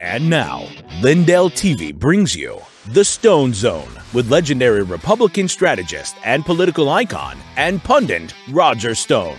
And 0.00 0.28
now, 0.28 0.68
Lindell 1.00 1.50
TV 1.50 1.94
brings 1.94 2.34
you 2.34 2.60
The 2.88 3.04
Stone 3.04 3.54
Zone 3.54 3.92
with 4.12 4.30
legendary 4.30 4.82
Republican 4.82 5.48
strategist 5.48 6.16
and 6.24 6.44
political 6.44 6.88
icon 6.88 7.38
and 7.56 7.82
pundit 7.82 8.34
Roger 8.50 8.94
Stone. 8.94 9.38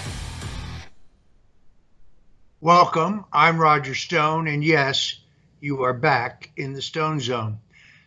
Welcome. 2.63 3.25
I'm 3.33 3.59
Roger 3.59 3.95
Stone, 3.95 4.47
and 4.47 4.63
yes, 4.63 5.19
you 5.61 5.81
are 5.81 5.95
back 5.95 6.51
in 6.55 6.73
the 6.73 6.81
Stone 6.83 7.19
Zone. 7.19 7.57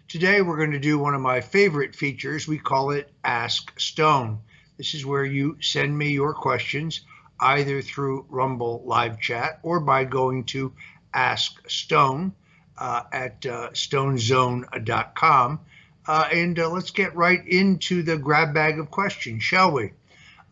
Today, 0.07 0.43
we're 0.43 0.59
going 0.59 0.71
to 0.71 0.79
do 0.79 0.97
one 0.97 1.13
of 1.13 1.21
my 1.21 1.41
favorite 1.41 1.97
features. 1.97 2.47
We 2.47 2.59
call 2.59 2.93
it 2.93 3.11
Ask 3.25 3.73
Stone. 3.81 4.39
This 4.77 4.95
is 4.95 5.05
where 5.05 5.25
you 5.25 5.57
send 5.61 5.99
me 5.99 6.13
your 6.13 6.35
questions 6.35 7.01
either 7.41 7.83
through 7.83 8.27
Rumble 8.29 8.85
live 8.87 9.21
chat 9.21 9.59
or 9.65 9.81
by 9.81 10.05
going 10.05 10.45
to 10.45 10.73
Ask 11.13 11.69
Stone 11.69 12.33
uh, 12.79 13.03
at 13.13 13.45
uh, 13.45 13.71
stonezone.com. 13.71 15.61
Uh, 16.07 16.29
and 16.33 16.59
uh, 16.61 16.71
let's 16.71 16.93
get 16.93 17.17
right 17.17 17.45
into 17.45 18.05
the 18.05 18.17
grab 18.17 18.55
bag 18.55 18.79
of 18.79 18.89
questions, 18.89 19.43
shall 19.43 19.73
we? 19.73 19.91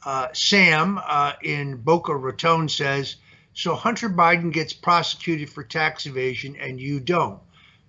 Uh, 0.05 0.27
Sam 0.33 0.99
uh, 1.01 1.35
in 1.41 1.77
Boca 1.77 2.17
Raton 2.17 2.69
says, 2.69 3.15
so 3.55 3.75
Hunter 3.75 4.09
Biden 4.09 4.53
gets 4.53 4.73
prosecuted 4.73 5.51
for 5.51 5.63
tax 5.63 6.07
evasion 6.07 6.57
and 6.57 6.81
you 6.81 7.01
don't. 7.01 7.41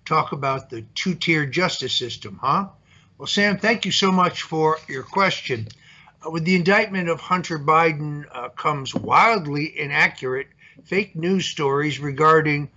Talk 0.04 0.32
about 0.32 0.68
the 0.68 0.82
two 0.94 1.14
tier 1.14 1.46
justice 1.46 1.94
system, 1.94 2.38
huh? 2.42 2.68
Well, 3.16 3.26
Sam, 3.26 3.58
thank 3.58 3.86
you 3.86 3.92
so 3.92 4.12
much 4.12 4.42
for 4.42 4.78
your 4.88 5.02
question. 5.02 5.68
Uh, 6.24 6.30
with 6.30 6.44
the 6.44 6.56
indictment 6.56 7.08
of 7.08 7.20
Hunter 7.20 7.58
Biden 7.58 8.26
uh, 8.30 8.50
comes 8.50 8.94
wildly 8.94 9.78
inaccurate 9.78 10.48
fake 10.84 11.16
news 11.16 11.46
stories 11.46 11.98
regarding 11.98 12.70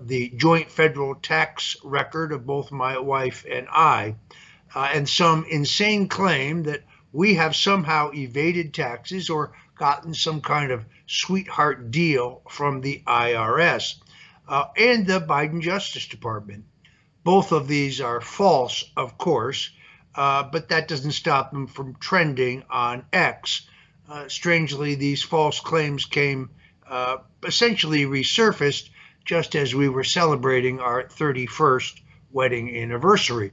the 0.00 0.30
joint 0.30 0.70
federal 0.70 1.14
tax 1.16 1.76
record 1.82 2.32
of 2.32 2.46
both 2.46 2.70
my 2.70 2.98
wife 2.98 3.44
and 3.50 3.66
I, 3.70 4.14
uh, 4.74 4.88
and 4.94 5.08
some 5.08 5.44
insane 5.50 6.08
claim 6.08 6.62
that 6.62 6.82
we 7.12 7.34
have 7.34 7.54
somehow 7.54 8.10
evaded 8.14 8.72
taxes 8.72 9.28
or 9.28 9.52
gotten 9.76 10.14
some 10.14 10.40
kind 10.40 10.70
of 10.70 10.84
sweetheart 11.12 11.90
deal 11.90 12.40
from 12.48 12.80
the 12.80 13.02
IRS 13.06 13.96
uh, 14.48 14.64
and 14.76 15.06
the 15.06 15.20
Biden 15.20 15.60
Justice 15.60 16.06
Department. 16.06 16.64
Both 17.22 17.52
of 17.52 17.68
these 17.68 18.00
are 18.00 18.20
false, 18.20 18.84
of 18.96 19.18
course, 19.18 19.70
uh, 20.14 20.44
but 20.44 20.70
that 20.70 20.88
doesn't 20.88 21.12
stop 21.12 21.52
them 21.52 21.66
from 21.66 21.96
trending 21.96 22.64
on 22.70 23.04
X. 23.12 23.66
Uh, 24.08 24.26
strangely, 24.28 24.94
these 24.94 25.22
false 25.22 25.60
claims 25.60 26.06
came 26.06 26.50
uh, 26.88 27.18
essentially 27.44 28.04
resurfaced 28.04 28.88
just 29.24 29.54
as 29.54 29.74
we 29.74 29.88
were 29.88 30.04
celebrating 30.04 30.80
our 30.80 31.04
31st 31.04 32.00
wedding 32.32 32.74
anniversary. 32.76 33.52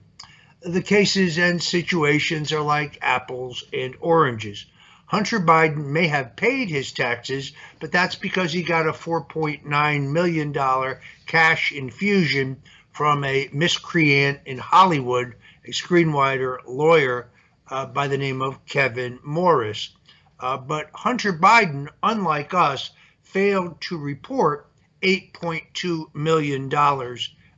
The 0.61 0.81
cases 0.81 1.37
and 1.37 1.61
situations 1.61 2.51
are 2.51 2.61
like 2.61 2.97
apples 3.01 3.63
and 3.71 3.95
oranges. 3.99 4.65
Hunter 5.09 5.39
Biden 5.39 5.87
may 5.87 6.05
have 6.05 6.35
paid 6.35 6.69
his 6.69 6.91
taxes, 6.91 7.53
but 7.79 7.91
that's 7.91 8.15
because 8.15 8.53
he 8.53 8.61
got 8.61 8.87
a 8.87 8.91
$4.9 8.91 10.11
million 10.11 10.95
cash 11.25 11.71
infusion 11.71 12.61
from 12.91 13.23
a 13.23 13.49
miscreant 13.51 14.39
in 14.45 14.59
Hollywood, 14.59 15.33
a 15.65 15.71
screenwriter 15.71 16.59
lawyer 16.67 17.27
uh, 17.69 17.87
by 17.87 18.07
the 18.07 18.19
name 18.19 18.43
of 18.43 18.63
Kevin 18.67 19.17
Morris. 19.23 19.89
Uh, 20.39 20.57
but 20.57 20.91
Hunter 20.93 21.33
Biden, 21.33 21.89
unlike 22.03 22.53
us, 22.53 22.91
failed 23.23 23.81
to 23.81 23.97
report 23.97 24.67
$8.2 25.01 26.13
million 26.13 26.71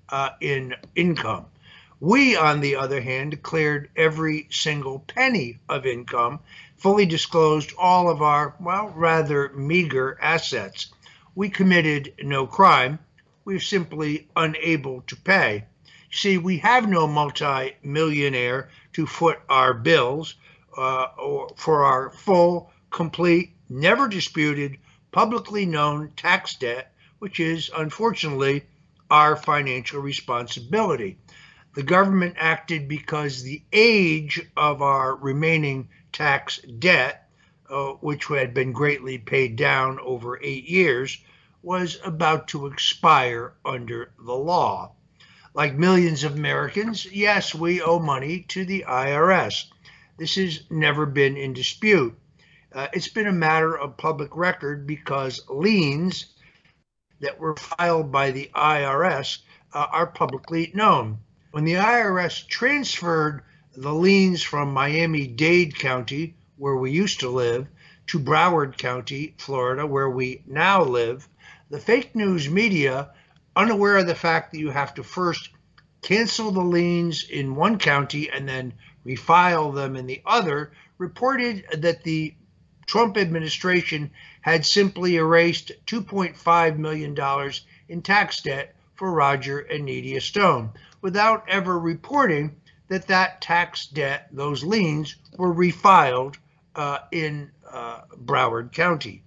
uh, 0.08 0.30
in 0.40 0.74
income. 0.96 1.48
We, 2.00 2.38
on 2.38 2.62
the 2.62 2.78
other 2.78 3.02
hand, 3.02 3.32
declared 3.32 3.90
every 3.98 4.48
single 4.52 5.00
penny 5.00 5.60
of 5.68 5.86
income 5.86 6.40
fully 6.82 7.06
disclosed 7.06 7.72
all 7.78 8.10
of 8.10 8.24
our, 8.24 8.56
well, 8.60 8.92
rather 8.96 9.50
meager 9.50 10.18
assets. 10.20 10.88
We 11.36 11.48
committed 11.48 12.16
no 12.24 12.48
crime. 12.48 12.98
We 13.46 13.56
are 13.56 13.60
simply 13.60 14.28
unable 14.36 15.02
to 15.02 15.16
pay. 15.16 15.66
See, 16.12 16.40
we 16.40 16.58
have 16.58 16.90
no 16.90 17.06
multi 17.06 17.76
millionaire 17.84 18.70
to 18.94 19.06
foot 19.06 19.40
our 19.48 19.76
bills 19.76 20.34
uh, 20.76 21.10
or 21.20 21.54
for 21.56 21.86
our 21.86 22.10
full, 22.10 22.72
complete, 22.90 23.54
never 23.70 24.08
disputed, 24.08 24.80
publicly 25.12 25.68
known 25.68 26.12
tax 26.18 26.56
debt, 26.56 26.96
which 27.20 27.40
is 27.40 27.70
unfortunately 27.78 28.64
our 29.12 29.36
financial 29.36 30.02
responsibility. 30.02 31.20
The 31.76 31.84
government 31.84 32.38
acted 32.40 32.88
because 32.88 33.44
the 33.44 33.62
age 33.72 34.42
of 34.58 34.82
our 34.82 35.16
remaining 35.16 35.88
tax 36.12 36.60
debt, 36.80 37.30
uh, 37.70 37.92
which 38.02 38.26
had 38.26 38.54
been 38.54 38.72
greatly 38.72 39.18
paid 39.18 39.56
down 39.56 40.00
over 40.00 40.40
eight 40.42 40.66
years, 40.66 41.18
was 41.64 42.00
about 42.04 42.48
to 42.50 42.66
expire 42.66 43.54
under 43.64 44.12
the 44.24 44.34
law. 44.34 44.94
Like 45.54 45.76
millions 45.76 46.24
of 46.24 46.36
Americans, 46.36 47.06
yes, 47.06 47.54
we 47.54 47.82
owe 47.82 48.00
money 48.00 48.42
to 48.50 48.66
the 48.66 48.86
IRS. 48.88 49.66
This 50.18 50.36
has 50.36 50.64
never 50.70 51.06
been 51.06 51.36
in 51.36 51.54
dispute. 51.54 52.18
Uh, 52.74 52.88
it's 52.94 53.10
been 53.10 53.28
a 53.28 53.34
matter 53.34 53.78
of 53.78 53.98
public 53.98 54.36
record 54.36 54.88
because 54.88 55.42
liens 55.50 56.28
that 57.20 57.40
were 57.40 57.56
filed 57.56 58.12
by 58.12 58.32
the 58.32 58.50
IRS 58.56 59.40
uh, 59.74 59.88
are 59.92 60.08
publicly 60.08 60.72
known. 60.74 61.20
When 61.52 61.66
the 61.66 61.74
IRS 61.74 62.48
transferred 62.48 63.44
the 63.76 63.94
liens 63.94 64.44
from 64.44 64.74
Miami 64.74 65.28
Dade 65.28 65.76
County, 65.78 66.36
where 66.58 66.76
we 66.76 66.92
used 66.92 67.22
to 67.22 67.30
live, 67.30 67.68
to 68.08 68.20
Broward 68.20 68.78
County, 68.78 69.34
Florida, 69.38 69.88
where 69.88 70.10
we 70.10 70.44
now 70.46 70.84
live, 70.84 71.28
the 71.70 71.80
fake 71.80 72.14
news 72.14 72.50
media, 72.50 73.12
unaware 73.56 73.98
of 73.98 74.08
the 74.08 74.16
fact 74.16 74.52
that 74.52 74.60
you 74.60 74.72
have 74.72 74.94
to 74.96 75.04
first 75.04 75.50
cancel 76.02 76.52
the 76.52 76.60
liens 76.60 77.24
in 77.30 77.56
one 77.56 77.78
county 77.78 78.30
and 78.30 78.48
then 78.48 78.74
refile 79.06 79.74
them 79.74 79.96
in 79.96 80.06
the 80.06 80.22
other, 80.26 80.74
reported 80.98 81.64
that 81.78 82.04
the 82.04 82.36
Trump 82.86 83.18
administration 83.18 84.12
had 84.42 84.66
simply 84.66 85.16
erased 85.16 85.72
$2.5 85.86 86.78
million 86.78 87.52
in 87.88 88.02
tax 88.02 88.42
debt 88.42 88.76
for 88.96 89.12
Roger 89.12 89.60
and 89.60 89.86
Nydia 89.86 90.20
Stone. 90.20 90.72
Without 91.02 91.46
ever 91.48 91.80
reporting 91.80 92.56
that 92.92 93.08
that 93.08 93.40
tax 93.40 93.86
debt, 93.86 94.28
those 94.34 94.66
liens, 94.66 95.16
were 95.38 95.54
refiled 95.54 96.36
uh, 96.76 96.98
in 97.14 97.50
uh, 97.72 98.02
Broward 98.26 98.74
County. 98.74 99.24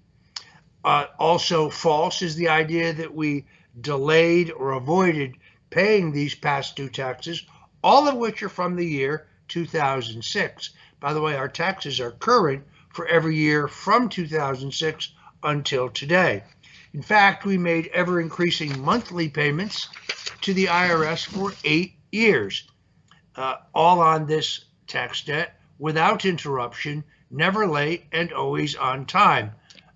Uh, 0.84 1.06
also, 1.18 1.70
false 1.70 2.20
is 2.20 2.36
the 2.36 2.50
idea 2.50 2.92
that 2.92 3.14
we 3.14 3.46
delayed 3.80 4.50
or 4.50 4.72
avoided 4.72 5.38
paying 5.70 6.12
these 6.12 6.34
past 6.34 6.76
due 6.76 6.90
taxes, 6.90 7.46
all 7.82 8.06
of 8.06 8.16
which 8.16 8.42
are 8.42 8.50
from 8.50 8.76
the 8.76 8.84
year 8.84 9.28
2006. 9.48 10.70
By 11.00 11.14
the 11.14 11.22
way, 11.22 11.34
our 11.34 11.48
taxes 11.48 12.00
are 12.00 12.10
current 12.10 12.64
for 12.90 13.06
every 13.06 13.34
year 13.34 13.66
from 13.66 14.10
2006 14.10 15.14
until 15.42 15.88
today. 15.88 16.44
In 16.92 17.00
fact, 17.00 17.46
we 17.46 17.56
made 17.56 17.86
ever 17.94 18.20
increasing 18.20 18.78
monthly 18.84 19.30
payments 19.30 19.88
to 20.42 20.52
the 20.52 20.66
IRS 20.66 21.24
for 21.24 21.54
eight 21.64 21.94
years 22.12 22.68
uh, 23.36 23.56
all 23.74 24.00
on 24.00 24.26
this 24.26 24.64
tax 24.86 25.22
debt 25.22 25.58
without 25.78 26.24
interruption, 26.24 27.04
never 27.30 27.66
late, 27.66 28.04
and 28.12 28.32
always 28.32 28.76
on 28.76 29.06
time. 29.06 29.52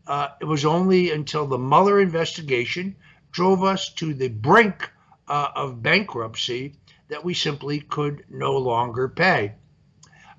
Uh, 0.06 0.28
it 0.40 0.44
was 0.46 0.64
only 0.64 1.10
until 1.10 1.46
the 1.46 1.58
Mueller 1.58 2.00
investigation 2.00 2.96
drove 3.30 3.62
us 3.62 3.92
to 3.94 4.14
the 4.14 4.28
brink 4.28 4.90
uh, 5.28 5.48
of 5.54 5.82
bankruptcy 5.82 6.74
that 7.08 7.24
we 7.24 7.34
simply 7.34 7.80
could 7.80 8.24
no 8.28 8.56
longer 8.56 9.08
pay. 9.08 9.52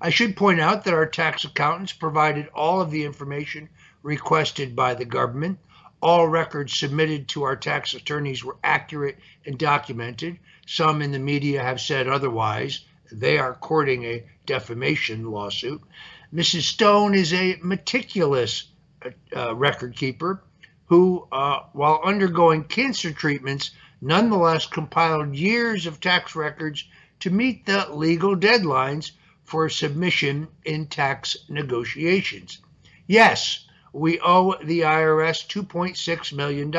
I 0.00 0.10
should 0.10 0.36
point 0.36 0.60
out 0.60 0.84
that 0.84 0.94
our 0.94 1.06
tax 1.06 1.44
accountants 1.44 1.92
provided 1.92 2.48
all 2.48 2.80
of 2.80 2.90
the 2.90 3.04
information 3.04 3.68
requested 4.02 4.74
by 4.74 4.94
the 4.94 5.04
government. 5.04 5.58
All 6.00 6.26
records 6.26 6.72
submitted 6.72 7.28
to 7.28 7.42
our 7.42 7.56
tax 7.56 7.92
attorneys 7.92 8.42
were 8.42 8.56
accurate 8.64 9.18
and 9.44 9.58
documented. 9.58 10.38
Some 10.66 11.02
in 11.02 11.12
the 11.12 11.18
media 11.18 11.62
have 11.62 11.80
said 11.80 12.08
otherwise. 12.08 12.84
They 13.12 13.38
are 13.38 13.54
courting 13.54 14.04
a 14.04 14.24
defamation 14.46 15.30
lawsuit. 15.30 15.82
Mrs. 16.32 16.62
Stone 16.62 17.14
is 17.14 17.32
a 17.32 17.58
meticulous 17.62 18.68
uh, 19.36 19.54
record 19.54 19.96
keeper 19.96 20.42
who, 20.86 21.26
uh, 21.30 21.60
while 21.72 22.00
undergoing 22.04 22.64
cancer 22.64 23.12
treatments, 23.12 23.70
nonetheless 24.00 24.66
compiled 24.66 25.34
years 25.34 25.86
of 25.86 26.00
tax 26.00 26.34
records 26.34 26.84
to 27.20 27.30
meet 27.30 27.66
the 27.66 27.86
legal 27.92 28.36
deadlines 28.36 29.12
for 29.44 29.68
submission 29.68 30.48
in 30.64 30.86
tax 30.86 31.36
negotiations. 31.48 32.58
Yes, 33.06 33.66
we 33.92 34.20
owe 34.20 34.54
the 34.62 34.80
IRS 34.80 35.46
$2.6 35.48 36.32
million, 36.32 36.70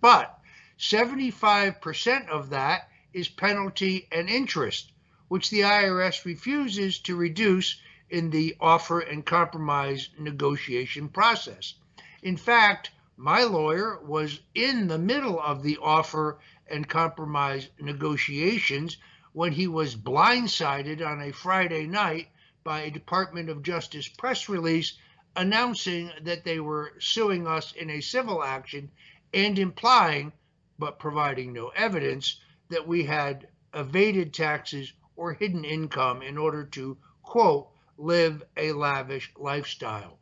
but 0.00 0.40
75% 0.78 2.28
of 2.28 2.50
that 2.50 2.88
is 3.12 3.28
penalty 3.28 4.08
and 4.10 4.28
interest, 4.28 4.92
which 5.28 5.50
the 5.50 5.60
IRS 5.60 6.24
refuses 6.24 6.98
to 7.00 7.16
reduce 7.16 7.80
in 8.08 8.30
the 8.30 8.56
offer 8.60 9.00
and 9.00 9.26
compromise 9.26 10.08
negotiation 10.18 11.08
process. 11.08 11.74
In 12.22 12.36
fact, 12.36 12.90
my 13.16 13.42
lawyer 13.42 13.98
was 14.04 14.40
in 14.54 14.86
the 14.86 14.98
middle 14.98 15.40
of 15.40 15.62
the 15.62 15.78
offer 15.78 16.38
and 16.68 16.88
compromise 16.88 17.68
negotiations 17.80 18.98
when 19.32 19.52
he 19.52 19.66
was 19.66 19.96
blindsided 19.96 21.04
on 21.04 21.20
a 21.20 21.32
Friday 21.32 21.86
night 21.86 22.28
by 22.62 22.80
a 22.82 22.90
Department 22.90 23.48
of 23.48 23.62
Justice 23.62 24.08
press 24.08 24.48
release 24.48 24.98
announcing 25.34 26.10
that 26.22 26.44
they 26.44 26.60
were 26.60 26.94
suing 26.98 27.46
us 27.46 27.72
in 27.72 27.90
a 27.90 28.00
civil 28.00 28.42
action 28.42 28.90
and 29.34 29.58
implying, 29.58 30.32
but 30.78 30.98
providing 30.98 31.52
no 31.52 31.68
evidence, 31.68 32.40
that 32.68 32.86
we 32.86 33.04
had 33.04 33.48
evaded 33.74 34.32
taxes 34.32 34.92
or 35.16 35.32
hidden 35.32 35.64
income 35.64 36.22
in 36.22 36.38
order 36.38 36.64
to, 36.64 36.96
quote, 37.22 37.68
live 37.98 38.42
a 38.56 38.72
lavish 38.72 39.32
lifestyle. 39.36 40.18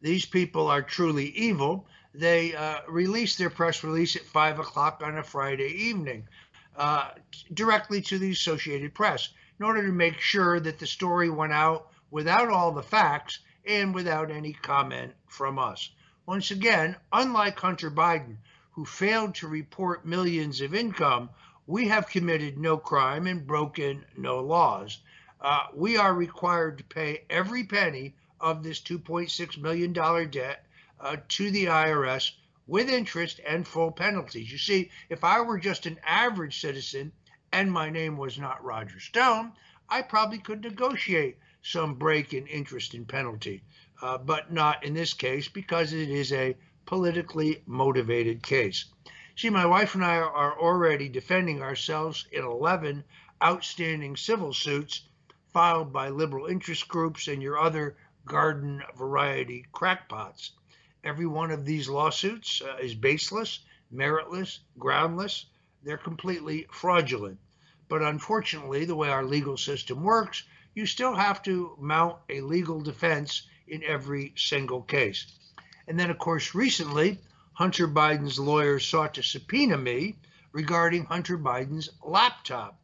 These 0.00 0.26
people 0.26 0.68
are 0.68 0.82
truly 0.82 1.26
evil. 1.30 1.86
They 2.14 2.54
uh, 2.54 2.80
released 2.88 3.38
their 3.38 3.50
press 3.50 3.82
release 3.82 4.16
at 4.16 4.22
5 4.22 4.60
o'clock 4.60 5.02
on 5.04 5.18
a 5.18 5.22
Friday 5.22 5.68
evening 5.68 6.28
uh, 6.76 7.10
directly 7.52 8.00
to 8.02 8.18
the 8.18 8.30
Associated 8.30 8.94
Press 8.94 9.30
in 9.58 9.66
order 9.66 9.84
to 9.84 9.92
make 9.92 10.20
sure 10.20 10.60
that 10.60 10.78
the 10.78 10.86
story 10.86 11.28
went 11.28 11.52
out 11.52 11.90
without 12.10 12.48
all 12.48 12.72
the 12.72 12.82
facts 12.82 13.40
and 13.66 13.94
without 13.94 14.30
any 14.30 14.52
comment 14.52 15.12
from 15.26 15.58
us. 15.58 15.90
Once 16.26 16.50
again, 16.50 16.96
unlike 17.12 17.58
Hunter 17.58 17.90
Biden, 17.90 18.36
who 18.72 18.84
failed 18.84 19.34
to 19.34 19.48
report 19.48 20.06
millions 20.06 20.60
of 20.60 20.74
income, 20.74 21.30
we 21.68 21.86
have 21.86 22.08
committed 22.08 22.56
no 22.56 22.78
crime 22.78 23.26
and 23.26 23.46
broken 23.46 24.02
no 24.16 24.40
laws. 24.40 25.00
Uh, 25.38 25.66
we 25.74 25.98
are 25.98 26.14
required 26.14 26.78
to 26.78 26.84
pay 26.84 27.24
every 27.28 27.62
penny 27.62 28.14
of 28.40 28.62
this 28.62 28.80
$2.6 28.80 29.58
million 29.58 29.92
debt 30.30 30.64
uh, 30.98 31.16
to 31.28 31.50
the 31.50 31.66
IRS 31.66 32.32
with 32.66 32.88
interest 32.88 33.38
and 33.46 33.68
full 33.68 33.92
penalties. 33.92 34.50
You 34.50 34.56
see, 34.56 34.90
if 35.10 35.22
I 35.22 35.42
were 35.42 35.58
just 35.58 35.84
an 35.84 36.00
average 36.06 36.58
citizen 36.58 37.12
and 37.52 37.70
my 37.70 37.90
name 37.90 38.16
was 38.16 38.38
not 38.38 38.64
Roger 38.64 38.98
Stone, 38.98 39.52
I 39.90 40.00
probably 40.00 40.38
could 40.38 40.62
negotiate 40.62 41.36
some 41.60 41.96
break 41.96 42.32
in 42.32 42.46
interest 42.46 42.94
and 42.94 43.06
penalty, 43.06 43.62
uh, 44.00 44.16
but 44.16 44.50
not 44.50 44.84
in 44.84 44.94
this 44.94 45.12
case 45.12 45.48
because 45.48 45.92
it 45.92 46.08
is 46.08 46.32
a 46.32 46.56
politically 46.86 47.62
motivated 47.66 48.42
case. 48.42 48.86
See, 49.38 49.50
my 49.50 49.66
wife 49.66 49.94
and 49.94 50.04
I 50.04 50.16
are 50.16 50.58
already 50.58 51.08
defending 51.08 51.62
ourselves 51.62 52.26
in 52.32 52.42
11 52.42 53.04
outstanding 53.40 54.16
civil 54.16 54.52
suits 54.52 55.02
filed 55.52 55.92
by 55.92 56.08
liberal 56.08 56.46
interest 56.46 56.88
groups 56.88 57.28
and 57.28 57.40
your 57.40 57.56
other 57.56 57.96
garden 58.24 58.82
variety 58.96 59.64
crackpots. 59.70 60.50
Every 61.04 61.28
one 61.28 61.52
of 61.52 61.64
these 61.64 61.88
lawsuits 61.88 62.60
uh, 62.60 62.78
is 62.78 62.96
baseless, 62.96 63.60
meritless, 63.94 64.58
groundless. 64.76 65.46
They're 65.84 65.98
completely 65.98 66.66
fraudulent. 66.72 67.38
But 67.88 68.02
unfortunately, 68.02 68.86
the 68.86 68.96
way 68.96 69.08
our 69.08 69.24
legal 69.24 69.56
system 69.56 70.02
works, 70.02 70.42
you 70.74 70.84
still 70.84 71.14
have 71.14 71.44
to 71.44 71.76
mount 71.78 72.18
a 72.28 72.40
legal 72.40 72.80
defense 72.80 73.46
in 73.68 73.84
every 73.84 74.32
single 74.34 74.82
case. 74.82 75.26
And 75.86 75.96
then, 75.96 76.10
of 76.10 76.18
course, 76.18 76.56
recently, 76.56 77.20
Hunter 77.58 77.88
Biden's 77.88 78.38
lawyers 78.38 78.86
sought 78.86 79.14
to 79.14 79.22
subpoena 79.24 79.76
me 79.76 80.14
regarding 80.52 81.06
Hunter 81.06 81.36
Biden's 81.36 81.90
laptop. 82.04 82.78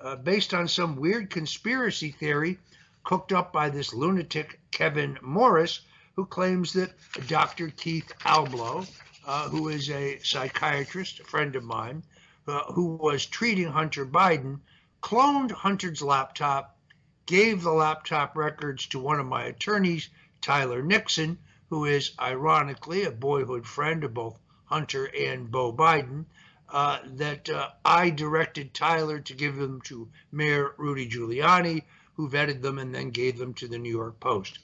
Uh, 0.00 0.14
based 0.14 0.54
on 0.54 0.68
some 0.68 0.94
weird 0.94 1.28
conspiracy 1.28 2.12
theory 2.12 2.60
cooked 3.02 3.32
up 3.32 3.52
by 3.52 3.68
this 3.68 3.92
lunatic 3.92 4.60
Kevin 4.70 5.18
Morris, 5.22 5.80
who 6.14 6.24
claims 6.24 6.72
that 6.74 6.94
Dr. 7.26 7.70
Keith 7.70 8.12
Ablow, 8.20 8.88
uh, 9.26 9.48
who 9.48 9.70
is 9.70 9.90
a 9.90 10.20
psychiatrist, 10.20 11.18
a 11.18 11.24
friend 11.24 11.56
of 11.56 11.64
mine, 11.64 12.04
uh, 12.46 12.72
who 12.72 12.94
was 12.94 13.26
treating 13.26 13.72
Hunter 13.72 14.06
Biden, 14.06 14.60
cloned 15.02 15.50
Hunter's 15.50 16.00
laptop, 16.00 16.78
gave 17.26 17.62
the 17.62 17.72
laptop 17.72 18.36
records 18.36 18.86
to 18.86 19.00
one 19.00 19.18
of 19.18 19.26
my 19.26 19.46
attorneys, 19.46 20.10
Tyler 20.40 20.80
Nixon, 20.80 21.38
who 21.72 21.86
is 21.86 22.12
ironically 22.20 23.02
a 23.02 23.10
boyhood 23.10 23.66
friend 23.66 24.04
of 24.04 24.12
both 24.12 24.38
Hunter 24.66 25.06
and 25.06 25.50
Beau 25.50 25.72
Biden, 25.72 26.26
uh, 26.68 26.98
that 27.14 27.48
uh, 27.48 27.70
I 27.82 28.10
directed 28.10 28.74
Tyler 28.74 29.20
to 29.20 29.32
give 29.32 29.56
them 29.56 29.80
to 29.84 30.10
Mayor 30.30 30.74
Rudy 30.76 31.08
Giuliani, 31.08 31.84
who 32.12 32.28
vetted 32.28 32.60
them 32.60 32.78
and 32.78 32.94
then 32.94 33.08
gave 33.08 33.38
them 33.38 33.54
to 33.54 33.68
the 33.68 33.78
New 33.78 33.88
York 33.90 34.20
Post. 34.20 34.58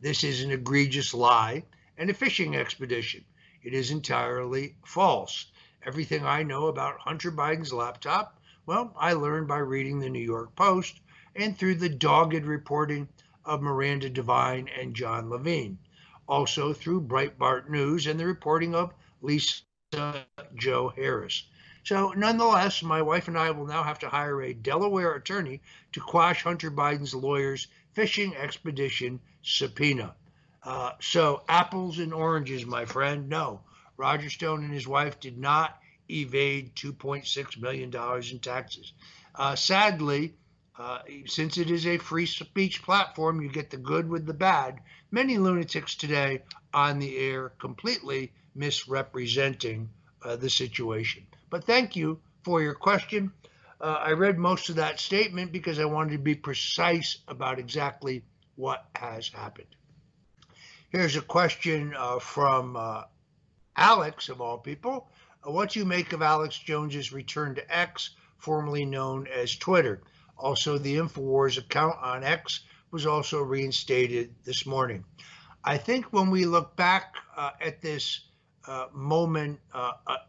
This 0.00 0.24
is 0.24 0.42
an 0.42 0.50
egregious 0.50 1.12
lie 1.12 1.64
and 1.98 2.08
a 2.08 2.14
fishing 2.14 2.56
expedition. 2.56 3.26
It 3.62 3.74
is 3.74 3.90
entirely 3.90 4.76
false. 4.82 5.50
Everything 5.84 6.24
I 6.24 6.42
know 6.42 6.68
about 6.68 7.00
Hunter 7.00 7.32
Biden's 7.32 7.74
laptop, 7.74 8.40
well, 8.64 8.94
I 8.96 9.12
learned 9.12 9.46
by 9.46 9.58
reading 9.58 9.98
the 9.98 10.08
New 10.08 10.24
York 10.24 10.56
Post 10.56 11.02
and 11.34 11.54
through 11.54 11.74
the 11.74 11.90
dogged 11.90 12.46
reporting 12.46 13.08
of 13.44 13.60
Miranda 13.60 14.08
Devine 14.08 14.68
and 14.68 14.96
John 14.96 15.28
Levine. 15.28 15.76
Also 16.28 16.72
through 16.72 17.02
Breitbart 17.02 17.68
News 17.68 18.06
and 18.06 18.18
the 18.18 18.26
reporting 18.26 18.74
of 18.74 18.92
Lisa 19.22 19.62
Joe 20.54 20.88
Harris. 20.96 21.44
So, 21.84 22.12
nonetheless, 22.16 22.82
my 22.82 23.00
wife 23.00 23.28
and 23.28 23.38
I 23.38 23.52
will 23.52 23.66
now 23.66 23.84
have 23.84 24.00
to 24.00 24.08
hire 24.08 24.42
a 24.42 24.52
Delaware 24.52 25.14
attorney 25.14 25.60
to 25.92 26.00
quash 26.00 26.42
Hunter 26.42 26.70
Biden's 26.70 27.14
lawyer's 27.14 27.68
fishing 27.92 28.34
expedition 28.34 29.20
subpoena. 29.42 30.16
Uh, 30.64 30.92
so, 31.00 31.44
apples 31.48 32.00
and 32.00 32.12
oranges, 32.12 32.66
my 32.66 32.84
friend. 32.84 33.28
No, 33.28 33.60
Roger 33.96 34.28
Stone 34.28 34.64
and 34.64 34.72
his 34.72 34.88
wife 34.88 35.20
did 35.20 35.38
not 35.38 35.80
evade 36.10 36.74
$2.6 36.74 37.60
million 37.60 37.94
in 38.32 38.38
taxes. 38.40 38.92
Uh, 39.34 39.54
sadly, 39.54 40.34
uh, 40.78 40.98
since 41.26 41.56
it 41.56 41.70
is 41.70 41.86
a 41.86 41.98
free 41.98 42.26
speech 42.26 42.82
platform, 42.82 43.40
you 43.40 43.48
get 43.48 43.70
the 43.70 43.76
good 43.76 44.08
with 44.08 44.26
the 44.26 44.34
bad. 44.34 44.80
Many 45.10 45.38
lunatics 45.38 45.94
today 45.94 46.42
on 46.74 46.98
the 46.98 47.16
air 47.16 47.50
completely 47.58 48.32
misrepresenting 48.54 49.88
uh, 50.22 50.36
the 50.36 50.50
situation. 50.50 51.26
But 51.48 51.64
thank 51.64 51.96
you 51.96 52.20
for 52.42 52.60
your 52.60 52.74
question. 52.74 53.32
Uh, 53.80 53.98
I 54.00 54.12
read 54.12 54.38
most 54.38 54.68
of 54.68 54.76
that 54.76 55.00
statement 55.00 55.52
because 55.52 55.78
I 55.78 55.84
wanted 55.84 56.12
to 56.12 56.18
be 56.18 56.34
precise 56.34 57.18
about 57.28 57.58
exactly 57.58 58.24
what 58.56 58.86
has 58.96 59.28
happened. 59.28 59.68
Here's 60.90 61.16
a 61.16 61.22
question 61.22 61.94
uh, 61.96 62.18
from 62.18 62.76
uh, 62.76 63.02
Alex, 63.76 64.28
of 64.28 64.40
all 64.40 64.58
people. 64.58 65.08
Uh, 65.46 65.50
what 65.50 65.70
do 65.70 65.78
you 65.78 65.84
make 65.84 66.12
of 66.12 66.22
Alex 66.22 66.58
Jones's 66.58 67.12
return 67.12 67.54
to 67.54 67.76
X, 67.76 68.10
formerly 68.38 68.84
known 68.84 69.26
as 69.26 69.56
Twitter? 69.56 70.02
Also, 70.38 70.78
the 70.78 70.96
InfoWars 70.96 71.58
account 71.58 71.96
on 72.00 72.22
X 72.24 72.60
was 72.90 73.06
also 73.06 73.42
reinstated 73.42 74.34
this 74.44 74.66
morning. 74.66 75.04
I 75.64 75.78
think 75.78 76.12
when 76.12 76.30
we 76.30 76.44
look 76.44 76.76
back 76.76 77.16
uh, 77.36 77.50
at 77.60 77.82
this 77.82 78.20
uh, 78.66 78.86
moment 78.92 79.58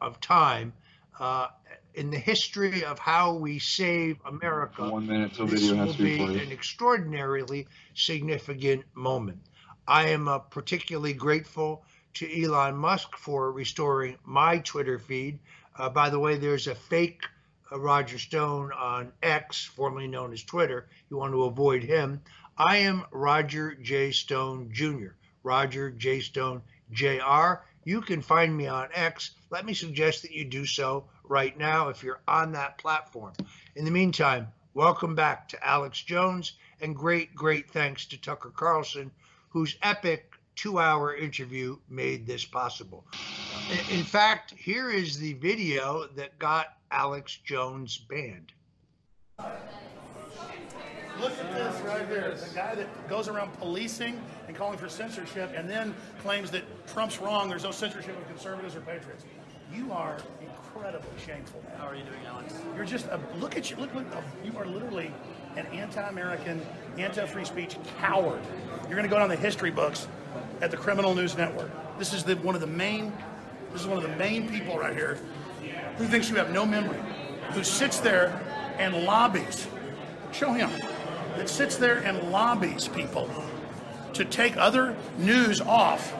of 0.01 0.19
time, 0.19 0.73
uh, 1.19 1.47
in 1.93 2.11
the 2.11 2.17
history 2.17 2.83
of 2.85 2.99
how 2.99 3.33
we 3.33 3.57
save 3.57 4.17
America, 4.25 4.87
One 4.87 5.07
minute 5.07 5.33
till 5.33 5.47
this 5.47 5.61
video 5.61 5.77
will 5.77 5.87
has 5.87 5.95
to 5.95 6.03
be 6.03 6.21
an 6.21 6.51
extraordinarily 6.51 7.67
significant 7.95 8.85
moment. 8.93 9.39
I 9.87 10.09
am 10.09 10.27
uh, 10.27 10.39
particularly 10.39 11.13
grateful 11.13 11.85
to 12.15 12.43
Elon 12.43 12.75
Musk 12.75 13.15
for 13.17 13.51
restoring 13.51 14.17
my 14.25 14.59
Twitter 14.59 14.99
feed. 14.99 15.39
Uh, 15.75 15.89
by 15.89 16.09
the 16.09 16.19
way, 16.19 16.37
there's 16.37 16.67
a 16.67 16.75
fake 16.75 17.23
uh, 17.71 17.79
Roger 17.79 18.17
Stone 18.17 18.71
on 18.71 19.11
X, 19.21 19.65
formerly 19.65 20.07
known 20.07 20.33
as 20.33 20.43
Twitter. 20.43 20.87
You 21.09 21.17
want 21.17 21.33
to 21.33 21.43
avoid 21.43 21.83
him. 21.83 22.21
I 22.57 22.77
am 22.77 23.05
Roger 23.11 23.75
J. 23.75 24.11
Stone 24.11 24.69
Jr., 24.71 25.09
Roger 25.43 25.91
J. 25.91 26.21
Stone 26.21 26.61
Jr. 26.91 27.61
You 27.83 28.01
can 28.01 28.21
find 28.21 28.55
me 28.55 28.67
on 28.67 28.89
X. 28.93 29.31
Let 29.49 29.65
me 29.65 29.73
suggest 29.73 30.23
that 30.23 30.31
you 30.31 30.45
do 30.45 30.65
so 30.65 31.05
right 31.23 31.57
now 31.57 31.89
if 31.89 32.03
you're 32.03 32.21
on 32.27 32.51
that 32.53 32.77
platform. 32.77 33.33
In 33.75 33.85
the 33.85 33.91
meantime, 33.91 34.47
welcome 34.73 35.15
back 35.15 35.49
to 35.49 35.67
Alex 35.67 36.01
Jones 36.01 36.53
and 36.81 36.95
great, 36.95 37.35
great 37.35 37.69
thanks 37.71 38.05
to 38.07 38.17
Tucker 38.17 38.49
Carlson, 38.49 39.11
whose 39.49 39.77
epic 39.81 40.33
two 40.55 40.79
hour 40.79 41.15
interview 41.15 41.77
made 41.87 42.25
this 42.25 42.43
possible. 42.43 43.05
In 43.91 44.03
fact, 44.03 44.53
here 44.57 44.89
is 44.89 45.17
the 45.19 45.33
video 45.33 46.07
that 46.15 46.39
got 46.39 46.76
Alex 46.91 47.39
Jones 47.43 47.97
banned. 47.97 48.53
Look 51.19 51.31
at 51.39 51.53
this 51.53 51.81
right 51.81 52.07
here. 52.07 52.35
The 52.35 52.55
guy 52.55 52.75
that 52.75 53.09
goes 53.09 53.27
around 53.27 53.51
policing 53.57 54.21
and 54.47 54.55
calling 54.55 54.77
for 54.77 54.87
censorship 54.87 55.51
and 55.55 55.67
then 55.67 55.95
claims 56.21 56.51
that 56.51 56.63
Trump's 56.87 57.19
wrong, 57.19 57.49
there's 57.49 57.63
no 57.63 57.71
censorship 57.71 58.15
of 58.17 58.27
conservatives 58.27 58.75
or 58.75 58.81
patriots. 58.81 59.25
You 59.73 59.91
are 59.91 60.17
incredibly 60.39 61.09
shameful. 61.25 61.61
How 61.77 61.87
are 61.87 61.95
you 61.95 62.03
doing, 62.03 62.19
Alex? 62.27 62.53
You're 62.75 62.85
just 62.85 63.07
a 63.07 63.19
look 63.39 63.57
at 63.57 63.71
you. 63.71 63.77
Look, 63.77 63.93
look, 63.95 64.05
you 64.43 64.55
are 64.57 64.65
literally 64.65 65.11
an 65.55 65.65
anti-American, 65.67 66.61
anti-free 66.97 67.45
speech 67.45 67.77
coward. 67.99 68.41
You're 68.83 68.91
going 68.91 69.03
to 69.03 69.09
go 69.09 69.17
down 69.17 69.29
the 69.29 69.35
history 69.35 69.71
books 69.71 70.07
at 70.61 70.69
the 70.71 70.77
Criminal 70.77 71.15
News 71.15 71.35
Network. 71.35 71.71
This 71.97 72.13
is 72.13 72.23
the 72.23 72.35
one 72.35 72.53
of 72.53 72.61
the 72.61 72.67
main. 72.67 73.11
This 73.73 73.81
is 73.81 73.87
one 73.87 73.97
of 73.97 74.03
the 74.03 74.15
main 74.17 74.47
people 74.47 74.77
right 74.77 74.95
here 74.95 75.19
who 75.97 76.05
thinks 76.05 76.29
you 76.29 76.35
have 76.35 76.51
no 76.51 76.65
memory, 76.65 76.99
who 77.51 77.63
sits 77.63 77.99
there 77.99 78.41
and 78.77 79.03
lobbies. 79.03 79.67
Show 80.31 80.53
him 80.53 80.69
that 81.37 81.49
sits 81.49 81.77
there 81.77 81.97
and 81.99 82.31
lobbies 82.31 82.87
people 82.87 83.29
to 84.13 84.25
take 84.25 84.57
other 84.57 84.95
news 85.17 85.61
off, 85.61 86.13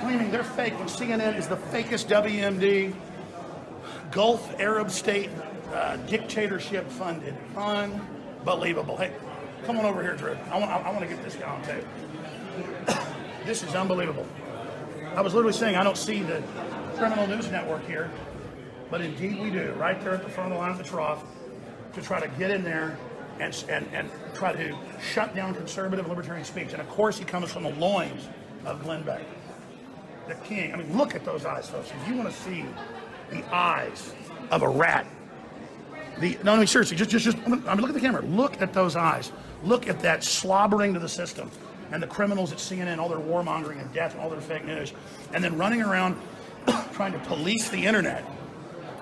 claiming 0.00 0.30
they're 0.30 0.44
fake 0.44 0.78
when 0.78 0.88
CNN 0.88 1.36
is 1.36 1.48
the 1.48 1.56
fakest 1.56 2.06
WMD 2.06 2.94
Gulf 4.10 4.60
Arab 4.60 4.90
state 4.90 5.30
uh, 5.72 5.96
dictatorship 5.96 6.88
funded. 6.88 7.34
Unbelievable. 7.56 8.96
Hey, 8.96 9.12
come 9.64 9.78
on 9.78 9.84
over 9.84 10.02
here, 10.02 10.14
Drew. 10.14 10.36
I 10.50 10.58
want, 10.58 10.70
I, 10.70 10.76
I 10.78 10.90
want 10.90 11.00
to 11.00 11.08
get 11.08 11.22
this 11.24 11.34
guy 11.34 11.50
on 11.50 11.62
tape. 11.62 11.84
this 13.44 13.62
is 13.62 13.74
unbelievable. 13.74 14.26
I 15.16 15.20
was 15.20 15.34
literally 15.34 15.56
saying 15.56 15.76
I 15.76 15.82
don't 15.82 15.98
see 15.98 16.22
the 16.22 16.42
criminal 16.96 17.26
news 17.26 17.50
network 17.50 17.84
here, 17.86 18.10
but 18.90 19.00
indeed 19.00 19.40
we 19.40 19.50
do, 19.50 19.72
right 19.78 20.00
there 20.02 20.14
at 20.14 20.22
the 20.22 20.28
front 20.28 20.52
of 20.52 20.56
the 20.56 20.62
line 20.62 20.70
of 20.70 20.78
the 20.78 20.84
trough, 20.84 21.24
to 21.94 22.02
try 22.02 22.20
to 22.20 22.28
get 22.38 22.50
in 22.50 22.62
there 22.62 22.98
and, 23.40 23.64
and, 23.68 23.86
and 23.92 24.10
try 24.34 24.52
to 24.52 24.76
shut 25.12 25.34
down 25.34 25.54
conservative 25.54 26.08
libertarian 26.08 26.44
speech. 26.44 26.72
And 26.72 26.80
of 26.80 26.88
course, 26.88 27.18
he 27.18 27.24
comes 27.24 27.52
from 27.52 27.64
the 27.64 27.70
loins 27.70 28.28
of 28.64 28.82
Glenn 28.82 29.02
Beck, 29.02 29.22
the 30.28 30.34
king. 30.36 30.72
I 30.72 30.76
mean, 30.76 30.96
look 30.96 31.14
at 31.14 31.24
those 31.24 31.44
eyes, 31.44 31.68
folks. 31.68 31.90
If 31.90 32.08
you 32.08 32.16
want 32.16 32.30
to 32.30 32.34
see 32.34 32.64
the 33.30 33.44
eyes 33.54 34.14
of 34.50 34.62
a 34.62 34.68
rat, 34.68 35.06
the 36.20 36.38
no, 36.44 36.52
I 36.52 36.58
mean 36.58 36.66
seriously, 36.68 36.96
just 36.96 37.10
just 37.10 37.24
just 37.24 37.38
I 37.38 37.48
mean, 37.48 37.80
look 37.80 37.88
at 37.88 37.94
the 37.94 38.00
camera. 38.00 38.22
Look 38.22 38.62
at 38.62 38.72
those 38.72 38.94
eyes. 38.94 39.32
Look 39.64 39.88
at 39.88 39.98
that 40.00 40.22
slobbering 40.22 40.94
to 40.94 41.00
the 41.00 41.08
system 41.08 41.50
and 41.90 42.02
the 42.02 42.06
criminals 42.06 42.52
at 42.52 42.58
CNN, 42.58 42.98
all 42.98 43.08
their 43.08 43.18
warmongering 43.18 43.80
and 43.80 43.92
death 43.92 44.12
and 44.12 44.20
all 44.20 44.30
their 44.30 44.40
fake 44.40 44.64
news, 44.64 44.92
and 45.32 45.42
then 45.42 45.56
running 45.58 45.82
around 45.82 46.16
trying 46.92 47.12
to 47.12 47.18
police 47.20 47.68
the 47.68 47.84
internet 47.84 48.24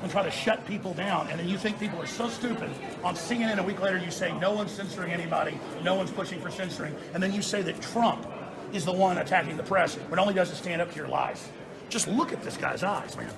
and 0.03 0.11
try 0.11 0.23
to 0.23 0.31
shut 0.31 0.67
people 0.67 0.93
down. 0.95 1.29
And 1.29 1.39
then 1.39 1.49
you 1.49 1.57
think 1.57 1.79
people 1.79 2.01
are 2.01 2.07
so 2.07 2.29
stupid. 2.29 2.71
On 3.05 3.15
CNN 3.15 3.59
a 3.59 3.63
week 3.63 3.81
later, 3.81 3.99
you 3.99 4.11
say 4.11 4.37
no 4.39 4.53
one's 4.53 4.73
censoring 4.73 5.13
anybody, 5.13 5.59
no 5.83 5.95
one's 5.95 6.11
pushing 6.11 6.41
for 6.41 6.51
censoring, 6.51 6.95
and 7.15 7.23
then 7.23 7.33
you 7.33 7.43
say 7.43 7.63
that 7.63 7.81
Trump 7.81 8.27
is 8.73 8.85
the 8.85 8.93
one 8.93 9.19
attacking 9.19 9.57
the 9.57 9.63
press 9.63 9.95
when 9.95 10.19
all 10.19 10.29
he 10.29 10.35
does 10.35 10.51
is 10.51 10.59
stand 10.59 10.81
up 10.81 10.91
to 10.91 10.97
your 10.97 11.09
lies. 11.09 11.49
Just 11.89 12.09
look 12.09 12.33
at 12.33 12.43
this 12.43 12.57
guy's 12.57 12.83
eyes, 12.83 13.17
man. 13.17 13.33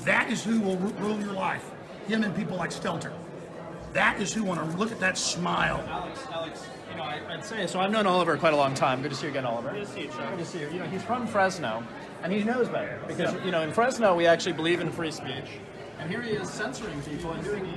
That 0.00 0.30
is 0.30 0.44
who 0.44 0.60
will 0.60 0.76
rule 0.76 1.18
your 1.18 1.32
life. 1.32 1.68
Him 2.06 2.22
and 2.22 2.36
people 2.36 2.56
like 2.56 2.70
Stelter. 2.70 3.12
That 3.92 4.20
is 4.20 4.32
who 4.32 4.44
want 4.44 4.70
to 4.70 4.76
look 4.76 4.92
at 4.92 5.00
that 5.00 5.16
smile. 5.16 5.82
Alex, 5.88 6.20
Alex, 6.30 6.66
you 6.90 6.96
know, 6.98 7.02
I, 7.02 7.34
would 7.34 7.44
say 7.44 7.66
so. 7.66 7.80
I've 7.80 7.90
known 7.90 8.06
Oliver 8.06 8.36
quite 8.36 8.52
a 8.52 8.56
long 8.56 8.74
time. 8.74 9.00
Good 9.00 9.10
to 9.10 9.16
see 9.16 9.24
you 9.24 9.30
again, 9.30 9.46
Oliver. 9.46 9.72
Good 9.72 9.86
to 9.86 9.92
see 9.92 10.02
you, 10.02 10.08
Chuck. 10.08 10.30
Good 10.30 10.38
to 10.40 10.44
see 10.44 10.60
you. 10.60 10.68
You 10.68 10.78
know, 10.80 10.84
he's 10.84 11.02
from 11.02 11.26
Fresno, 11.26 11.82
and 12.22 12.32
he 12.32 12.44
knows 12.44 12.68
better 12.68 13.00
because 13.08 13.32
yeah. 13.32 13.44
you 13.44 13.50
know 13.50 13.62
in 13.62 13.72
Fresno 13.72 14.14
we 14.14 14.26
actually 14.26 14.52
believe 14.52 14.80
in 14.80 14.92
free 14.92 15.10
speech. 15.10 15.46
And 16.06 16.14
here 16.14 16.22
he 16.22 16.36
is 16.40 16.48
censoring 16.48 17.02
people 17.02 17.32
and 17.32 17.42
doing 17.42 17.68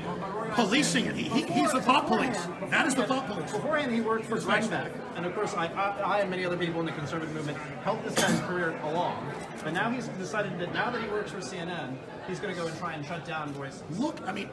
policing 0.51 1.07
it. 1.07 1.15
He, 1.15 1.23
he, 1.23 1.41
he's 1.51 1.71
the 1.71 1.81
thought 1.81 2.05
police. 2.05 2.47
That 2.69 2.85
is 2.85 2.93
the 2.93 3.07
thought 3.07 3.25
police. 3.25 3.51
Beforehand, 3.51 3.91
he 3.91 4.01
worked 4.01 4.25
for 4.25 4.37
Glenn 4.37 4.69
Beck, 4.69 4.91
and 5.15 5.25
of 5.25 5.33
course, 5.33 5.55
I, 5.55 5.65
I, 5.65 5.99
I, 6.01 6.19
and 6.19 6.29
many 6.29 6.45
other 6.45 6.55
people 6.55 6.79
in 6.79 6.85
the 6.85 6.91
conservative 6.91 7.33
movement 7.33 7.57
helped 7.83 8.03
this 8.03 8.13
guy's 8.13 8.39
career 8.41 8.79
along. 8.83 9.33
But 9.63 9.73
now 9.73 9.89
he's 9.89 10.09
decided 10.09 10.59
that 10.59 10.75
now 10.75 10.91
that 10.91 11.01
he 11.01 11.07
works 11.07 11.31
for 11.31 11.39
CNN, 11.39 11.97
he's 12.27 12.39
going 12.39 12.53
to 12.53 12.61
go 12.61 12.67
and 12.67 12.77
try 12.77 12.93
and 12.93 13.03
shut 13.03 13.25
down 13.25 13.51
voices. 13.51 13.81
Look, 13.97 14.21
I 14.27 14.31
mean, 14.31 14.51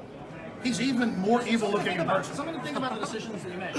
he's 0.65 0.81
even 0.81 1.15
more 1.19 1.47
evil 1.47 1.71
looking 1.71 2.01
in 2.01 2.07
person. 2.07 2.35
Something 2.35 2.55
to 2.55 2.63
think 2.63 2.79
about 2.79 2.95
the 2.95 3.01
decisions 3.01 3.43
that 3.43 3.53
you 3.53 3.59
make. 3.59 3.77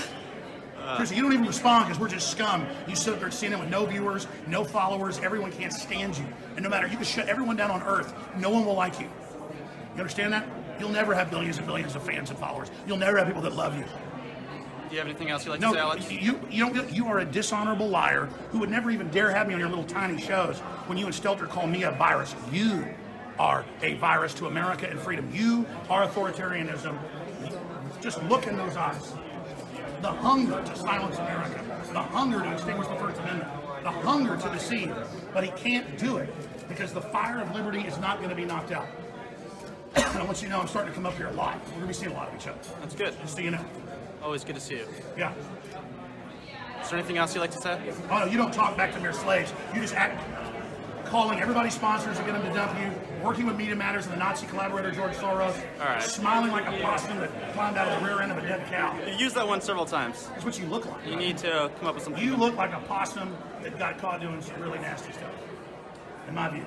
Uh, 0.78 0.98
Chris, 0.98 1.12
you 1.12 1.24
don't 1.24 1.34
even 1.34 1.48
respond 1.48 1.86
because 1.86 2.00
we're 2.00 2.08
just 2.08 2.30
scum. 2.30 2.68
You 2.88 2.96
sit 2.96 3.14
up 3.14 3.20
there 3.20 3.30
at 3.30 3.34
CNN 3.34 3.60
with 3.60 3.70
no 3.70 3.88
viewers, 3.88 4.28
no 4.46 4.64
followers. 4.64 5.18
Everyone 5.20 5.52
can't 5.52 5.74
stand 5.74 6.18
you. 6.18 6.26
And 6.56 6.64
no 6.64 6.70
matter, 6.70 6.86
you 6.86 6.98
can 6.98 7.06
shut 7.06 7.28
everyone 7.28 7.56
down 7.56 7.72
on 7.72 7.82
earth. 7.82 8.14
No 8.38 8.52
one 8.52 8.64
will 8.64 8.76
like 8.76 9.00
you. 9.00 9.10
You 9.98 10.02
understand 10.02 10.32
that? 10.32 10.48
You'll 10.80 10.90
never 10.90 11.16
have 11.16 11.32
billions 11.32 11.58
and 11.58 11.66
billions 11.66 11.96
of 11.96 12.04
fans 12.04 12.30
and 12.30 12.38
followers. 12.38 12.70
You'll 12.86 12.98
never 12.98 13.18
have 13.18 13.26
people 13.26 13.42
that 13.42 13.56
love 13.56 13.76
you. 13.76 13.84
Do 13.84 14.94
you 14.94 15.00
have 15.00 15.08
anything 15.08 15.32
else 15.32 15.44
you'd 15.44 15.54
like 15.54 15.60
no, 15.60 15.74
to 15.74 15.74
say, 15.74 15.82
Alex? 15.82 16.12
You, 16.12 16.40
you 16.52 16.70
don't 16.70 16.94
you 16.94 17.08
are 17.08 17.20
a 17.20 17.26
dishonorable 17.26 17.90
liar 17.90 18.30
who 18.52 18.60
would 18.60 18.70
never 18.70 18.92
even 18.92 19.10
dare 19.10 19.32
have 19.32 19.48
me 19.48 19.56
on 19.56 19.60
your 19.60 19.70
little 19.70 19.84
tiny 19.84 20.22
shows 20.22 20.60
when 20.86 21.00
you 21.00 21.08
and 21.08 21.16
Stelter 21.16 21.50
call 21.50 21.66
me 21.66 21.82
a 21.82 21.92
virus. 21.92 22.36
You 22.52 22.88
are 23.40 23.66
a 23.82 23.96
virus 23.96 24.36
to 24.36 24.46
America 24.46 24.88
and 24.88 25.00
freedom. 25.00 25.32
You 25.34 25.66
are 25.90 26.08
authoritarianism. 26.08 26.96
Just 28.00 28.22
look 28.26 28.46
in 28.46 28.56
those 28.56 28.78
eyes. 28.78 29.14
The 30.04 30.12
hunger 30.12 30.64
to 30.64 30.76
silence 30.76 31.18
America, 31.18 31.66
the 31.92 32.04
hunger 32.04 32.44
to 32.44 32.54
extinguish 32.54 32.88
the 32.88 32.96
First 32.98 33.20
Amendment, 33.22 33.50
the 33.82 33.90
hunger 33.90 34.38
to 34.38 34.50
deceive. 34.50 34.96
But 35.34 35.44
he 35.44 35.50
can't 35.52 35.98
do 35.98 36.18
it 36.18 36.32
because 36.70 36.94
the 36.94 37.02
fire 37.02 37.40
of 37.40 37.52
liberty 37.56 37.82
is 37.82 37.98
not 37.98 38.20
going 38.20 38.30
to 38.30 38.36
be 38.36 38.46
knocked 38.46 38.72
out. 38.72 38.88
I 40.16 40.24
want 40.24 40.42
you 40.42 40.48
to 40.48 40.54
know 40.54 40.62
I'm 40.62 40.68
starting 40.68 40.92
to 40.92 40.96
come 40.96 41.06
up 41.06 41.16
here 41.16 41.28
a 41.28 41.34
lot. 41.34 41.60
We're 41.66 41.72
going 41.72 41.82
to 41.82 41.88
be 41.88 41.94
seeing 41.94 42.12
a 42.12 42.16
lot 42.16 42.30
of 42.30 42.36
each 42.40 42.48
other. 42.48 42.60
That's 42.82 42.96
good. 42.96 43.20
Just 43.22 43.36
so 43.36 43.42
you 43.42 43.52
know. 43.52 43.64
Always 44.22 44.44
good 44.44 44.56
to 44.56 44.62
see 44.62 44.76
you. 44.76 44.86
Yeah. 45.18 45.34
Is 46.82 46.90
there 46.90 47.00
anything 47.00 47.18
else 47.18 47.34
you'd 47.34 47.42
like 47.42 47.52
to 47.52 47.62
say? 47.62 47.80
Oh, 48.12 48.20
no, 48.20 48.26
you 48.26 48.38
don't 48.38 48.54
talk 48.54 48.78
back 48.78 48.94
to 48.94 49.00
mere 49.00 49.14
slaves. 49.14 49.54
You 49.74 49.82
just 49.82 49.96
act 49.96 50.24
calling 51.06 51.40
everybody's 51.40 51.74
sponsors 51.74 52.18
to 52.18 52.24
get 52.24 52.34
them 52.34 52.44
to 52.44 52.54
dump 52.54 52.78
you, 52.80 52.92
working 53.24 53.46
with 53.46 53.58
Media 53.58 53.76
Matters 53.76 54.06
and 54.06 54.14
the 54.14 54.20
Nazi 54.20 54.46
collaborator 54.48 54.92
George 54.92 55.14
Soros, 55.14 55.56
All 55.80 55.86
right. 55.86 56.04
smiling 56.04 56.52
like 56.52 56.68
a 56.68 56.82
possum 56.82 57.18
that 57.20 57.54
climbed 57.54 57.78
out 57.78 57.88
of 57.88 58.02
the 58.02 58.08
rear 58.08 58.22
end 58.22 58.32
of 58.32 58.38
a 58.38 58.42
dead 58.42 58.66
cow. 58.68 58.98
You 59.08 59.16
used 59.16 59.36
that 59.36 59.48
one 59.48 59.62
several 59.62 59.86
times. 59.86 60.28
That's 60.28 60.44
what 60.46 60.60
you 60.60 60.66
look 60.66 60.86
like. 60.86 61.08
You 61.08 61.16
need 61.16 61.38
to 61.40 61.72
come 61.80 61.88
up 61.88 61.96
with 61.96 62.04
something. 62.04 62.22
You 62.22 62.36
look 62.36 62.56
like 62.56 62.74
a 62.74 62.80
possum 62.82 63.36
that 63.64 63.80
got 63.80 63.98
caught 64.00 64.22
doing 64.22 64.42
some 64.42 64.62
really 64.62 64.80
nasty 64.80 65.14
stuff, 65.14 65.32
in 66.28 66.36
my 66.36 66.50
view. 66.50 66.66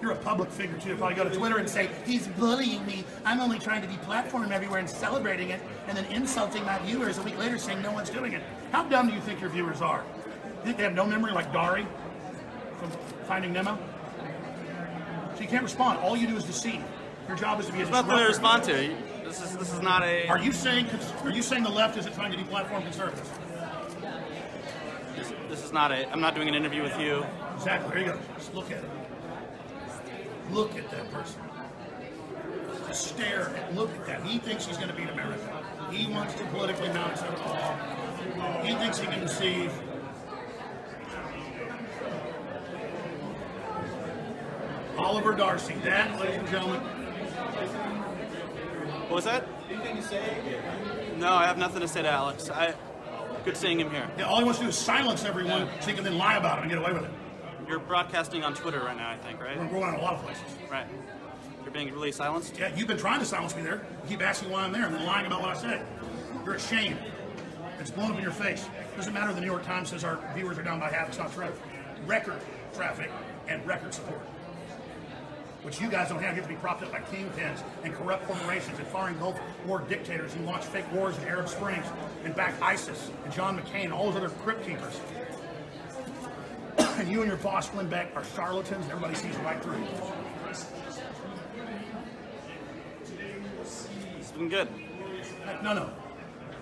You're 0.00 0.12
a 0.12 0.16
public 0.16 0.50
figure 0.50 0.78
too. 0.78 0.96
Probably 0.96 1.14
go 1.14 1.24
to 1.24 1.34
Twitter 1.34 1.58
and 1.58 1.68
say, 1.68 1.90
he's 2.06 2.26
bullying 2.26 2.84
me. 2.86 3.04
I'm 3.24 3.40
only 3.40 3.58
trying 3.58 3.82
to 3.82 3.88
deplatform 3.88 4.44
him 4.44 4.52
everywhere 4.52 4.78
and 4.78 4.88
celebrating 4.88 5.50
it, 5.50 5.60
and 5.86 5.96
then 5.96 6.04
insulting 6.06 6.64
my 6.64 6.78
viewers 6.80 7.18
a 7.18 7.22
week 7.22 7.38
later 7.38 7.58
saying 7.58 7.82
no 7.82 7.92
one's 7.92 8.10
doing 8.10 8.32
it. 8.32 8.42
How 8.70 8.84
dumb 8.84 9.08
do 9.08 9.14
you 9.14 9.20
think 9.20 9.40
your 9.40 9.50
viewers 9.50 9.80
are? 9.80 10.04
You 10.44 10.64
think 10.64 10.76
they 10.76 10.84
have 10.84 10.94
no 10.94 11.04
memory 11.04 11.32
like 11.32 11.52
Dory 11.52 11.86
from 12.78 12.90
Finding 13.26 13.52
Nemo? 13.52 13.78
So 15.34 15.42
you 15.42 15.48
can't 15.48 15.62
respond. 15.62 15.98
All 16.00 16.16
you 16.16 16.26
do 16.26 16.36
is 16.36 16.44
deceive. 16.44 16.82
Your 17.28 17.36
job 17.36 17.60
is 17.60 17.66
to 17.66 17.72
be 17.72 17.78
a 17.78 17.82
There's 17.82 17.90
nothing 17.90 18.16
to 18.16 18.24
respond 18.24 18.64
to. 18.64 18.96
This 19.24 19.40
is 19.42 19.56
this 19.56 19.72
is 19.72 19.80
not 19.80 20.02
a. 20.02 20.28
Are 20.28 20.38
you 20.38 20.52
saying 20.52 20.88
are 21.24 21.30
you 21.30 21.42
saying 21.42 21.62
the 21.62 21.70
left 21.70 21.96
isn't 21.96 22.12
trying 22.12 22.32
to 22.32 22.38
deplatform 22.38 22.82
conservatives? 22.82 23.30
This, 25.16 25.32
this 25.48 25.64
is 25.64 25.72
not 25.72 25.92
a. 25.92 26.10
I'm 26.12 26.20
not 26.20 26.34
doing 26.34 26.48
an 26.48 26.54
interview 26.54 26.82
with 26.82 26.98
you. 26.98 27.24
Exactly. 27.54 27.90
There 27.90 27.98
you 28.00 28.12
go. 28.12 28.18
Just 28.36 28.54
look 28.54 28.70
at 28.70 28.78
it. 28.78 28.90
Look 30.52 30.76
at 30.76 30.90
that 30.90 31.10
person. 31.10 31.40
Just 32.86 33.08
stare 33.08 33.46
and 33.56 33.74
look 33.74 33.90
at 33.90 34.06
that. 34.06 34.22
He 34.22 34.38
thinks 34.38 34.66
he's 34.66 34.76
going 34.76 34.90
to 34.90 34.94
beat 34.94 35.08
America. 35.08 35.64
He 35.90 36.12
wants 36.12 36.34
to 36.34 36.44
politically 36.48 36.88
mount 36.88 37.16
to. 37.16 38.62
He 38.62 38.74
thinks 38.74 38.98
he 38.98 39.06
can 39.06 39.20
deceive. 39.20 39.72
Oliver 44.98 45.34
Darcy. 45.34 45.74
That, 45.84 46.20
ladies 46.20 46.36
and 46.36 46.48
gentlemen. 46.48 46.80
What 49.08 49.10
was 49.10 49.24
that? 49.24 49.48
Anything 49.70 49.96
to 49.96 50.02
say? 50.02 50.60
No, 51.16 51.32
I 51.32 51.46
have 51.46 51.56
nothing 51.56 51.80
to 51.80 51.88
say 51.88 52.02
to 52.02 52.10
Alex. 52.10 52.50
I 52.50 52.74
good 53.46 53.56
seeing 53.56 53.80
him 53.80 53.90
here. 53.90 54.08
Yeah, 54.18 54.26
all 54.26 54.38
he 54.38 54.44
wants 54.44 54.58
to 54.58 54.66
do 54.66 54.68
is 54.68 54.76
silence 54.76 55.24
everyone 55.24 55.68
so 55.80 55.88
he 55.88 55.94
can 55.94 56.04
then 56.04 56.18
lie 56.18 56.36
about 56.36 56.58
him 56.58 56.64
and 56.64 56.70
get 56.70 56.78
away 56.78 56.92
with 56.92 57.04
it. 57.04 57.10
You're 57.72 57.80
broadcasting 57.80 58.44
on 58.44 58.52
Twitter 58.52 58.80
right 58.80 58.98
now, 58.98 59.08
I 59.08 59.16
think, 59.16 59.40
right? 59.40 59.58
We're 59.58 59.66
going 59.66 59.84
on 59.84 59.94
a 59.94 60.02
lot 60.02 60.12
of 60.12 60.22
places. 60.22 60.44
Right. 60.70 60.84
You're 61.62 61.72
being 61.72 61.90
really 61.90 62.12
silenced? 62.12 62.58
Yeah, 62.58 62.70
you've 62.76 62.86
been 62.86 62.98
trying 62.98 63.18
to 63.20 63.24
silence 63.24 63.56
me 63.56 63.62
there. 63.62 63.86
You 64.02 64.10
keep 64.10 64.20
asking 64.20 64.50
why 64.50 64.64
I'm 64.64 64.72
there 64.72 64.84
and 64.84 64.94
then 64.94 65.06
lying 65.06 65.24
about 65.24 65.40
what 65.40 65.48
I 65.48 65.58
said. 65.58 65.86
You're 66.44 66.56
ashamed. 66.56 66.98
It's 67.80 67.90
blown 67.90 68.10
up 68.10 68.18
in 68.18 68.22
your 68.22 68.30
face. 68.30 68.68
Doesn't 68.94 69.14
matter 69.14 69.30
if 69.30 69.36
the 69.36 69.40
New 69.40 69.46
York 69.46 69.64
Times 69.64 69.88
says 69.88 70.04
our 70.04 70.18
viewers 70.34 70.58
are 70.58 70.62
down 70.62 70.80
by 70.80 70.90
half. 70.90 71.08
It's 71.08 71.16
not 71.16 71.32
true. 71.32 71.48
Record 72.04 72.42
traffic 72.74 73.10
and 73.48 73.66
record 73.66 73.94
support. 73.94 74.20
Which 75.62 75.80
you 75.80 75.88
guys 75.88 76.10
don't 76.10 76.22
have. 76.22 76.36
You 76.36 76.42
have 76.42 76.50
to 76.50 76.54
be 76.54 76.60
propped 76.60 76.82
up 76.82 76.92
by 76.92 77.00
kingpins 77.00 77.62
and 77.84 77.94
corrupt 77.94 78.26
corporations 78.26 78.78
and 78.78 78.86
foreign 78.88 79.18
Gulf 79.18 79.40
War 79.66 79.78
dictators 79.88 80.34
who 80.34 80.44
launched 80.44 80.66
fake 80.66 80.92
wars 80.92 81.16
in 81.16 81.24
Arab 81.24 81.48
Springs 81.48 81.86
and 82.24 82.36
back 82.36 82.52
ISIS 82.60 83.10
and 83.24 83.32
John 83.32 83.58
McCain 83.58 83.84
and 83.84 83.94
all 83.94 84.10
those 84.10 84.16
other 84.16 84.28
crypt 84.28 84.66
keepers. 84.66 85.00
And 86.98 87.08
you 87.12 87.20
and 87.20 87.28
your 87.28 87.38
boss, 87.38 87.68
Glenn 87.70 87.88
Beck, 87.88 88.14
are 88.16 88.24
charlatans. 88.36 88.86
Everybody 88.88 89.14
sees 89.14 89.36
right 89.38 89.62
through 89.62 89.78
you. 89.78 89.88
It's 94.18 94.32
been 94.32 94.48
good. 94.48 94.68
No, 95.62 95.74
no. 95.74 95.90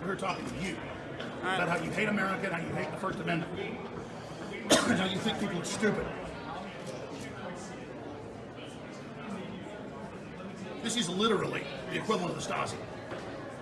We're 0.04 0.16
talking 0.16 0.44
to 0.46 0.66
you 0.66 0.76
about 1.42 1.68
how 1.68 1.76
you 1.84 1.90
hate 1.90 2.08
America 2.08 2.46
and 2.46 2.54
how 2.54 2.60
you 2.66 2.74
hate 2.74 2.90
the 2.90 2.96
First 2.98 3.18
Amendment. 3.20 3.50
and 3.60 4.98
how 4.98 5.06
you 5.06 5.18
think 5.18 5.38
people 5.40 5.60
are 5.60 5.64
stupid. 5.64 6.06
This 10.82 10.96
is 10.96 11.08
literally 11.08 11.62
the 11.90 11.98
equivalent 11.98 12.36
of 12.36 12.42
the 12.42 12.52
Stasi. 12.54 12.76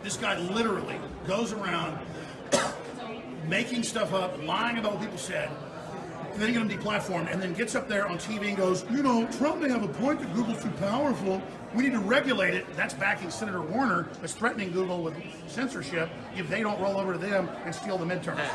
This 0.03 0.17
guy 0.17 0.39
literally 0.39 0.97
goes 1.27 1.53
around 1.53 1.99
making 3.49 3.83
stuff 3.83 4.15
up, 4.15 4.41
lying 4.45 4.79
about 4.79 4.93
what 4.93 5.01
people 5.01 5.19
said, 5.19 5.51
and 6.39 6.55
then 6.55 6.69
get 6.69 6.71
him 6.71 6.81
deplatformed, 6.81 7.33
and 7.33 7.43
then 7.43 7.53
gets 7.53 7.75
up 7.75 7.89
there 7.89 8.07
on 8.07 8.17
TV 8.17 8.49
and 8.49 8.57
goes, 8.57 8.85
you 8.93 9.03
know, 9.03 9.27
Trump 9.39 9.61
may 9.61 9.69
have 9.69 9.83
a 9.83 9.89
point 9.89 10.21
that 10.21 10.33
Google's 10.35 10.63
too 10.63 10.71
powerful. 10.71 11.43
We 11.75 11.83
need 11.83 11.93
to 11.93 11.99
regulate 11.99 12.55
it. 12.55 12.65
That's 12.77 12.95
backing 12.95 13.31
Senator 13.31 13.61
Warner, 13.61 14.07
that's 14.21 14.35
threatening 14.35 14.71
Google 14.71 15.03
with 15.03 15.17
censorship 15.49 16.09
if 16.37 16.49
they 16.49 16.63
don't 16.63 16.81
roll 16.81 16.97
over 16.97 17.15
to 17.15 17.19
them 17.19 17.51
and 17.65 17.75
steal 17.75 17.99
the 17.99 18.05
midterms. 18.05 18.49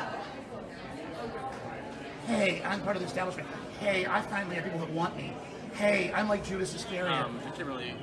Hey, 2.25 2.61
I'm 2.63 2.79
part 2.81 2.95
of 2.95 3.01
the 3.01 3.07
establishment. 3.07 3.49
Hey, 3.81 4.05
I 4.05 4.21
finally 4.21 4.55
have 4.55 4.63
people 4.63 4.79
that 4.79 4.91
want 4.91 5.17
me. 5.17 5.33
Hey, 5.73 6.09
I'm 6.15 6.29
like 6.29 6.45
Judas 6.45 6.73
Iscariot. 6.73 7.11
Um, 7.11 7.37
I 7.45 7.49
can't 7.49 7.67
really 7.67 7.95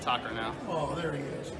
talk 0.00 0.22
right 0.24 0.34
now. 0.34 0.54
Oh, 0.68 0.94
there 0.94 1.12
he 1.12 1.22
is. 1.22 1.50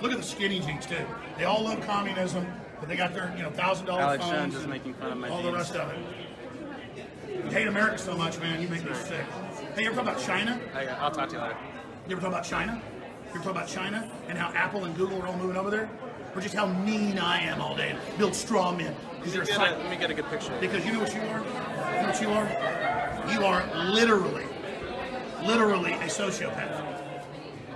Look 0.00 0.10
at 0.10 0.16
the 0.16 0.24
skinny 0.24 0.60
jeans 0.60 0.86
too. 0.86 1.04
They 1.36 1.44
all 1.44 1.64
love 1.64 1.84
communism, 1.86 2.46
but 2.80 2.88
they 2.88 2.96
got 2.96 3.12
their 3.12 3.30
you 3.36 3.42
know 3.42 3.50
thousand 3.50 3.84
dollar 3.84 4.16
phones. 4.16 4.22
Alex. 4.22 4.30
Jones 4.30 4.54
is 4.54 4.66
making 4.66 4.94
fun 4.94 5.12
of 5.12 5.18
my 5.18 5.28
all 5.28 5.42
the 5.42 5.52
rest 5.52 5.76
of 5.76 5.90
it. 5.90 5.98
You 7.44 7.50
hate 7.50 7.66
America 7.66 7.98
so 7.98 8.16
much, 8.16 8.38
man. 8.38 8.60
You 8.62 8.68
make 8.68 8.84
me 8.84 8.94
sick. 8.94 9.24
Hey, 9.74 9.82
you 9.82 9.86
ever 9.90 9.96
talk 9.96 10.04
about 10.12 10.20
China? 10.20 10.60
Oh, 10.74 10.78
I, 10.78 10.84
I'll 10.86 11.10
talk 11.10 11.28
to 11.30 11.36
you 11.36 11.42
later. 11.42 11.56
You 12.08 12.12
ever 12.12 12.20
talk 12.20 12.30
about 12.30 12.44
China? 12.44 12.80
You 13.24 13.30
ever 13.30 13.38
talk 13.44 13.52
about 13.52 13.68
China 13.68 14.10
and 14.28 14.38
how 14.38 14.48
Apple 14.54 14.84
and 14.84 14.96
Google 14.96 15.20
are 15.22 15.26
all 15.26 15.36
moving 15.36 15.56
over 15.56 15.70
there? 15.70 15.90
Or 16.34 16.40
just 16.40 16.54
how 16.54 16.66
mean 16.66 17.18
I 17.18 17.42
am 17.42 17.60
all 17.60 17.76
day, 17.76 17.94
build 18.16 18.34
straw 18.34 18.72
men 18.74 18.94
because 19.18 19.34
you're 19.34 19.44
a 19.44 19.46
a- 19.46 19.76
let 19.78 19.90
me 19.90 19.96
get 19.96 20.10
a 20.10 20.14
good 20.14 20.24
picture. 20.30 20.52
because 20.60 20.84
you 20.86 20.92
know 20.92 21.00
what 21.00 21.14
you 21.14 21.20
are? 21.20 21.40
You 21.40 22.00
know 22.00 22.08
what 22.08 22.22
you 22.22 22.30
are? 22.30 23.30
You 23.32 23.44
are 23.44 23.84
literally, 23.90 24.46
literally 25.44 25.92
a 25.92 26.06
sociopath. 26.08 27.02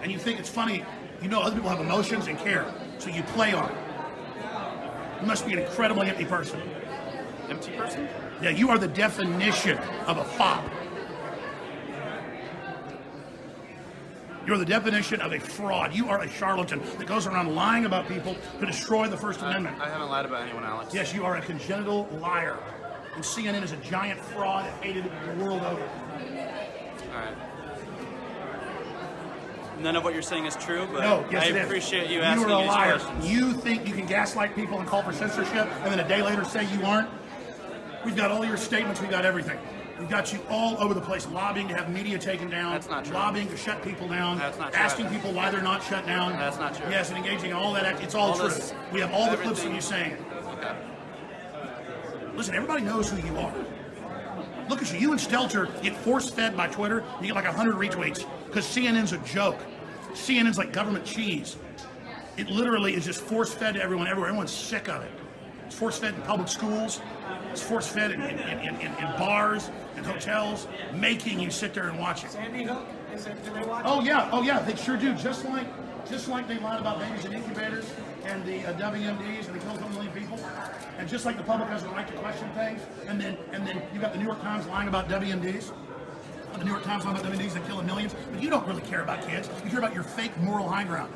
And 0.03 0.11
you 0.11 0.19
think 0.19 0.39
it's 0.41 0.49
funny, 0.49 0.85
you 1.21 1.29
know 1.29 1.41
other 1.41 1.55
people 1.55 1.69
have 1.69 1.81
emotions 1.81 2.29
and 2.29 2.39
care, 2.39 2.65
so 2.99 3.11
you 3.11 3.23
play 3.25 3.53
on 3.53 3.69
it. 3.71 3.77
You 5.21 5.27
must 5.27 5.47
be 5.47 5.53
an 5.53 5.59
incredibly 5.59 6.09
empty 6.09 6.25
person. 6.25 6.61
Empty 7.51 7.73
person? 7.73 8.09
Yeah, 8.43 8.51
you 8.51 8.69
are 8.71 8.79
the 8.79 8.89
definition 8.89 9.79
of 10.07 10.19
a 10.19 10.25
fop. 10.25 10.65
You're 14.47 14.59
the 14.59 14.65
definition 14.65 15.21
of 15.21 15.33
a 15.33 15.41
fraud. 15.41 15.93
You 15.95 16.09
are 16.09 16.21
a 16.23 16.29
charlatan 16.29 16.81
that 16.99 17.07
goes 17.09 17.27
around 17.27 17.55
lying 17.57 17.85
about 17.85 18.07
people 18.07 18.37
to 18.61 18.67
destroy 18.67 19.09
the 19.09 19.17
First 19.17 19.41
Amendment. 19.41 19.81
I 19.81 19.89
haven't 19.89 20.09
lied 20.09 20.25
about 20.25 20.43
anyone, 20.43 20.63
Alex. 20.63 20.95
Yes, 20.95 21.13
you 21.13 21.25
are 21.25 21.37
a 21.37 21.41
congenital 21.43 22.07
liar. 22.21 22.57
And 23.17 23.25
CNN 23.25 23.63
is 23.65 23.73
a 23.73 23.77
giant 23.79 24.21
fraud 24.21 24.67
and 24.67 24.85
hated 24.85 25.05
the 25.05 25.45
world 25.45 25.63
over. 25.63 25.83
All 25.83 27.19
right. 27.19 27.35
None 29.81 29.97
of 29.97 30.05
what 30.05 30.13
you're 30.15 30.23
saying 30.23 30.47
is 30.47 30.55
true, 30.57 30.87
but 30.93 31.01
No, 31.01 31.25
yes, 31.31 31.53
I 31.53 31.59
appreciate 31.59 32.09
you 32.09 32.19
You 32.19 32.23
are 32.25 32.49
a 32.49 32.59
liar. 32.65 32.99
questions. 32.99 33.29
You 33.29 33.53
think 33.53 33.87
you 33.89 33.95
can 33.95 34.07
gaslight 34.07 34.55
people 34.55 34.79
and 34.79 34.87
call 34.89 35.03
for 35.03 35.13
censorship, 35.13 35.67
and 35.83 35.93
then 35.93 35.99
a 36.01 36.07
day 36.09 36.23
later 36.23 36.45
say 36.45 36.65
you 36.73 36.85
aren't? 36.85 37.09
We've 38.07 38.15
got 38.17 38.31
all 38.31 38.45
your 38.45 38.57
statements. 38.57 39.01
We've 39.01 39.11
got 39.11 39.25
everything. 39.27 39.59
We've 39.99 40.09
got 40.09 40.33
you 40.33 40.39
all 40.49 40.79
over 40.79 40.95
the 40.95 41.01
place, 41.01 41.27
lobbying 41.27 41.67
to 41.69 41.75
have 41.75 41.91
media 41.91 42.19
taken 42.21 42.49
down. 42.49 42.71
That's 42.71 42.89
not 42.89 43.05
true. 43.05 43.15
Lobbying 43.15 43.49
to 43.49 43.57
shut 43.57 43.83
people 43.83 44.07
down. 44.07 44.39
That's 44.39 44.57
not 44.59 44.73
true. 44.73 44.81
Asking 44.81 45.09
people 45.09 45.33
why 45.33 45.51
they're 45.51 45.61
not 45.61 45.83
shut 45.83 46.07
down. 46.07 46.35
That's 46.35 46.57
not 46.57 46.77
true. 46.77 46.87
Yes, 46.89 47.09
and 47.09 47.19
engaging 47.19 47.51
in 47.51 47.57
all 47.57 47.73
that. 47.73 47.85
Act- 47.85 48.05
It's 48.05 48.15
all, 48.15 48.29
All 48.31 48.37
true. 48.39 48.49
this- 48.49 48.73
we 48.93 49.01
have 49.01 49.13
all 49.13 49.29
the 49.29 49.37
clips 49.39 49.65
of 49.65 49.73
you 49.75 49.81
saying 49.81 50.13
it. 50.13 50.21
Okay. 50.53 50.77
Listen, 52.37 52.55
everybody 52.55 52.83
knows 52.83 53.11
who 53.11 53.17
you 53.27 53.37
are. 53.39 53.53
Look 54.69 54.83
at 54.83 54.93
you. 54.93 55.01
You 55.01 55.11
and 55.11 55.21
Stelter 55.21 55.67
get 55.83 55.97
force 55.97 56.31
fed 56.31 56.57
by 56.57 56.69
Twitter. 56.69 57.03
You 57.21 57.27
get 57.27 57.35
like 57.35 57.45
100 57.47 57.75
retweets 57.75 58.25
because 58.47 58.65
CNN's 58.67 59.13
a 59.15 59.19
joke. 59.19 59.59
CNN's 60.13 60.59
like 60.59 60.73
government 60.73 61.05
cheese. 61.05 61.57
It 62.37 62.51
literally 62.51 62.95
is 62.95 63.05
just 63.05 63.21
force 63.21 63.53
fed 63.53 63.75
to 63.75 63.83
everyone 63.83 64.07
everywhere. 64.07 64.29
Everyone's 64.29 64.53
sick 64.53 64.89
of 64.89 65.03
it. 65.03 65.11
It's 65.67 65.75
force 65.75 65.99
fed 65.99 66.15
in 66.15 66.23
public 66.23 66.49
schools. 66.49 67.01
It's 67.51 67.61
force 67.61 67.89
fed 67.89 68.13
in, 68.13 68.23
in, 68.23 68.39
in, 68.39 68.77
in, 68.77 68.95
in 68.95 69.19
bars 69.19 69.71
and 69.97 70.07
hotels, 70.07 70.69
making 70.95 71.41
you 71.41 71.51
sit 71.51 71.75
there 71.75 71.89
and 71.89 71.99
watch 71.99 72.25
it. 72.25 72.31
Sandy 72.31 72.65
Hook, 72.65 72.87
is 73.13 73.27
it, 73.27 73.45
do 73.45 73.53
they 73.53 73.65
watch 73.65 73.85
Oh 73.87 74.01
yeah, 74.01 74.29
oh 74.33 74.43
yeah, 74.43 74.61
they 74.61 74.77
sure 74.77 74.97
do. 74.97 75.15
Just 75.15 75.45
like, 75.45 75.67
just 76.09 76.29
like 76.29 76.47
they 76.47 76.59
lied 76.59 76.81
about 76.81 77.01
babies 77.01 77.25
in 77.25 77.33
incubators 77.33 77.91
and 78.25 78.45
the 78.45 78.65
uh, 78.67 78.75
WMDs 78.75 79.47
and 79.47 79.55
they 79.55 79.65
killed 79.65 79.79
a 79.79 79.89
million 79.91 80.13
people, 80.13 80.39
and 80.99 81.09
just 81.09 81.25
like 81.25 81.37
the 81.37 81.43
public 81.43 81.69
has 81.69 81.83
the 81.83 81.89
right 81.91 82.07
to 82.07 82.15
question 82.15 82.49
things, 82.51 82.81
and 83.09 83.21
then 83.21 83.37
and 83.53 83.67
then 83.67 83.83
you 83.93 84.01
got 84.01 84.13
the 84.13 84.19
New 84.19 84.27
York 84.27 84.41
Times 84.43 84.67
lying 84.67 84.89
about 84.89 85.09
WMDs. 85.09 85.73
The 86.59 86.65
New 86.65 86.71
York 86.71 86.85
Times 86.85 87.05
lying 87.05 87.19
about 87.19 87.31
WMDs 87.31 87.53
that 87.53 87.67
killing 87.67 87.87
millions, 87.87 88.15
but 88.31 88.43
you 88.43 88.49
don't 88.49 88.67
really 88.67 88.81
care 88.83 89.03
about 89.03 89.27
kids. 89.27 89.51
You 89.65 89.71
care 89.71 89.81
about 89.81 89.95
your 89.95 90.05
fake 90.05 90.37
moral 90.39 90.69
high 90.69 90.85
ground. 90.85 91.13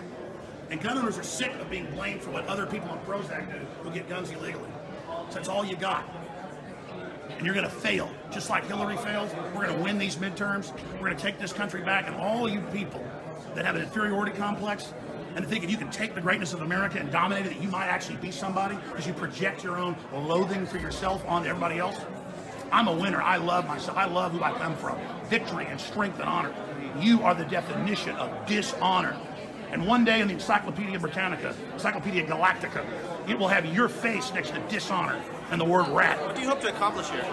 And 0.70 0.80
gun 0.80 0.98
owners 0.98 1.18
are 1.18 1.22
sick 1.22 1.52
of 1.60 1.68
being 1.68 1.90
blamed 1.90 2.22
for 2.22 2.30
what 2.30 2.46
other 2.46 2.66
people 2.66 2.88
on 2.90 2.98
Prozac 3.00 3.52
do 3.52 3.58
who 3.82 3.90
get 3.90 4.08
guns 4.08 4.30
illegally. 4.30 4.70
So 5.28 5.34
that's 5.34 5.48
all 5.48 5.64
you 5.64 5.76
got 5.76 6.04
and 7.40 7.46
you're 7.46 7.54
going 7.54 7.66
to 7.66 7.74
fail. 7.74 8.10
Just 8.30 8.50
like 8.50 8.66
Hillary 8.66 8.98
failed, 8.98 9.34
we're 9.54 9.64
going 9.64 9.74
to 9.74 9.82
win 9.82 9.96
these 9.96 10.16
midterms. 10.16 10.72
We're 10.92 11.06
going 11.06 11.16
to 11.16 11.22
take 11.22 11.38
this 11.38 11.54
country 11.54 11.80
back, 11.80 12.06
and 12.06 12.14
all 12.16 12.46
you 12.46 12.60
people 12.70 13.02
that 13.54 13.64
have 13.64 13.76
an 13.76 13.82
inferiority 13.82 14.32
complex 14.32 14.92
and 15.36 15.46
think 15.46 15.64
if 15.64 15.70
you 15.70 15.78
can 15.78 15.90
take 15.90 16.14
the 16.14 16.20
greatness 16.20 16.52
of 16.52 16.60
America 16.60 16.98
and 16.98 17.10
dominate 17.10 17.46
it, 17.46 17.54
that 17.54 17.62
you 17.62 17.70
might 17.70 17.86
actually 17.86 18.16
be 18.16 18.30
somebody 18.30 18.76
because 18.90 19.06
you 19.06 19.14
project 19.14 19.64
your 19.64 19.78
own 19.78 19.96
loathing 20.12 20.66
for 20.66 20.76
yourself 20.76 21.24
onto 21.26 21.48
everybody 21.48 21.78
else. 21.78 21.96
I'm 22.72 22.88
a 22.88 22.94
winner. 22.94 23.22
I 23.22 23.38
love 23.38 23.66
myself. 23.66 23.96
I 23.96 24.04
love 24.04 24.32
who 24.32 24.42
I 24.42 24.52
come 24.52 24.76
from. 24.76 24.98
Victory 25.30 25.66
and 25.66 25.80
strength 25.80 26.18
and 26.20 26.28
honor. 26.28 26.54
You 26.98 27.22
are 27.22 27.34
the 27.34 27.44
definition 27.44 28.16
of 28.16 28.46
dishonor. 28.46 29.16
And 29.70 29.86
one 29.86 30.04
day 30.04 30.20
in 30.20 30.28
the 30.28 30.34
Encyclopedia 30.34 30.98
Britannica, 30.98 31.54
Encyclopedia 31.72 32.26
Galactica, 32.26 32.84
it 33.28 33.38
will 33.38 33.48
have 33.48 33.66
your 33.66 33.88
face 33.88 34.32
next 34.34 34.50
to 34.50 34.60
dishonor 34.68 35.20
and 35.50 35.60
the 35.60 35.64
word 35.64 35.88
rat. 35.88 36.20
What 36.20 36.34
do 36.34 36.42
you 36.42 36.48
hope 36.48 36.60
to 36.62 36.68
accomplish 36.68 37.08
here? 37.10 37.24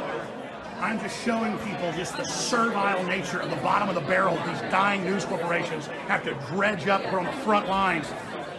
I'm 0.79 0.99
just 0.99 1.23
showing 1.25 1.57
people 1.59 1.91
just 1.93 2.15
the 2.17 2.23
servile 2.25 3.03
nature 3.03 3.39
of 3.39 3.49
the 3.49 3.55
bottom 3.57 3.89
of 3.89 3.95
the 3.95 4.01
barrel 4.01 4.35
these 4.47 4.61
dying 4.69 5.03
news 5.03 5.25
corporations 5.25 5.87
have 6.07 6.23
to 6.25 6.35
dredge 6.55 6.87
up 6.87 7.11
on 7.11 7.25
the 7.25 7.31
front 7.31 7.67
lines 7.67 8.05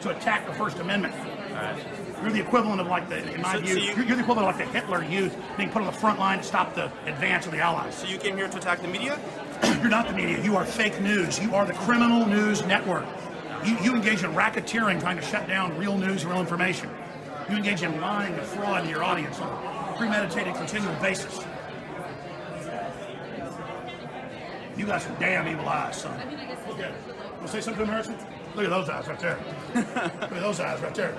to 0.00 0.10
attack 0.10 0.44
the 0.46 0.52
First 0.54 0.78
Amendment. 0.80 1.14
You're 2.20 2.32
the 2.32 2.40
equivalent 2.40 2.80
of 2.80 2.88
like 2.88 3.08
the, 3.08 3.18
in 3.32 3.40
my 3.42 3.52
So- 3.54 3.60
view, 3.60 3.74
so 3.74 3.78
you- 3.80 3.84
you're, 3.94 4.04
you're 4.04 4.16
the 4.16 4.22
equivalent 4.22 4.48
of 4.48 4.56
like 4.56 4.66
the 4.66 4.72
Hitler 4.80 5.04
Youth 5.04 5.36
being 5.56 5.70
put 5.70 5.80
on 5.82 5.86
the 5.86 5.92
front 5.92 6.18
line 6.18 6.38
to 6.38 6.44
stop 6.44 6.74
the 6.74 6.90
advance 7.06 7.46
of 7.46 7.52
the 7.52 7.60
Allies. 7.60 7.94
So 7.94 8.08
you 8.08 8.18
came 8.18 8.36
here 8.36 8.48
to 8.48 8.56
attack 8.56 8.82
the 8.82 8.88
media? 8.88 9.16
You're 9.80 9.88
not 9.88 10.08
the 10.08 10.14
media. 10.14 10.42
You 10.42 10.56
are 10.56 10.64
fake 10.64 11.00
news. 11.00 11.38
You 11.38 11.54
are 11.54 11.64
the 11.64 11.72
criminal 11.74 12.26
news 12.26 12.64
network. 12.66 13.04
You, 13.64 13.76
you 13.82 13.94
engage 13.94 14.22
in 14.22 14.32
racketeering, 14.32 15.00
trying 15.00 15.16
to 15.16 15.22
shut 15.22 15.46
down 15.48 15.76
real 15.76 15.96
news, 15.96 16.24
real 16.24 16.40
information. 16.40 16.90
You 17.50 17.56
engage 17.56 17.82
in 17.82 18.00
lying 18.00 18.34
and 18.34 18.42
fraud 18.42 18.84
to 18.84 18.90
your 18.90 19.02
audience 19.02 19.38
on 19.40 19.48
a 19.48 19.96
premeditated, 19.96 20.54
continual 20.54 20.94
basis. 21.00 21.44
You 24.76 24.86
got 24.86 25.02
some 25.02 25.14
damn 25.16 25.48
evil 25.48 25.68
eyes, 25.68 25.96
son. 25.96 26.16
Look 26.68 26.78
at. 26.78 26.92
Want 27.32 27.46
to 27.46 27.48
say 27.48 27.60
something, 27.60 27.86
Harrison? 27.86 28.16
Look 28.54 28.64
at 28.64 28.70
those 28.70 28.88
eyes 28.88 29.08
right 29.08 29.18
there. 29.18 29.38
Look 29.74 30.32
at 30.32 30.40
those 30.40 30.60
eyes 30.60 30.80
right 30.80 30.94
there. 30.94 31.18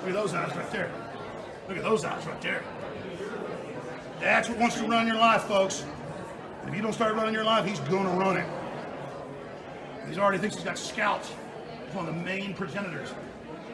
Look 0.00 0.08
at 0.08 0.12
those 0.12 0.34
eyes 0.34 0.56
right 0.56 0.70
there. 0.70 0.92
Look 1.68 1.78
at 1.78 1.82
those 1.82 2.04
eyes 2.04 2.26
right 2.26 2.40
there. 2.42 2.62
That's 4.20 4.48
what 4.48 4.58
wants 4.58 4.76
to 4.76 4.86
run 4.86 5.06
your 5.06 5.16
life, 5.16 5.42
folks. 5.44 5.84
And 6.60 6.68
if 6.68 6.76
you 6.76 6.82
don't 6.82 6.92
start 6.92 7.14
running 7.14 7.34
your 7.34 7.44
life, 7.44 7.66
he's 7.66 7.80
going 7.80 8.04
to 8.04 8.10
run 8.10 8.36
it. 8.36 8.46
He's 10.08 10.18
already 10.18 10.38
thinks 10.38 10.56
he's 10.56 10.64
got 10.64 10.78
scouts. 10.78 11.32
One 11.94 12.08
of 12.08 12.14
the 12.14 12.20
main 12.22 12.54
progenitors. 12.54 13.14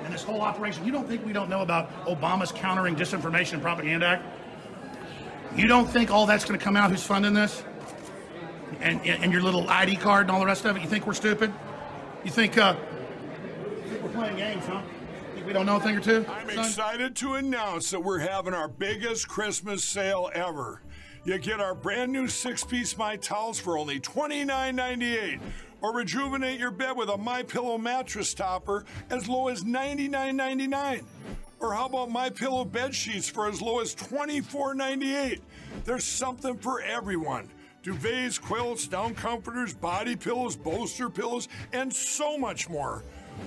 And 0.04 0.12
this 0.12 0.22
whole 0.22 0.42
operation, 0.42 0.84
you 0.84 0.92
don't 0.92 1.08
think 1.08 1.24
we 1.24 1.32
don't 1.32 1.48
know 1.48 1.62
about 1.62 2.04
Obama's 2.04 2.52
Countering 2.52 2.96
Disinformation 2.96 3.54
and 3.54 3.62
Propaganda 3.62 4.06
Act? 4.06 4.24
You 5.56 5.66
don't 5.66 5.86
think 5.86 6.10
all 6.10 6.26
that's 6.26 6.44
going 6.44 6.58
to 6.58 6.64
come 6.64 6.76
out 6.76 6.90
who's 6.90 7.02
funding 7.02 7.34
this? 7.34 7.64
And, 8.80 9.00
and, 9.00 9.24
and 9.24 9.32
your 9.32 9.42
little 9.42 9.68
ID 9.68 9.96
card 9.96 10.22
and 10.22 10.30
all 10.30 10.40
the 10.40 10.46
rest 10.46 10.64
of 10.64 10.76
it? 10.76 10.82
You 10.82 10.88
think 10.88 11.06
we're 11.06 11.14
stupid? 11.14 11.52
You 12.24 12.30
think, 12.30 12.56
uh, 12.56 12.76
you 13.84 13.90
think 13.90 14.02
we're 14.02 14.10
playing 14.10 14.36
games, 14.36 14.64
huh? 14.66 14.82
Think 15.34 15.46
we 15.46 15.52
don't 15.52 15.66
know 15.66 15.76
a 15.76 15.80
thing 15.80 15.96
or 15.96 16.00
two? 16.00 16.24
I'm 16.28 16.48
son? 16.50 16.58
excited 16.58 17.16
to 17.16 17.34
announce 17.34 17.90
that 17.90 18.00
we're 18.00 18.18
having 18.18 18.54
our 18.54 18.68
biggest 18.68 19.28
Christmas 19.28 19.82
sale 19.82 20.30
ever. 20.34 20.82
You 21.24 21.38
get 21.38 21.60
our 21.60 21.74
brand 21.74 22.12
new 22.12 22.28
six 22.28 22.64
piece 22.64 22.96
My 22.96 23.16
Towels 23.16 23.58
for 23.58 23.76
only 23.76 24.00
$29.98. 24.00 25.40
Or 25.82 25.94
rejuvenate 25.94 26.58
your 26.58 26.70
bed 26.70 26.96
with 26.96 27.08
a 27.08 27.16
My 27.16 27.42
Pillow 27.42 27.78
mattress 27.78 28.34
topper 28.34 28.84
as 29.08 29.28
low 29.28 29.48
as 29.48 29.64
$99.99. 29.64 31.04
Or 31.58 31.74
how 31.74 31.86
about 31.86 32.10
My 32.10 32.30
Pillow 32.30 32.64
bed 32.64 32.94
sheets 32.94 33.28
for 33.28 33.48
as 33.48 33.60
low 33.62 33.80
as 33.80 33.94
$24.98? 33.94 35.40
There's 35.84 36.04
something 36.04 36.56
for 36.58 36.82
everyone. 36.82 37.50
Duvets, 37.82 38.38
quilts, 38.38 38.86
down 38.86 39.14
comforters, 39.14 39.72
body 39.72 40.14
pillows, 40.14 40.54
bolster 40.54 41.08
pillows, 41.08 41.48
and 41.72 41.92
so 41.92 42.36
much 42.36 42.68
more. 42.68 43.02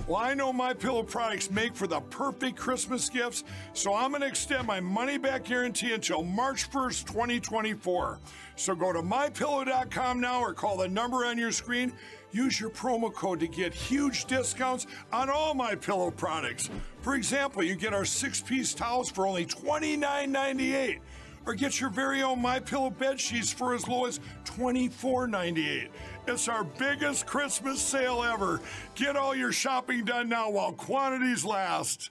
Well, 0.08 0.16
I 0.16 0.34
know 0.34 0.52
my 0.52 0.74
pillow 0.74 1.02
products 1.02 1.50
make 1.50 1.74
for 1.74 1.86
the 1.86 2.00
perfect 2.00 2.56
Christmas 2.56 3.08
gifts, 3.08 3.44
so 3.72 3.94
I'm 3.94 4.10
going 4.10 4.22
to 4.22 4.26
extend 4.26 4.66
my 4.66 4.80
money 4.80 5.18
back 5.18 5.44
guarantee 5.44 5.92
until 5.92 6.22
March 6.22 6.68
1st, 6.70 7.06
2024. 7.06 8.18
So 8.56 8.74
go 8.74 8.92
to 8.92 9.02
mypillow.com 9.02 10.20
now 10.20 10.40
or 10.40 10.52
call 10.52 10.78
the 10.78 10.88
number 10.88 11.24
on 11.24 11.38
your 11.38 11.52
screen. 11.52 11.92
Use 12.34 12.60
your 12.60 12.70
promo 12.70 13.14
code 13.14 13.38
to 13.40 13.46
get 13.46 13.72
huge 13.72 14.24
discounts 14.24 14.88
on 15.12 15.30
all 15.30 15.54
my 15.54 15.76
pillow 15.76 16.10
products. 16.10 16.68
For 17.00 17.14
example, 17.14 17.62
you 17.62 17.76
get 17.76 17.94
our 17.94 18.02
6-piece 18.02 18.74
towels 18.74 19.08
for 19.08 19.24
only 19.24 19.46
$29.98 19.46 20.98
or 21.46 21.54
get 21.54 21.80
your 21.80 21.90
very 21.90 22.22
own 22.22 22.42
My 22.42 22.58
Pillow 22.58 22.90
bed 22.90 23.20
sheets 23.20 23.52
for 23.52 23.72
as 23.72 23.86
low 23.86 24.06
as 24.06 24.18
$24.98. 24.46 25.88
It's 26.26 26.48
our 26.48 26.64
biggest 26.64 27.24
Christmas 27.24 27.80
sale 27.80 28.24
ever. 28.24 28.60
Get 28.96 29.14
all 29.14 29.36
your 29.36 29.52
shopping 29.52 30.04
done 30.04 30.28
now 30.28 30.50
while 30.50 30.72
quantities 30.72 31.44
last. 31.44 32.10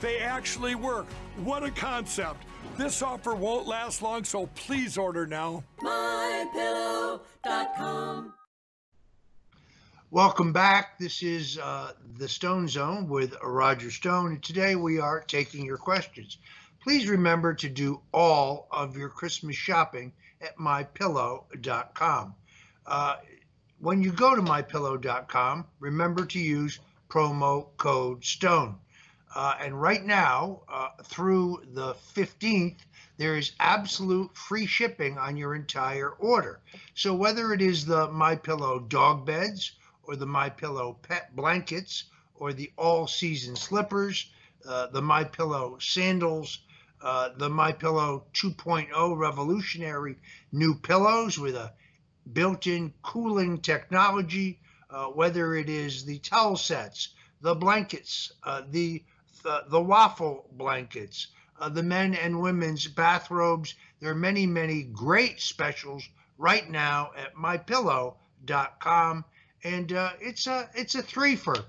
They 0.00 0.18
actually 0.18 0.74
work. 0.74 1.06
What 1.44 1.62
a 1.62 1.70
concept! 1.70 2.44
This 2.76 3.02
offer 3.02 3.34
won't 3.34 3.66
last 3.66 4.00
long, 4.00 4.24
so 4.24 4.46
please 4.54 4.96
order 4.96 5.26
now. 5.26 5.64
MyPillow.com. 5.82 8.32
Welcome 10.10 10.52
back. 10.52 10.98
This 10.98 11.22
is 11.22 11.58
uh, 11.58 11.92
the 12.18 12.28
Stone 12.28 12.68
Zone 12.68 13.08
with 13.08 13.34
Roger 13.44 13.90
Stone, 13.90 14.32
and 14.32 14.42
today 14.42 14.74
we 14.74 14.98
are 14.98 15.20
taking 15.20 15.64
your 15.64 15.76
questions. 15.76 16.38
Please 16.82 17.08
remember 17.08 17.52
to 17.54 17.68
do 17.68 18.00
all 18.12 18.66
of 18.70 18.96
your 18.96 19.10
Christmas 19.10 19.54
shopping 19.54 20.12
at 20.40 20.56
mypillow.com. 20.56 22.34
Uh, 22.86 23.16
when 23.78 24.02
you 24.02 24.12
go 24.12 24.34
to 24.34 24.42
mypillow.com, 24.42 25.66
remember 25.78 26.24
to 26.24 26.38
use 26.38 26.80
promo 27.08 27.68
code 27.76 28.24
STONE. 28.24 28.76
Uh, 29.32 29.54
and 29.60 29.80
right 29.80 30.04
now, 30.04 30.60
uh, 30.68 30.88
through 31.04 31.62
the 31.72 31.94
15th, 32.16 32.78
there 33.16 33.36
is 33.36 33.52
absolute 33.60 34.36
free 34.36 34.66
shipping 34.66 35.18
on 35.18 35.36
your 35.36 35.54
entire 35.54 36.10
order. 36.10 36.60
So 36.94 37.14
whether 37.14 37.52
it 37.52 37.62
is 37.62 37.84
the 37.84 38.10
My 38.10 38.34
Pillow 38.34 38.80
dog 38.80 39.24
beds 39.24 39.72
or 40.02 40.16
the 40.16 40.26
My 40.26 40.48
Pillow 40.48 40.98
pet 41.02 41.36
blankets 41.36 42.04
or 42.34 42.52
the 42.52 42.72
all 42.76 43.06
season 43.06 43.54
slippers, 43.54 44.30
uh, 44.66 44.88
the 44.88 45.02
My 45.02 45.22
Pillow 45.22 45.78
sandals, 45.78 46.58
uh, 47.00 47.28
the 47.36 47.48
My 47.48 47.70
Pillow 47.70 48.24
2.0 48.34 49.16
revolutionary 49.16 50.16
new 50.50 50.74
pillows 50.74 51.38
with 51.38 51.54
a 51.54 51.72
built-in 52.32 52.92
cooling 53.02 53.60
technology, 53.60 54.60
uh, 54.90 55.06
whether 55.06 55.54
it 55.54 55.68
is 55.68 56.04
the 56.04 56.18
towel 56.18 56.56
sets, 56.56 57.10
the 57.42 57.54
blankets, 57.54 58.32
uh, 58.42 58.62
the 58.70 59.04
the, 59.42 59.64
the 59.68 59.80
waffle 59.80 60.46
blankets, 60.52 61.28
uh, 61.60 61.68
the 61.68 61.82
men 61.82 62.14
and 62.14 62.40
women's 62.40 62.86
bathrobes. 62.86 63.74
There 64.00 64.10
are 64.10 64.14
many, 64.14 64.46
many 64.46 64.82
great 64.82 65.40
specials 65.40 66.08
right 66.38 66.68
now 66.68 67.12
at 67.16 67.34
mypillow.com, 67.34 69.24
and 69.64 69.92
uh, 69.92 70.12
it's 70.20 70.46
a 70.46 70.70
it's 70.74 70.94
a 70.94 71.02
threefer. 71.02 71.64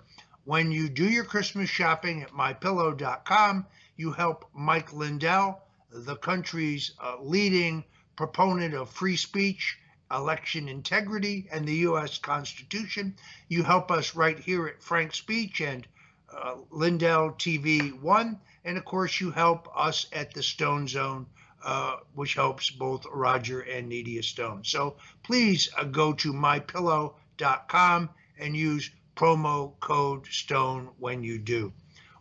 When 0.46 0.72
you 0.72 0.90
do 0.90 1.10
your 1.10 1.26
Christmas 1.26 1.70
shopping 1.70 2.24
at 2.24 2.32
mypillow.com, 2.32 3.66
you 3.96 4.12
help 4.12 4.50
Mike 4.54 4.92
Lindell, 4.94 5.62
the 5.92 6.16
country's 6.16 6.94
uh, 7.00 7.18
leading 7.22 7.84
proponent 8.16 8.74
of 8.74 8.90
free 8.90 9.16
speech, 9.16 9.78
election 10.10 10.68
integrity, 10.68 11.48
and 11.52 11.68
the 11.68 11.76
U.S. 11.88 12.18
Constitution. 12.18 13.16
You 13.50 13.64
help 13.64 13.92
us 13.92 14.16
right 14.16 14.40
here 14.40 14.68
at 14.68 14.82
Frank 14.82 15.14
Speech 15.14 15.62
and 15.62 15.88
uh, 16.36 16.56
Lindell 16.70 17.32
TV 17.32 18.00
One, 18.02 18.40
and 18.64 18.78
of 18.78 18.86
course 18.86 19.20
you 19.20 19.32
help 19.32 19.68
us 19.76 20.08
at 20.14 20.34
the 20.34 20.44
Stone 20.44 20.88
Zone, 20.88 21.26
uh, 21.64 21.98
which 22.14 22.36
helps 22.36 22.70
both 22.70 23.06
Roger 23.12 23.62
and 23.62 23.90
Nydia 23.90 24.24
Stone. 24.24 24.64
So 24.64 24.96
please 25.24 25.70
uh, 25.78 25.84
go 25.84 26.14
to 26.14 26.34
mypillow.com 26.34 28.10
and 28.40 28.58
use 28.58 28.92
promo 29.16 29.80
code 29.80 30.26
Stone 30.28 30.90
when 30.98 31.24
you 31.24 31.38
do. 31.38 31.72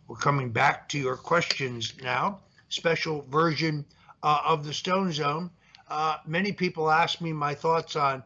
We're 0.07 0.17
coming 0.17 0.51
back 0.51 0.89
to 0.89 0.99
your 0.99 1.15
questions 1.15 1.93
now. 2.01 2.39
Special 2.69 3.21
version 3.23 3.85
uh, 4.23 4.41
of 4.45 4.65
the 4.65 4.73
Stone 4.73 5.13
Zone. 5.13 5.49
Uh, 5.89 6.17
many 6.25 6.51
people 6.51 6.89
ask 6.89 7.21
me 7.21 7.33
my 7.33 7.53
thoughts 7.53 7.95
on 7.95 8.23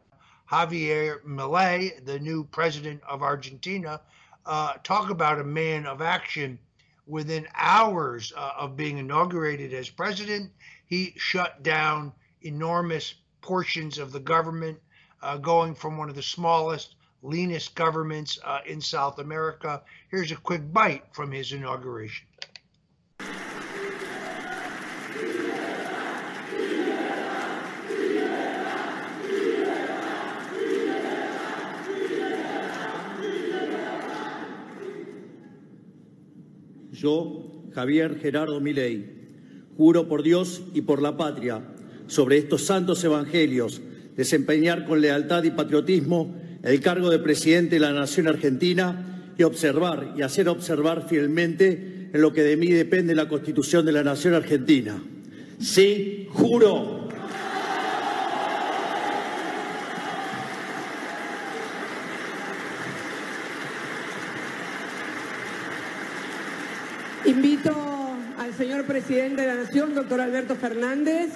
Javier 0.51 1.23
Milei, 1.23 2.03
the 2.05 2.19
new 2.19 2.43
president 2.43 3.01
of 3.07 3.23
Argentina, 3.23 4.01
uh, 4.45 4.73
talk 4.84 5.10
about 5.10 5.39
a 5.39 5.43
man 5.43 5.86
of 5.86 6.01
action. 6.01 6.60
Within 7.08 7.47
hours 7.53 8.34
uh, 8.36 8.51
of 8.58 8.75
being 8.75 8.97
inaugurated 8.97 9.73
as 9.73 9.89
president, 9.89 10.51
he 10.88 11.13
shut 11.17 11.62
down 11.62 12.12
enormous 12.41 13.13
portions 13.41 13.99
of 13.99 14.12
the 14.12 14.19
government, 14.19 14.79
uh, 15.21 15.38
going 15.38 15.75
from 15.75 15.97
one 15.97 16.10
of 16.10 16.15
the 16.15 16.23
smallest 16.23 16.95
leanest 17.21 17.75
governments 17.75 18.39
uh, 18.43 18.60
in 18.65 18.81
South 18.81 19.19
America. 19.19 19.81
Here's 20.10 20.31
a 20.31 20.36
quick 20.36 20.73
bite 20.73 21.03
from 21.12 21.31
his 21.31 21.51
inauguration. 21.51 22.27
Yo, 37.05 37.69
Javier 37.75 38.17
Gerardo 38.19 38.59
Milei, 38.59 39.05
juro 39.77 40.07
por 40.07 40.23
Dios 40.23 40.63
y 40.73 40.81
por 40.81 41.03
la 41.03 41.15
patria 41.15 41.61
sobre 42.07 42.39
estos 42.39 42.65
santos 42.65 43.03
evangelios 43.03 43.79
desempeñar 44.17 44.87
con 44.87 45.01
lealtad 45.01 45.43
y 45.43 45.51
patriotismo 45.51 46.35
el 46.63 46.79
cargo 46.79 47.11
de 47.11 47.19
presidente 47.19 47.75
de 47.75 47.81
la 47.81 47.93
Nación 47.93 48.27
Argentina 48.27 49.33
y 49.37 49.43
observar 49.43 50.15
y 50.17 50.23
hacer 50.23 50.49
observar 50.49 51.07
fielmente 51.07 52.09
en 52.11 52.21
lo 52.21 52.33
que 52.33 52.41
de 52.41 52.57
mí 52.57 52.71
depende 52.71 53.13
la 53.13 53.29
Constitución 53.29 53.85
de 53.85 53.91
la 53.91 54.03
Nación 54.03 54.33
Argentina. 54.33 54.99
Sí, 55.59 56.27
juro. 56.31 57.05
Invito 67.25 67.71
al 68.37 68.53
presidente 68.85 69.41
de 69.41 69.47
la 69.47 69.55
Nación, 69.55 69.95
doctor 69.95 70.21
Alberto 70.21 70.55
Fernández, 70.55 71.31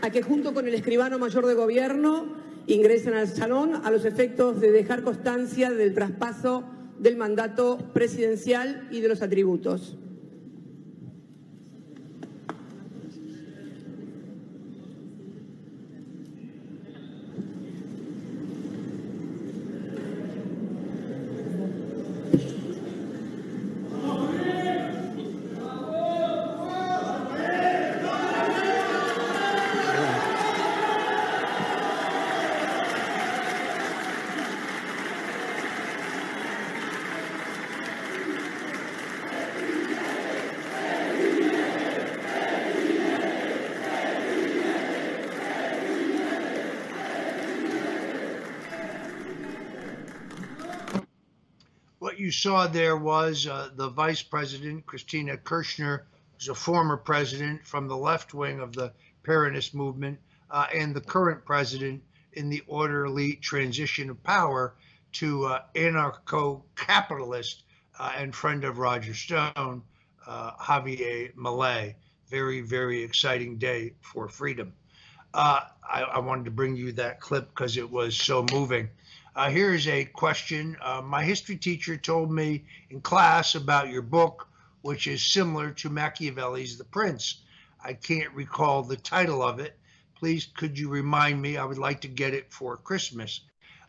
a 0.00 0.10
que 0.10 0.22
junto 0.22 0.54
con 0.54 0.66
el 0.66 0.74
escribano 0.74 1.18
mayor 1.18 1.46
de 1.46 1.54
gobierno 1.54 2.36
ingresen 2.66 3.14
al 3.14 3.28
salón 3.28 3.80
a 3.84 3.90
los 3.90 4.04
efectos 4.04 4.60
de 4.60 4.70
dejar 4.70 5.02
constancia 5.02 5.70
del 5.70 5.94
traspaso 5.94 6.64
del 6.98 7.16
mandato 7.16 7.78
presidencial 7.92 8.88
y 8.90 9.00
de 9.00 9.08
los 9.08 9.22
atributos. 9.22 9.96
You 52.22 52.30
saw 52.30 52.68
there 52.68 52.96
was 52.96 53.48
uh, 53.48 53.70
the 53.74 53.88
vice 53.88 54.22
president, 54.22 54.86
Cristina 54.86 55.36
Kirchner, 55.36 56.06
who's 56.34 56.46
a 56.46 56.54
former 56.54 56.96
president 56.96 57.66
from 57.66 57.88
the 57.88 57.96
left 57.96 58.32
wing 58.32 58.60
of 58.60 58.72
the 58.72 58.92
Peronist 59.24 59.74
movement, 59.74 60.20
uh, 60.48 60.66
and 60.72 60.94
the 60.94 61.00
current 61.00 61.44
president 61.44 62.00
in 62.34 62.48
the 62.48 62.62
orderly 62.68 63.34
transition 63.34 64.08
of 64.08 64.22
power 64.22 64.76
to 65.14 65.46
uh, 65.46 65.62
anarcho 65.74 66.62
capitalist 66.76 67.64
uh, 67.98 68.12
and 68.16 68.36
friend 68.36 68.62
of 68.62 68.78
Roger 68.78 69.14
Stone, 69.14 69.82
uh, 70.24 70.52
Javier 70.60 71.34
Milei. 71.34 71.96
Very, 72.28 72.60
very 72.60 73.02
exciting 73.02 73.58
day 73.58 73.94
for 74.00 74.28
freedom. 74.28 74.72
Uh, 75.34 75.62
I, 75.82 76.02
I 76.02 76.18
wanted 76.20 76.44
to 76.44 76.52
bring 76.52 76.76
you 76.76 76.92
that 76.92 77.20
clip 77.20 77.48
because 77.48 77.76
it 77.76 77.90
was 77.90 78.16
so 78.16 78.46
moving. 78.52 78.90
Uh, 79.34 79.48
here's 79.48 79.88
a 79.88 80.04
question. 80.04 80.76
Uh, 80.82 81.00
my 81.02 81.24
history 81.24 81.56
teacher 81.56 81.96
told 81.96 82.30
me 82.30 82.64
in 82.90 83.00
class 83.00 83.54
about 83.54 83.88
your 83.88 84.02
book, 84.02 84.46
which 84.82 85.06
is 85.06 85.24
similar 85.24 85.70
to 85.70 85.88
Machiavelli's 85.88 86.76
The 86.76 86.84
Prince. 86.84 87.42
I 87.82 87.94
can't 87.94 88.32
recall 88.34 88.82
the 88.82 88.96
title 88.96 89.42
of 89.42 89.58
it. 89.58 89.78
Please, 90.14 90.48
could 90.54 90.78
you 90.78 90.90
remind 90.90 91.40
me? 91.40 91.56
I 91.56 91.64
would 91.64 91.78
like 91.78 92.02
to 92.02 92.08
get 92.08 92.34
it 92.34 92.52
for 92.52 92.76
Christmas. 92.76 93.40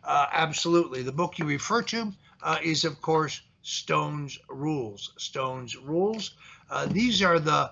Uh, 0.03 0.27
absolutely. 0.31 1.03
The 1.03 1.11
book 1.11 1.37
you 1.37 1.45
refer 1.45 1.81
to 1.83 2.13
uh, 2.41 2.59
is, 2.63 2.85
of 2.85 3.01
course, 3.01 3.41
Stone's 3.63 4.39
Rules. 4.49 5.13
Stone's 5.17 5.75
Rules. 5.75 6.35
Uh, 6.69 6.85
these 6.85 7.21
are 7.21 7.39
the 7.39 7.71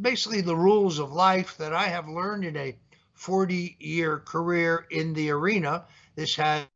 basically 0.00 0.40
the 0.40 0.56
rules 0.56 0.98
of 0.98 1.12
life 1.12 1.56
that 1.58 1.72
I 1.72 1.84
have 1.84 2.08
learned 2.08 2.44
in 2.44 2.56
a 2.56 2.76
40 3.14 3.76
year 3.78 4.18
career 4.20 4.86
in 4.90 5.12
the 5.14 5.30
arena. 5.30 5.84
This 6.14 6.36
has 6.36 6.66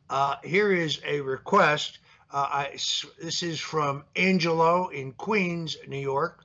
Uh, 0.09 0.35
here 0.43 0.73
is 0.73 0.99
a 1.05 1.21
request. 1.21 1.99
Uh, 2.31 2.47
I, 2.51 2.71
this 3.21 3.43
is 3.43 3.59
from 3.59 4.03
Angelo 4.15 4.89
in 4.89 5.13
Queens, 5.13 5.77
New 5.87 5.99
York. 5.99 6.43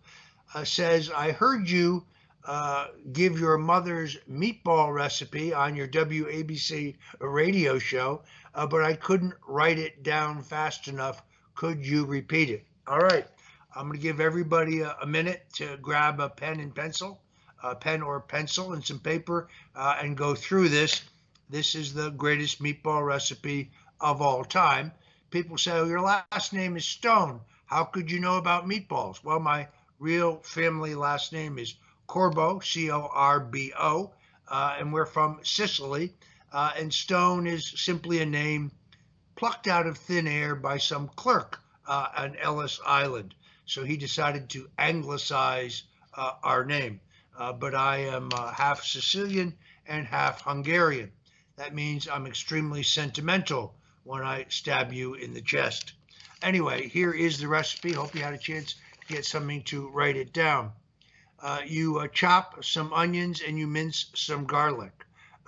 Uh, 0.55 0.65
says, 0.65 1.11
I 1.11 1.33
heard 1.33 1.69
you 1.69 2.05
uh, 2.47 2.87
give 3.13 3.41
your 3.41 3.59
mother's 3.59 4.17
meatball 4.31 4.95
recipe 4.95 5.53
on 5.53 5.75
your 5.75 5.89
WABC 5.89 6.95
radio 7.19 7.79
show, 7.79 8.23
uh, 8.57 8.67
but 8.67 8.83
I 8.83 8.95
couldn't 8.95 9.35
write 9.47 9.79
it 9.79 10.03
down 10.03 10.43
fast 10.43 10.89
enough. 10.89 11.23
Could 11.55 11.85
you 11.85 12.07
repeat 12.07 12.51
it? 12.51 12.65
All 12.89 12.99
right. 12.99 13.27
I'm 13.75 13.87
going 13.87 13.99
to 13.99 14.03
give 14.03 14.19
everybody 14.19 14.81
a, 14.81 14.97
a, 15.03 15.07
minute 15.07 15.45
to 15.57 15.77
grab 15.83 16.19
a 16.19 16.31
pen 16.31 16.61
and 16.61 16.75
pencil, 16.75 17.21
a 17.63 17.75
pen 17.75 18.03
or 18.03 18.19
pencil 18.21 18.73
and 18.73 18.83
some 18.83 18.99
paper, 18.99 19.49
uh, 19.75 19.99
and 20.01 20.17
go 20.17 20.35
through 20.35 20.71
this. 20.71 21.03
This 21.51 21.75
is 21.75 21.93
the 21.93 22.11
greatest 22.11 22.63
meatball 22.63 23.05
recipe 23.05 23.71
of 24.01 24.23
all 24.23 24.45
time. 24.45 24.93
People 25.31 25.59
say, 25.59 25.73
oh, 25.73 25.85
your 25.85 26.01
last 26.01 26.55
name 26.55 26.77
is 26.79 26.87
Stone. 26.87 27.41
How 27.67 27.85
could 27.85 28.11
you 28.11 28.21
know 28.21 28.39
about 28.39 28.67
meatballs? 28.67 29.23
Well, 29.23 29.41
my 29.41 29.69
real 29.99 30.37
family 30.37 30.95
last 30.95 31.35
name 31.35 31.59
is 31.59 31.75
Corbo, 32.07 32.61
C 32.61 32.91
O 32.91 33.11
R 33.13 33.41
B 33.41 33.73
O, 33.79 34.13
uh, 34.49 34.77
and 34.79 34.93
we're 34.93 35.05
from 35.05 35.41
Sicily. 35.43 36.15
Uh, 36.57 36.73
and 36.79 36.95
Stone 36.95 37.47
is 37.47 37.75
simply 37.77 38.23
a 38.23 38.25
name 38.25 38.73
plucked 39.35 39.67
out 39.67 39.87
of 39.87 39.99
thin 39.99 40.27
air 40.27 40.55
by 40.55 40.79
some 40.79 41.07
clerk 41.09 41.61
uh, 41.87 42.09
on 42.17 42.35
Ellis 42.37 42.81
Island. 42.87 43.35
So 43.67 43.85
he 43.85 43.99
decided 43.99 44.49
to 44.49 44.71
anglicize 44.79 45.83
uh, 46.15 46.33
our 46.43 46.65
name. 46.65 47.03
Uh, 47.37 47.53
but 47.53 47.75
I 47.75 47.99
am 47.99 48.31
uh, 48.33 48.53
half 48.53 48.83
Sicilian 48.83 49.53
and 49.87 50.07
half 50.07 50.41
Hungarian. 50.41 51.13
That 51.57 51.75
means 51.75 52.09
I'm 52.09 52.27
extremely 52.27 52.83
sentimental 52.83 53.75
when 54.05 54.23
I 54.23 54.47
stab 54.49 54.95
you 54.95 55.13
in 55.13 55.35
the 55.35 55.43
chest. 55.43 55.93
Anyway, 56.41 56.89
here 56.89 57.13
is 57.13 57.39
the 57.39 57.49
recipe. 57.49 57.93
Hope 57.93 58.15
you 58.15 58.23
had 58.23 58.33
a 58.33 58.39
chance 58.39 58.77
to 59.03 59.15
get 59.15 59.27
something 59.27 59.63
to 59.65 59.91
write 59.91 60.17
it 60.17 60.33
down. 60.33 60.73
Uh, 61.39 61.61
you 61.67 62.09
chop 62.15 62.65
some 62.65 62.95
onions 62.95 63.43
and 63.47 63.59
you 63.59 63.67
mince 63.67 64.07
some 64.15 64.47
garlic, 64.47 64.96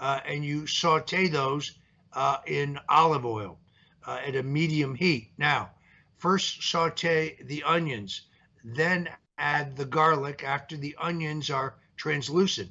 uh, 0.01 0.21
and 0.27 0.45
you 0.45 0.67
saute 0.67 1.29
those 1.29 1.79
uh, 2.13 2.39
in 2.47 2.79
olive 2.89 3.27
oil 3.27 3.59
uh, 4.07 4.19
at 4.27 4.37
a 4.37 4.43
medium 4.43 4.95
heat. 4.95 5.31
Now, 5.39 5.71
first 6.17 6.63
saute 6.63 7.37
the 7.43 7.63
onions, 7.65 8.23
then 8.65 9.09
add 9.39 9.77
the 9.77 9.85
garlic 9.85 10.43
after 10.45 10.77
the 10.77 10.97
onions 10.99 11.51
are 11.51 11.77
translucent. 11.97 12.71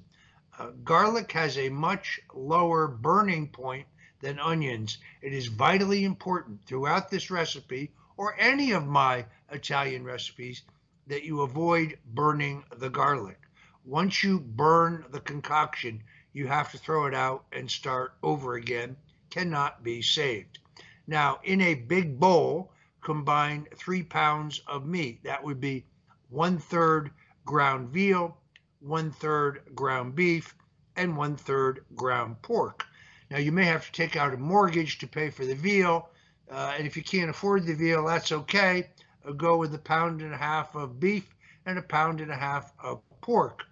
Uh, 0.59 0.71
garlic 0.83 1.31
has 1.31 1.57
a 1.57 1.69
much 1.69 2.19
lower 2.33 2.87
burning 2.87 3.47
point 3.47 3.87
than 4.21 4.39
onions. 4.39 4.97
It 5.21 5.33
is 5.33 5.47
vitally 5.47 6.03
important 6.03 6.65
throughout 6.65 7.09
this 7.09 7.29
recipe 7.29 7.91
or 8.17 8.35
any 8.39 8.71
of 8.71 8.87
my 8.87 9.25
Italian 9.51 10.03
recipes 10.03 10.63
that 11.05 11.23
you 11.23 11.41
avoid 11.41 11.97
burning 12.13 12.63
the 12.77 12.89
garlic. 12.89 13.39
Once 13.85 14.23
you 14.23 14.39
burn 14.39 15.05
the 15.11 15.21
concoction, 15.21 16.03
you 16.33 16.47
have 16.47 16.71
to 16.71 16.77
throw 16.77 17.05
it 17.05 17.13
out 17.13 17.45
and 17.51 17.69
start 17.69 18.13
over 18.23 18.55
again. 18.55 18.95
Cannot 19.29 19.83
be 19.83 20.01
saved. 20.01 20.59
Now, 21.07 21.39
in 21.43 21.61
a 21.61 21.75
big 21.75 22.19
bowl, 22.19 22.71
combine 23.01 23.67
three 23.75 24.03
pounds 24.03 24.61
of 24.67 24.85
meat. 24.85 25.23
That 25.23 25.43
would 25.43 25.61
be 25.61 25.85
one 26.29 26.57
third 26.57 27.11
ground 27.45 27.89
veal, 27.89 28.37
one 28.79 29.11
third 29.11 29.61
ground 29.73 30.15
beef, 30.15 30.53
and 30.95 31.15
one 31.15 31.37
third 31.37 31.85
ground 31.95 32.41
pork. 32.41 32.85
Now, 33.31 33.37
you 33.37 33.51
may 33.51 33.65
have 33.65 33.85
to 33.85 33.91
take 33.91 34.15
out 34.15 34.33
a 34.33 34.37
mortgage 34.37 34.97
to 34.99 35.07
pay 35.07 35.29
for 35.29 35.45
the 35.45 35.55
veal, 35.55 36.09
uh, 36.51 36.73
and 36.77 36.87
if 36.87 36.95
you 36.95 37.03
can't 37.03 37.29
afford 37.29 37.65
the 37.65 37.75
veal, 37.75 38.05
that's 38.05 38.31
okay. 38.31 38.89
Uh, 39.25 39.31
go 39.31 39.57
with 39.57 39.73
a 39.73 39.79
pound 39.79 40.21
and 40.21 40.33
a 40.33 40.37
half 40.37 40.75
of 40.75 40.99
beef 40.99 41.33
and 41.65 41.77
a 41.77 41.81
pound 41.81 42.21
and 42.21 42.31
a 42.31 42.35
half 42.35 42.71
of 42.81 43.01
pork. 43.21 43.65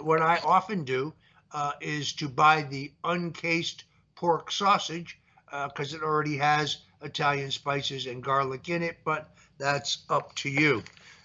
What 0.00 0.22
I 0.22 0.38
often 0.38 0.84
do 0.84 1.12
uh, 1.54 1.72
is 1.80 2.12
to 2.14 2.28
buy 2.28 2.62
the 2.62 2.92
uncased 3.04 3.84
pork 4.16 4.50
sausage 4.50 5.18
because 5.46 5.94
uh, 5.94 5.96
it 5.96 6.02
already 6.02 6.36
has 6.36 6.78
Italian 7.02 7.50
spices 7.50 8.06
and 8.06 8.22
garlic 8.22 8.68
in 8.68 8.82
it, 8.82 8.98
but 9.04 9.30
that's 9.56 10.04
up 10.10 10.34
to 10.34 10.50
you. 10.50 10.82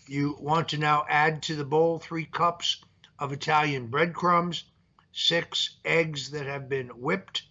You 0.08 0.38
want 0.40 0.70
to 0.70 0.78
now 0.78 1.06
add 1.10 1.42
to 1.44 1.56
the 1.56 1.66
bowl 1.66 1.98
three 2.00 2.26
cups 2.26 2.84
of 3.18 3.34
Italian 3.34 3.88
breadcrumbs, 3.88 4.66
six 5.12 5.78
eggs 5.84 6.32
that 6.32 6.46
have 6.46 6.70
been 6.70 6.90
whipped, 6.90 7.44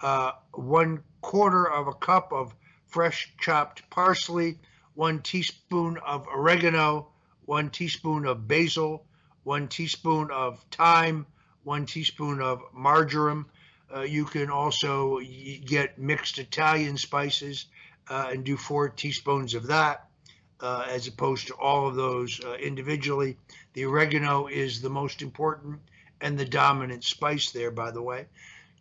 uh, 0.00 0.32
one 0.52 1.02
quarter 1.20 1.70
of 1.70 1.86
a 1.86 1.94
cup 1.94 2.32
of 2.32 2.54
fresh 2.86 3.32
chopped 3.40 3.88
parsley, 3.90 4.58
one 4.94 5.22
teaspoon 5.22 5.98
of 5.98 6.26
oregano, 6.28 7.08
one 7.44 7.70
teaspoon 7.70 8.26
of 8.26 8.48
basil, 8.48 9.06
one 9.44 9.68
teaspoon 9.68 10.30
of 10.30 10.64
thyme, 10.70 11.26
one 11.64 11.86
teaspoon 11.86 12.40
of 12.40 12.62
marjoram. 12.72 13.46
Uh, 13.94 14.00
you 14.00 14.24
can 14.24 14.50
also 14.50 15.20
get 15.64 15.98
mixed 15.98 16.38
Italian 16.38 16.96
spices 16.96 17.66
uh, 18.08 18.28
and 18.32 18.44
do 18.44 18.56
four 18.56 18.88
teaspoons 18.88 19.54
of 19.54 19.66
that 19.66 20.08
uh, 20.60 20.86
as 20.88 21.06
opposed 21.06 21.46
to 21.48 21.54
all 21.54 21.86
of 21.86 21.94
those 21.94 22.40
uh, 22.44 22.54
individually. 22.54 23.36
The 23.74 23.84
oregano 23.84 24.46
is 24.46 24.80
the 24.80 24.90
most 24.90 25.22
important 25.22 25.80
and 26.20 26.38
the 26.38 26.44
dominant 26.44 27.04
spice 27.04 27.50
there, 27.50 27.70
by 27.70 27.90
the 27.90 28.02
way. 28.02 28.26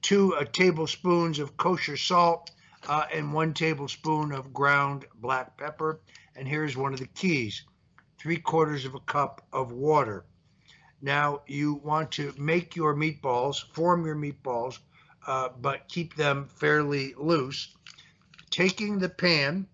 Two 0.02 0.36
uh, 0.36 0.46
tablespoons 0.46 1.40
of 1.40 1.58
kosher 1.58 1.98
salt 1.98 2.52
uh, 2.88 3.06
and 3.14 3.34
one 3.34 3.54
tablespoon 3.54 4.32
of 4.32 4.54
ground 4.54 5.06
black 5.16 5.58
pepper. 5.58 6.00
And 6.36 6.48
here's 6.48 6.78
one 6.78 6.94
of 6.94 7.00
the 7.00 7.08
keys 7.08 7.64
three 8.18 8.38
quarters 8.38 8.86
of 8.86 8.96
a 8.96 9.02
cup 9.02 9.46
of 9.52 9.74
water. 9.74 10.24
Now, 11.04 11.42
you 11.48 11.74
want 11.84 12.12
to 12.14 12.34
make 12.38 12.78
your 12.78 12.96
meatballs, 12.96 13.62
form 13.74 14.06
your 14.06 14.16
meatballs, 14.16 14.80
uh, 15.28 15.50
but 15.50 15.90
keep 15.90 16.16
them 16.16 16.48
fairly 16.48 17.14
loose. 17.18 17.76
Taking 18.50 19.00
the 19.00 19.10
pan 19.10 19.68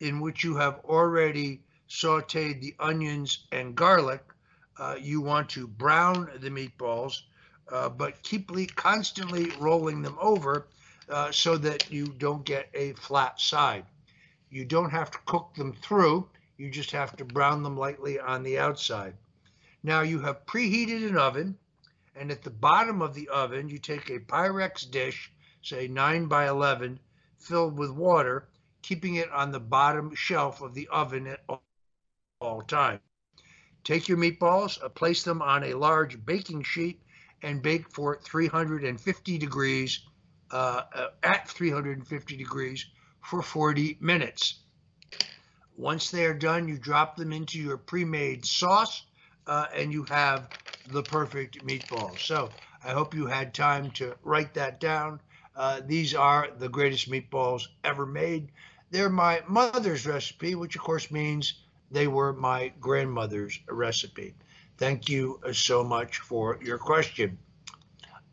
in 0.00 0.20
which 0.20 0.44
you 0.44 0.56
have 0.56 0.80
already 0.84 1.62
sauteed 1.88 2.60
the 2.60 2.74
onions 2.78 3.46
and 3.50 3.74
garlic, 3.74 4.22
uh, 4.78 4.96
you 5.00 5.22
want 5.22 5.48
to 5.50 5.66
brown 5.66 6.28
the 6.40 6.50
meatballs, 6.50 7.22
uh, 7.72 7.88
but 7.88 8.22
keep 8.22 8.50
constantly 8.76 9.52
rolling 9.58 10.02
them 10.02 10.18
over 10.20 10.66
uh, 11.08 11.32
so 11.32 11.56
that 11.56 11.90
you 11.90 12.08
don't 12.08 12.44
get 12.44 12.68
a 12.74 12.92
flat 12.92 13.40
side. 13.40 13.86
You 14.50 14.66
don't 14.66 14.90
have 14.90 15.10
to 15.12 15.18
cook 15.24 15.54
them 15.54 15.72
through, 15.72 16.28
you 16.58 16.70
just 16.70 16.90
have 16.90 17.16
to 17.16 17.24
brown 17.24 17.62
them 17.62 17.78
lightly 17.78 18.20
on 18.20 18.42
the 18.42 18.58
outside. 18.58 19.14
Now 19.86 20.00
you 20.00 20.20
have 20.20 20.46
preheated 20.46 21.06
an 21.06 21.18
oven, 21.18 21.58
and 22.16 22.30
at 22.30 22.42
the 22.42 22.48
bottom 22.48 23.02
of 23.02 23.12
the 23.12 23.28
oven, 23.28 23.68
you 23.68 23.78
take 23.78 24.08
a 24.08 24.18
Pyrex 24.18 24.90
dish, 24.90 25.30
say 25.60 25.88
9 25.88 26.24
by 26.24 26.48
11, 26.48 26.98
filled 27.36 27.76
with 27.76 27.90
water, 27.90 28.48
keeping 28.80 29.16
it 29.16 29.30
on 29.30 29.52
the 29.52 29.60
bottom 29.60 30.14
shelf 30.14 30.62
of 30.62 30.72
the 30.72 30.88
oven 30.88 31.26
at 31.26 31.42
all, 31.50 31.62
all 32.40 32.62
time. 32.62 32.98
Take 33.84 34.08
your 34.08 34.16
meatballs, 34.16 34.82
uh, 34.82 34.88
place 34.88 35.22
them 35.22 35.42
on 35.42 35.64
a 35.64 35.74
large 35.74 36.24
baking 36.24 36.62
sheet, 36.62 37.02
and 37.42 37.60
bake 37.60 37.90
for 37.90 38.18
350 38.22 39.36
degrees 39.36 40.00
uh, 40.50 40.84
uh, 40.94 41.08
at 41.22 41.46
350 41.46 42.38
degrees 42.38 42.86
for 43.20 43.42
40 43.42 43.98
minutes. 44.00 44.60
Once 45.76 46.10
they 46.10 46.24
are 46.24 46.32
done, 46.32 46.68
you 46.68 46.78
drop 46.78 47.16
them 47.16 47.34
into 47.34 47.58
your 47.58 47.76
pre-made 47.76 48.46
sauce 48.46 49.04
uh, 49.46 49.66
and 49.74 49.92
you 49.92 50.02
have 50.04 50.48
the 50.86 51.02
perfect 51.02 51.64
meatballs. 51.64 52.20
So 52.20 52.50
I 52.84 52.92
hope 52.92 53.14
you 53.14 53.26
had 53.26 53.54
time 53.54 53.90
to 53.92 54.14
write 54.22 54.54
that 54.54 54.80
down. 54.80 55.20
Uh, 55.56 55.80
these 55.86 56.14
are 56.14 56.48
the 56.58 56.68
greatest 56.68 57.10
meatballs 57.10 57.68
ever 57.84 58.06
made. 58.06 58.50
They're 58.90 59.08
my 59.08 59.42
mother's 59.48 60.06
recipe, 60.06 60.54
which 60.54 60.76
of 60.76 60.82
course 60.82 61.10
means 61.10 61.54
they 61.90 62.06
were 62.06 62.32
my 62.32 62.72
grandmother's 62.80 63.58
recipe. 63.68 64.34
Thank 64.76 65.08
you 65.08 65.40
so 65.52 65.84
much 65.84 66.18
for 66.18 66.58
your 66.62 66.78
question. 66.78 67.38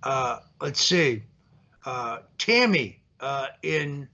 Uh, 0.03 0.39
let's 0.59 0.82
see. 0.82 1.24
Uh, 1.86 2.20
Tammy 2.38 2.99
uh, 3.20 3.47
in 3.62 4.07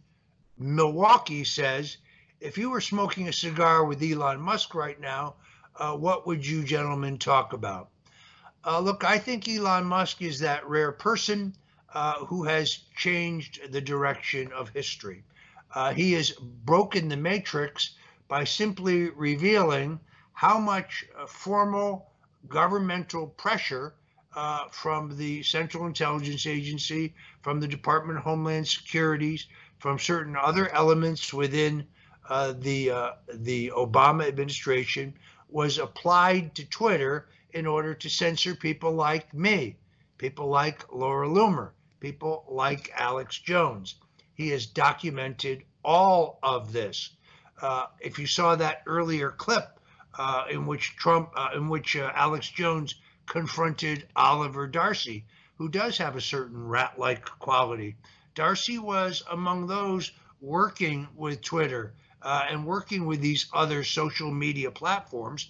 Milwaukee 0.57 1.43
says, 1.43 1.97
if 2.39 2.57
you 2.57 2.69
were 2.69 2.81
smoking 2.81 3.27
a 3.27 3.33
cigar 3.33 3.85
with 3.85 4.03
Elon 4.03 4.39
Musk 4.39 4.75
right 4.75 4.99
now, 4.99 5.35
uh, 5.77 5.95
what 5.95 6.25
would 6.27 6.45
you 6.45 6.63
gentlemen 6.63 7.17
talk 7.17 7.53
about? 7.53 7.89
Uh, 8.65 8.79
look, 8.79 9.03
I 9.03 9.17
think 9.17 9.47
Elon 9.47 9.85
Musk 9.85 10.21
is 10.21 10.39
that 10.39 10.67
rare 10.67 10.91
person 10.91 11.53
uh, 11.93 12.25
who 12.25 12.43
has 12.43 12.79
changed 12.95 13.71
the 13.71 13.81
direction 13.81 14.51
of 14.51 14.69
history. 14.69 15.23
Uh, 15.73 15.93
he 15.93 16.13
has 16.13 16.31
broken 16.31 17.07
the 17.07 17.17
matrix 17.17 17.91
by 18.27 18.43
simply 18.43 19.09
revealing 19.11 19.99
how 20.33 20.59
much 20.59 21.05
formal 21.27 22.11
governmental 22.47 23.27
pressure 23.27 23.93
uh, 24.35 24.67
from 24.69 25.17
the 25.17 25.41
Central 25.41 25.87
Intelligence 25.87 26.45
Agency, 26.45 27.13
from 27.41 27.59
the 27.59 27.67
Department 27.67 28.19
of 28.19 28.23
Homeland 28.23 28.67
Security, 28.67 29.41
from 29.79 29.97
certain 29.97 30.35
other 30.35 30.69
elements 30.73 31.33
within 31.33 31.85
uh, 32.29 32.53
the 32.59 32.91
uh, 32.91 33.11
the 33.33 33.71
Obama 33.75 34.27
administration 34.27 35.13
was 35.49 35.77
applied 35.77 36.55
to 36.55 36.65
Twitter 36.65 37.29
in 37.51 37.65
order 37.65 37.93
to 37.93 38.09
censor 38.09 38.55
people 38.55 38.91
like 38.91 39.33
me, 39.33 39.77
people 40.17 40.47
like 40.47 40.91
Laura 40.93 41.27
Loomer, 41.27 41.71
people 41.99 42.45
like 42.47 42.91
Alex 42.95 43.39
Jones. 43.39 43.95
He 44.33 44.49
has 44.49 44.65
documented 44.65 45.63
all 45.83 46.39
of 46.43 46.71
this. 46.71 47.11
Uh, 47.61 47.87
if 47.99 48.19
you 48.19 48.27
saw 48.27 48.55
that 48.55 48.83
earlier 48.85 49.31
clip 49.31 49.79
uh, 50.17 50.45
in 50.51 50.65
which 50.65 50.95
Trump, 50.95 51.31
uh, 51.35 51.49
in 51.55 51.69
which 51.69 51.95
Alex 51.95 52.49
Jones 52.49 52.95
confronted 53.25 54.07
Oliver 54.15 54.67
Darcy, 54.67 55.25
who 55.55 55.69
does 55.69 55.97
have 55.97 56.15
a 56.15 56.21
certain 56.21 56.67
rat 56.67 56.99
like 56.99 57.25
quality. 57.39 57.95
Darcy 58.35 58.77
was 58.77 59.23
among 59.31 59.65
those 59.65 60.11
working 60.39 61.07
with 61.15 61.41
Twitter 61.41 61.95
uh, 62.21 62.45
and 62.49 62.65
working 62.65 63.05
with 63.05 63.21
these 63.21 63.47
other 63.53 63.83
social 63.83 64.31
media 64.31 64.71
platforms 64.71 65.49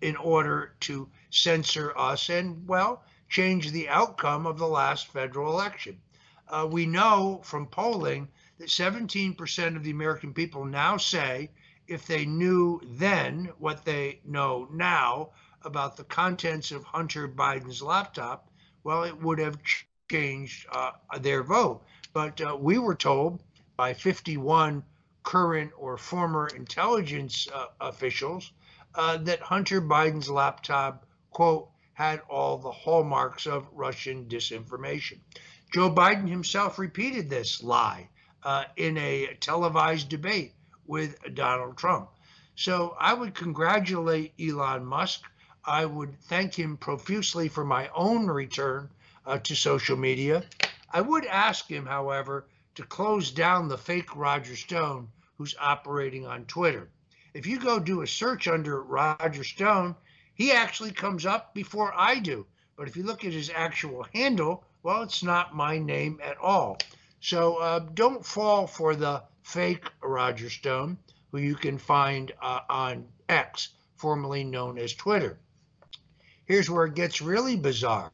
in 0.00 0.16
order 0.16 0.74
to 0.80 1.08
censor 1.30 1.96
us 1.96 2.28
and, 2.28 2.66
well, 2.66 3.02
change 3.28 3.70
the 3.70 3.88
outcome 3.88 4.46
of 4.46 4.58
the 4.58 4.66
last 4.66 5.08
federal 5.08 5.52
election. 5.52 6.00
Uh, 6.48 6.66
we 6.70 6.86
know 6.86 7.40
from 7.44 7.66
polling 7.66 8.28
that 8.58 8.68
17% 8.68 9.76
of 9.76 9.84
the 9.84 9.90
American 9.90 10.32
people 10.32 10.64
now 10.64 10.96
say 10.96 11.50
if 11.86 12.06
they 12.06 12.24
knew 12.24 12.80
then 12.84 13.50
what 13.58 13.84
they 13.84 14.20
know 14.24 14.68
now, 14.70 15.30
about 15.62 15.96
the 15.96 16.04
contents 16.04 16.70
of 16.70 16.84
Hunter 16.84 17.28
Biden's 17.28 17.82
laptop, 17.82 18.50
well, 18.84 19.02
it 19.04 19.20
would 19.20 19.38
have 19.38 19.58
changed 20.08 20.66
uh, 20.70 20.92
their 21.20 21.42
vote. 21.42 21.82
But 22.12 22.40
uh, 22.40 22.56
we 22.56 22.78
were 22.78 22.94
told 22.94 23.42
by 23.76 23.94
51 23.94 24.82
current 25.28 25.70
or 25.76 25.98
former 25.98 26.46
intelligence 26.56 27.46
uh, 27.54 27.66
officials 27.82 28.50
uh, 28.94 29.18
that 29.18 29.40
Hunter 29.40 29.82
Biden's 29.82 30.30
laptop, 30.30 31.04
quote, 31.30 31.68
had 31.92 32.22
all 32.30 32.56
the 32.56 32.72
hallmarks 32.72 33.46
of 33.46 33.68
Russian 33.74 34.24
disinformation. 34.24 35.18
Joe 35.70 35.90
Biden 35.90 36.26
himself 36.26 36.78
repeated 36.78 37.28
this 37.28 37.62
lie 37.62 38.08
uh, 38.42 38.64
in 38.78 38.96
a 38.96 39.36
televised 39.38 40.08
debate 40.08 40.54
with 40.86 41.18
Donald 41.34 41.76
Trump. 41.76 42.08
So 42.54 42.96
I 42.98 43.12
would 43.12 43.34
congratulate 43.34 44.32
Elon 44.40 44.86
Musk. 44.86 45.24
I 45.62 45.84
would 45.84 46.18
thank 46.22 46.58
him 46.58 46.78
profusely 46.78 47.48
for 47.48 47.66
my 47.66 47.90
own 47.94 48.28
return 48.28 48.88
uh, 49.26 49.36
to 49.40 49.54
social 49.54 49.98
media. 49.98 50.44
I 50.90 51.02
would 51.02 51.26
ask 51.26 51.68
him, 51.70 51.84
however, 51.84 52.46
to 52.76 52.82
close 52.82 53.30
down 53.30 53.68
the 53.68 53.76
fake 53.76 54.16
Roger 54.16 54.56
Stone 54.56 55.10
who's 55.38 55.54
operating 55.60 56.26
on 56.26 56.44
Twitter. 56.44 56.90
If 57.32 57.46
you 57.46 57.58
go 57.58 57.78
do 57.78 58.02
a 58.02 58.06
search 58.06 58.48
under 58.48 58.82
Roger 58.82 59.44
Stone, 59.44 59.94
he 60.34 60.52
actually 60.52 60.90
comes 60.90 61.24
up 61.24 61.54
before 61.54 61.92
I 61.96 62.18
do. 62.18 62.44
But 62.76 62.88
if 62.88 62.96
you 62.96 63.04
look 63.04 63.24
at 63.24 63.32
his 63.32 63.50
actual 63.54 64.06
handle, 64.12 64.64
well, 64.82 65.02
it's 65.02 65.22
not 65.22 65.54
my 65.54 65.78
name 65.78 66.20
at 66.22 66.36
all. 66.38 66.78
So 67.20 67.56
uh, 67.56 67.80
don't 67.94 68.24
fall 68.24 68.66
for 68.66 68.94
the 68.94 69.22
fake 69.42 69.90
Roger 70.02 70.50
Stone, 70.50 70.98
who 71.30 71.38
you 71.38 71.54
can 71.54 71.78
find 71.78 72.32
uh, 72.42 72.60
on 72.68 73.06
X, 73.28 73.68
formerly 73.96 74.44
known 74.44 74.78
as 74.78 74.94
Twitter. 74.94 75.38
Here's 76.44 76.70
where 76.70 76.86
it 76.86 76.94
gets 76.94 77.20
really 77.20 77.56
bizarre. 77.56 78.12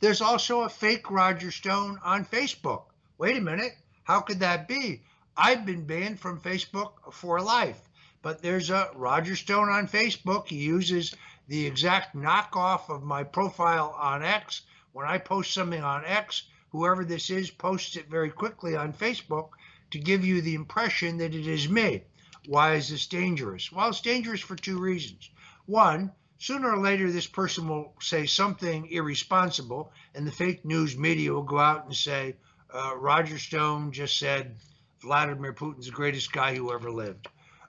There's 0.00 0.20
also 0.20 0.62
a 0.62 0.68
fake 0.68 1.10
Roger 1.10 1.50
Stone 1.50 1.98
on 2.04 2.24
Facebook. 2.24 2.84
Wait 3.18 3.36
a 3.36 3.40
minute. 3.40 3.72
How 4.04 4.20
could 4.20 4.40
that 4.40 4.68
be? 4.68 5.02
I've 5.38 5.66
been 5.66 5.84
banned 5.84 6.18
from 6.18 6.40
Facebook 6.40 7.12
for 7.12 7.40
life. 7.40 7.80
But 8.22 8.42
there's 8.42 8.70
a 8.70 8.90
Roger 8.94 9.36
Stone 9.36 9.68
on 9.68 9.86
Facebook. 9.86 10.48
He 10.48 10.56
uses 10.56 11.14
the 11.46 11.66
exact 11.66 12.16
knockoff 12.16 12.88
of 12.88 13.04
my 13.04 13.22
profile 13.22 13.94
on 13.98 14.22
X. 14.22 14.62
When 14.92 15.06
I 15.06 15.18
post 15.18 15.52
something 15.52 15.82
on 15.82 16.04
X, 16.04 16.44
whoever 16.70 17.04
this 17.04 17.30
is 17.30 17.50
posts 17.50 17.96
it 17.96 18.08
very 18.08 18.30
quickly 18.30 18.74
on 18.74 18.92
Facebook 18.94 19.50
to 19.90 19.98
give 19.98 20.24
you 20.24 20.40
the 20.40 20.54
impression 20.54 21.18
that 21.18 21.34
it 21.34 21.46
is 21.46 21.68
me. 21.68 22.02
Why 22.46 22.74
is 22.74 22.88
this 22.88 23.06
dangerous? 23.06 23.70
Well, 23.70 23.90
it's 23.90 24.00
dangerous 24.00 24.40
for 24.40 24.56
two 24.56 24.78
reasons. 24.78 25.30
One, 25.66 26.12
sooner 26.38 26.70
or 26.70 26.78
later, 26.78 27.12
this 27.12 27.26
person 27.26 27.68
will 27.68 27.94
say 28.00 28.26
something 28.26 28.86
irresponsible, 28.90 29.92
and 30.14 30.26
the 30.26 30.32
fake 30.32 30.64
news 30.64 30.96
media 30.96 31.32
will 31.32 31.42
go 31.42 31.58
out 31.58 31.84
and 31.84 31.94
say, 31.94 32.36
uh, 32.74 32.96
Roger 32.96 33.38
Stone 33.38 33.92
just 33.92 34.18
said 34.18 34.56
Vladimir 35.00 35.52
Putin's 35.52 35.90
greatest 35.90 36.32
guy 36.32 36.54
who 36.54 36.72
ever 36.72 36.90
lived. 36.90 37.28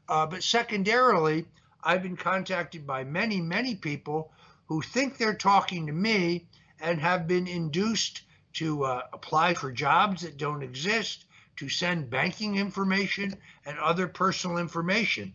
Uh, 0.10 0.26
but 0.26 0.44
secondarily, 0.44 1.46
I've 1.84 2.04
been 2.04 2.18
contacted 2.18 2.88
by 2.88 3.04
many, 3.04 3.42
many 3.42 3.76
people 3.76 4.32
who 4.66 4.82
think 4.82 5.18
they're 5.18 5.34
talking 5.34 5.88
to 5.88 5.94
me 5.94 6.48
and 6.80 7.00
have 7.00 7.28
been 7.28 7.48
induced 7.48 8.22
to 8.54 8.84
uh, 8.84 9.02
apply 9.14 9.54
for 9.54 9.72
jobs 9.72 10.22
that 10.22 10.38
don't 10.38 10.64
exist, 10.64 11.26
to 11.58 11.70
send 11.70 12.10
banking 12.10 12.56
information 12.56 13.36
and 13.66 13.78
other 13.80 14.08
personal 14.08 14.58
information. 14.58 15.34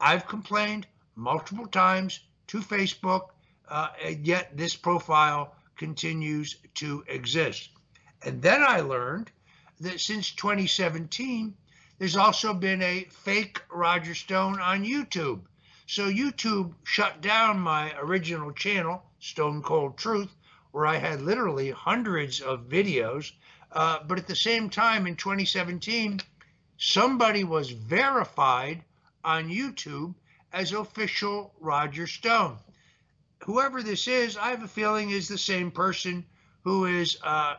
I've 0.00 0.26
complained 0.26 0.86
multiple 1.16 1.66
times 1.66 2.20
to 2.48 2.60
Facebook, 2.60 3.28
uh, 3.68 3.88
and 4.02 4.26
yet 4.26 4.56
this 4.56 4.76
profile 4.76 5.54
continues 5.76 6.56
to 6.74 7.04
exist. 7.08 7.70
And 8.22 8.42
then 8.42 8.62
I 8.62 8.80
learned 8.80 9.30
that 9.80 10.00
since 10.00 10.30
2017, 10.32 11.54
there's 11.98 12.16
also 12.16 12.54
been 12.54 12.82
a 12.82 13.04
fake 13.10 13.60
Roger 13.70 14.14
Stone 14.14 14.60
on 14.60 14.84
YouTube. 14.84 15.42
So 15.86 16.10
YouTube 16.10 16.74
shut 16.84 17.20
down 17.20 17.60
my 17.60 17.94
original 17.98 18.52
channel, 18.52 19.02
Stone 19.20 19.62
Cold 19.62 19.98
Truth, 19.98 20.34
where 20.72 20.86
I 20.86 20.96
had 20.96 21.22
literally 21.22 21.70
hundreds 21.70 22.40
of 22.40 22.68
videos. 22.68 23.32
Uh, 23.70 23.98
but 24.06 24.18
at 24.18 24.26
the 24.26 24.36
same 24.36 24.70
time, 24.70 25.06
in 25.06 25.16
2017, 25.16 26.20
somebody 26.76 27.44
was 27.44 27.70
verified 27.70 28.84
on 29.24 29.48
YouTube 29.48 30.14
as 30.52 30.72
official 30.72 31.54
Roger 31.60 32.06
Stone. 32.06 32.56
Whoever 33.44 33.82
this 33.82 34.08
is, 34.08 34.36
I 34.36 34.50
have 34.50 34.62
a 34.62 34.68
feeling 34.68 35.10
is 35.10 35.28
the 35.28 35.38
same 35.38 35.70
person 35.70 36.24
who 36.62 36.86
is 36.86 37.18
uh, 37.22 37.56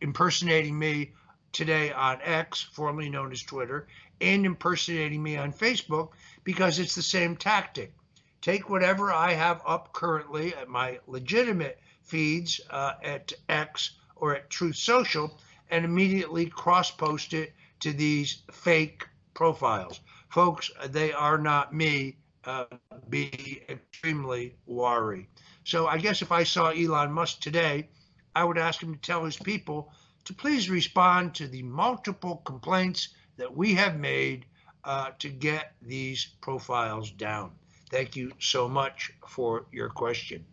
impersonating 0.00 0.78
me 0.78 1.12
today 1.58 1.90
on 1.90 2.20
X, 2.22 2.62
formerly 2.62 3.10
known 3.10 3.32
as 3.32 3.42
Twitter, 3.42 3.88
and 4.20 4.46
impersonating 4.46 5.20
me 5.20 5.36
on 5.36 5.52
Facebook 5.52 6.10
because 6.44 6.78
it's 6.78 6.94
the 6.94 7.02
same 7.02 7.34
tactic. 7.34 7.92
Take 8.40 8.70
whatever 8.70 9.12
I 9.12 9.32
have 9.32 9.60
up 9.66 9.92
currently 9.92 10.54
at 10.54 10.68
my 10.68 11.00
legitimate 11.08 11.80
feeds 12.04 12.60
uh, 12.70 12.92
at 13.02 13.32
X 13.48 13.98
or 14.14 14.36
at 14.36 14.48
Truth 14.50 14.76
Social 14.76 15.36
and 15.68 15.84
immediately 15.84 16.46
cross 16.46 16.92
post 16.92 17.34
it 17.34 17.52
to 17.80 17.92
these 17.92 18.42
fake 18.52 19.04
profiles. 19.34 20.00
Folks, 20.28 20.70
they 20.90 21.12
are 21.12 21.38
not 21.38 21.74
me. 21.74 22.18
Uh, 22.44 22.66
be 23.10 23.62
extremely 23.68 24.54
wary. 24.66 25.28
So 25.64 25.88
I 25.88 25.98
guess 25.98 26.22
if 26.22 26.30
I 26.30 26.44
saw 26.44 26.70
Elon 26.70 27.10
Musk 27.10 27.40
today, 27.40 27.88
I 28.36 28.44
would 28.44 28.58
ask 28.58 28.80
him 28.80 28.94
to 28.94 29.00
tell 29.00 29.24
his 29.24 29.36
people 29.36 29.92
to 30.28 30.34
please 30.34 30.68
respond 30.68 31.34
to 31.34 31.48
the 31.48 31.62
multiple 31.62 32.42
complaints 32.44 33.14
that 33.38 33.56
we 33.56 33.72
have 33.72 33.96
made 33.96 34.44
uh, 34.84 35.08
to 35.18 35.30
get 35.30 35.72
these 35.80 36.26
profiles 36.42 37.10
down. 37.10 37.50
Thank 37.90 38.14
you 38.14 38.32
so 38.38 38.68
much 38.68 39.10
for 39.26 39.64
your 39.72 39.88
question. 39.88 40.44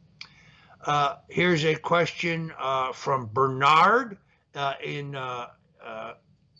Uh, 0.86 1.16
here's 1.28 1.66
a 1.66 1.76
question 1.76 2.54
uh, 2.58 2.94
from 2.94 3.30
Bernard 3.34 4.18
uh, 4.56 4.76
in 4.82 5.14
uh, 5.14 5.48
uh, 5.86 6.14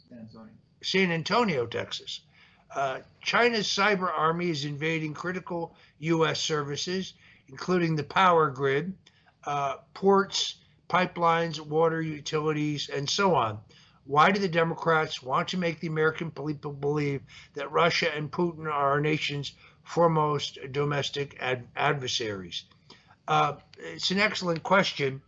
San 0.10 0.20
Antonio. 0.20 0.54
San 0.84 1.12
Antonio, 1.14 1.66
Texas. 1.66 2.20
China's 3.22 3.68
cyber 3.68 4.12
army 4.12 4.50
is 4.50 4.66
invading 4.66 5.14
critical 5.14 5.74
U.S. 6.00 6.42
services, 6.42 7.14
including 7.48 7.96
the 7.96 8.04
power 8.04 8.50
grid, 8.50 8.94
ports, 9.94 10.56
pipelines, 10.90 11.60
water 11.60 12.02
utilities, 12.02 12.90
and 12.90 13.10
so 13.10 13.36
on. 13.36 13.60
Why 14.06 14.32
do 14.32 14.40
the 14.40 14.48
Democrats 14.48 15.24
want 15.24 15.48
to 15.50 15.58
make 15.58 15.80
the 15.80 15.88
American 15.88 16.30
people 16.30 16.74
believe 16.74 17.22
that 17.56 17.72
Russia 17.72 18.14
and 18.16 18.32
Putin 18.32 18.66
are 18.66 18.92
our 18.92 19.02
nation's 19.02 19.54
foremost 19.84 20.60
domestic 20.72 21.38
ad- 21.40 21.68
adversaries? 21.76 22.66
Uh, 23.28 23.56
it's 23.80 24.12
an 24.12 24.20
excellent 24.20 24.62
question. 24.62 25.22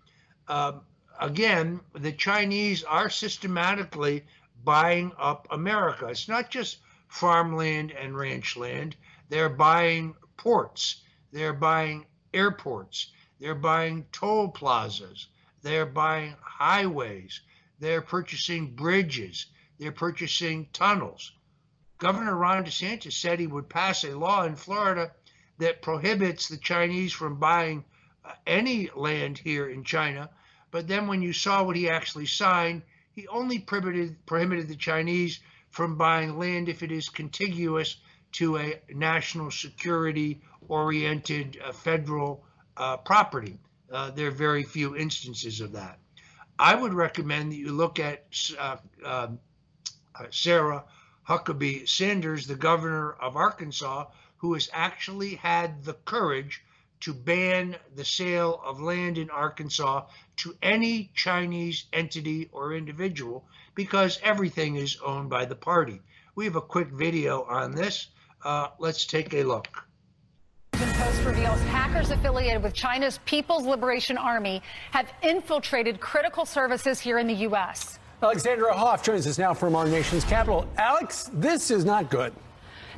Uh, 0.47 0.73
again, 1.19 1.79
the 1.93 2.11
Chinese 2.11 2.83
are 2.83 3.09
systematically 3.09 4.23
buying 4.63 5.11
up 5.17 5.47
America. 5.49 6.07
It's 6.07 6.27
not 6.27 6.49
just 6.51 6.77
farmland 7.07 7.91
and 7.91 8.17
ranch 8.17 8.57
land, 8.57 8.95
they're 9.29 9.49
buying 9.49 10.15
ports, 10.35 11.03
they're 11.31 11.53
buying 11.53 12.05
airports, 12.33 13.11
they're 13.39 13.55
buying 13.55 14.05
toll 14.11 14.49
plazas, 14.49 15.27
they're 15.67 15.85
buying 15.85 16.35
highways. 16.41 17.41
They're 17.79 18.01
purchasing 18.01 18.73
bridges. 18.73 19.47
They're 19.77 19.91
purchasing 19.91 20.69
tunnels. 20.71 21.33
Governor 21.97 22.35
Ron 22.35 22.63
DeSantis 22.63 23.13
said 23.13 23.39
he 23.39 23.47
would 23.47 23.67
pass 23.67 24.03
a 24.03 24.17
law 24.17 24.43
in 24.43 24.55
Florida 24.55 25.11
that 25.57 25.81
prohibits 25.81 26.47
the 26.47 26.57
Chinese 26.57 27.11
from 27.11 27.39
buying 27.39 27.83
uh, 28.23 28.31
any 28.45 28.89
land 28.95 29.37
here 29.37 29.67
in 29.67 29.83
China. 29.83 30.29
But 30.71 30.87
then 30.87 31.07
when 31.07 31.21
you 31.21 31.33
saw 31.33 31.63
what 31.63 31.75
he 31.75 31.89
actually 31.89 32.27
signed, 32.27 32.83
he 33.11 33.27
only 33.27 33.59
prohibited, 33.59 34.25
prohibited 34.25 34.67
the 34.67 34.75
Chinese 34.75 35.39
from 35.69 35.97
buying 35.97 36.37
land 36.37 36.69
if 36.69 36.81
it 36.81 36.91
is 36.91 37.09
contiguous 37.09 37.97
to 38.33 38.57
a 38.57 38.79
national 38.93 39.51
security 39.51 40.41
oriented 40.69 41.59
uh, 41.63 41.71
federal 41.71 42.43
uh, 42.77 42.97
property. 42.97 43.59
Uh, 43.91 44.11
there 44.11 44.27
are 44.27 44.31
very 44.31 44.63
few 44.63 44.95
instances 44.95 45.61
of 45.61 45.71
that. 45.71 45.99
I 46.59 46.75
would 46.75 46.93
recommend 46.93 47.51
that 47.51 47.57
you 47.57 47.71
look 47.71 47.99
at 47.99 48.23
uh, 48.59 48.77
um, 49.05 49.39
uh, 50.15 50.25
Sarah 50.31 50.83
Huckabee 51.27 51.87
Sanders, 51.87 52.47
the 52.47 52.55
governor 52.55 53.13
of 53.13 53.35
Arkansas, 53.35 54.05
who 54.37 54.53
has 54.53 54.69
actually 54.73 55.35
had 55.35 55.83
the 55.83 55.93
courage 55.93 56.63
to 56.99 57.13
ban 57.13 57.75
the 57.95 58.05
sale 58.05 58.61
of 58.65 58.81
land 58.81 59.17
in 59.17 59.29
Arkansas 59.29 60.05
to 60.37 60.55
any 60.61 61.11
Chinese 61.13 61.85
entity 61.93 62.49
or 62.51 62.73
individual 62.73 63.45
because 63.75 64.19
everything 64.23 64.75
is 64.75 64.97
owned 65.05 65.29
by 65.29 65.45
the 65.45 65.55
party. 65.55 66.01
We 66.35 66.45
have 66.45 66.55
a 66.55 66.61
quick 66.61 66.89
video 66.89 67.43
on 67.43 67.71
this. 67.71 68.07
Uh, 68.43 68.69
let's 68.79 69.05
take 69.05 69.33
a 69.33 69.43
look. 69.43 69.86
Post 70.97 71.23
reveals 71.25 71.61
hackers 71.65 72.09
affiliated 72.09 72.63
with 72.63 72.73
China's 72.73 73.19
People's 73.25 73.67
Liberation 73.67 74.17
Army 74.17 74.63
have 74.89 75.13
infiltrated 75.21 75.99
critical 75.99 76.43
services 76.43 76.99
here 76.99 77.19
in 77.19 77.27
the 77.27 77.35
U.S. 77.35 77.99
Alexandra 78.23 78.73
Hoff 78.73 79.03
joins 79.03 79.27
us 79.27 79.37
now 79.37 79.53
from 79.53 79.75
our 79.75 79.87
nation's 79.87 80.23
capital. 80.23 80.67
Alex, 80.75 81.29
this 81.33 81.69
is 81.69 81.85
not 81.85 82.09
good. 82.09 82.33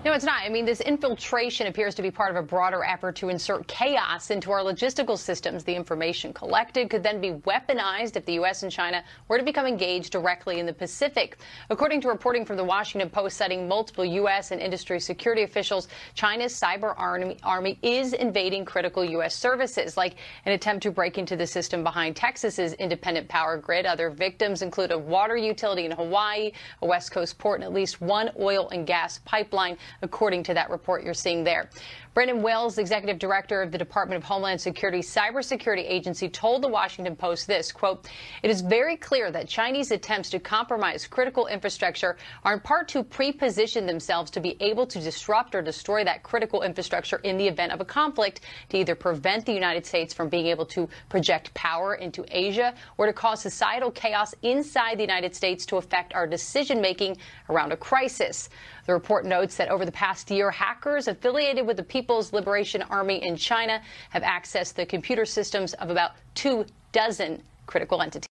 No, 0.05 0.13
it's 0.13 0.23
not. 0.23 0.43
I 0.43 0.47
mean, 0.47 0.63
this 0.63 0.79
infiltration 0.79 1.67
appears 1.67 1.93
to 1.95 2.01
be 2.01 2.09
part 2.09 2.29
of 2.31 2.37
a 2.37 2.41
broader 2.41 2.85
effort 2.85 3.17
to 3.17 3.27
insert 3.27 3.67
chaos 3.67 4.31
into 4.31 4.49
our 4.49 4.61
logistical 4.61 5.17
systems. 5.17 5.65
The 5.65 5.75
information 5.75 6.31
collected 6.31 6.89
could 6.89 7.03
then 7.03 7.19
be 7.19 7.31
weaponized 7.31 8.15
if 8.15 8.25
the 8.25 8.35
U.S. 8.35 8.63
and 8.63 8.71
China 8.71 9.03
were 9.27 9.37
to 9.37 9.43
become 9.43 9.65
engaged 9.65 10.13
directly 10.13 10.61
in 10.61 10.65
the 10.65 10.71
Pacific. 10.71 11.37
According 11.69 11.99
to 12.01 12.07
reporting 12.07 12.45
from 12.45 12.55
the 12.55 12.63
Washington 12.63 13.09
Post 13.09 13.35
citing 13.35 13.67
multiple 13.67 14.05
U.S. 14.05 14.51
and 14.51 14.61
industry 14.61 15.01
security 15.01 15.43
officials, 15.43 15.89
China's 16.13 16.53
cyber 16.53 16.93
army, 16.97 17.37
army 17.43 17.77
is 17.81 18.13
invading 18.13 18.63
critical 18.63 19.03
U.S. 19.03 19.35
services, 19.35 19.97
like 19.97 20.15
an 20.45 20.53
attempt 20.53 20.81
to 20.83 20.91
break 20.91 21.17
into 21.17 21.35
the 21.35 21.45
system 21.45 21.83
behind 21.83 22.15
Texas's 22.15 22.71
independent 22.75 23.27
power 23.27 23.57
grid. 23.57 23.85
Other 23.85 24.09
victims 24.09 24.61
include 24.61 24.91
a 24.91 24.97
water 24.97 25.35
utility 25.35 25.83
in 25.83 25.91
Hawaii, 25.91 26.53
a 26.81 26.85
West 26.85 27.11
Coast 27.11 27.37
port, 27.37 27.59
and 27.59 27.65
at 27.65 27.73
least 27.73 27.99
one 27.99 28.31
oil 28.39 28.69
and 28.69 28.87
gas 28.87 29.19
pipeline 29.25 29.77
according 30.01 30.43
to 30.43 30.53
that 30.53 30.69
report 30.69 31.03
you're 31.03 31.13
seeing 31.13 31.43
there. 31.43 31.69
Brandon 32.15 32.41
Wales, 32.41 32.79
executive 32.79 33.19
director 33.19 33.61
of 33.61 33.71
the 33.71 33.77
Department 33.77 34.17
of 34.17 34.23
Homeland 34.23 34.59
Security 34.59 34.99
Cybersecurity 34.99 35.85
Agency, 35.87 36.27
told 36.27 36.63
the 36.63 36.67
Washington 36.67 37.15
Post 37.15 37.45
this, 37.45 37.71
quote, 37.71 38.09
it 38.41 38.49
is 38.49 38.61
very 38.61 38.97
clear 38.97 39.29
that 39.31 39.47
Chinese 39.47 39.91
attempts 39.91 40.31
to 40.31 40.39
compromise 40.39 41.05
critical 41.05 41.45
infrastructure 41.45 42.17
are 42.43 42.53
in 42.53 42.61
part 42.61 42.87
to 42.87 43.03
pre-position 43.03 43.85
themselves 43.85 44.31
to 44.31 44.39
be 44.39 44.57
able 44.59 44.87
to 44.87 44.99
disrupt 44.99 45.53
or 45.53 45.61
destroy 45.61 46.03
that 46.03 46.23
critical 46.23 46.63
infrastructure 46.63 47.17
in 47.17 47.37
the 47.37 47.47
event 47.47 47.71
of 47.71 47.79
a 47.79 47.85
conflict 47.85 48.41
to 48.69 48.77
either 48.77 48.95
prevent 48.95 49.45
the 49.45 49.53
United 49.53 49.85
States 49.85 50.11
from 50.11 50.29
being 50.29 50.47
able 50.47 50.65
to 50.65 50.89
project 51.09 51.53
power 51.53 51.93
into 51.93 52.25
Asia 52.29 52.73
or 52.97 53.05
to 53.05 53.13
cause 53.13 53.39
societal 53.39 53.91
chaos 53.91 54.33
inside 54.41 54.97
the 54.97 55.03
United 55.03 55.35
States 55.35 55.63
to 55.67 55.77
affect 55.77 56.15
our 56.15 56.25
decision 56.25 56.81
making 56.81 57.17
around 57.49 57.71
a 57.71 57.77
crisis. 57.77 58.49
The 58.87 58.93
report 58.93 59.25
notes 59.25 59.55
that 59.57 59.69
over 59.69 59.85
the 59.85 59.91
past 59.91 60.31
year, 60.31 60.49
hackers 60.49 61.07
affiliated 61.07 61.67
with 61.67 61.77
the 61.77 61.83
People's 61.99 62.31
Liberation 62.31 62.81
Army 62.83 63.21
in 63.21 63.35
China 63.35 63.81
have 64.11 64.23
accessed 64.23 64.75
the 64.75 64.85
computer 64.85 65.25
systems 65.25 65.73
of 65.73 65.89
about 65.89 66.11
two 66.33 66.65
dozen 66.93 67.43
critical 67.65 68.01
entities. 68.01 68.29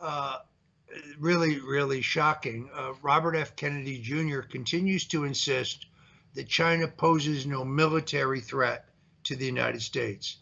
Uh, 0.00 0.38
really, 1.20 1.60
really 1.60 2.02
shocking. 2.02 2.68
Uh, 2.74 2.94
Robert 3.00 3.36
F. 3.36 3.54
Kennedy 3.54 4.00
Jr. 4.00 4.40
continues 4.40 5.06
to 5.06 5.22
insist 5.22 5.86
that 6.34 6.48
China 6.48 6.88
poses 6.88 7.46
no 7.46 7.64
military 7.64 8.40
threat 8.40 8.86
to 9.22 9.36
the 9.36 9.46
United 9.46 9.80
States. 9.80 10.38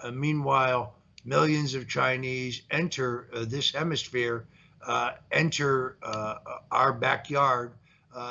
Uh, 0.00 0.10
meanwhile, 0.10 0.96
millions 1.24 1.76
of 1.76 1.88
Chinese 1.88 2.62
enter 2.72 3.28
uh, 3.32 3.44
this 3.46 3.70
hemisphere, 3.70 4.44
uh, 4.84 5.12
enter 5.30 5.98
uh, 6.02 6.38
our 6.72 6.92
backyard 6.92 7.74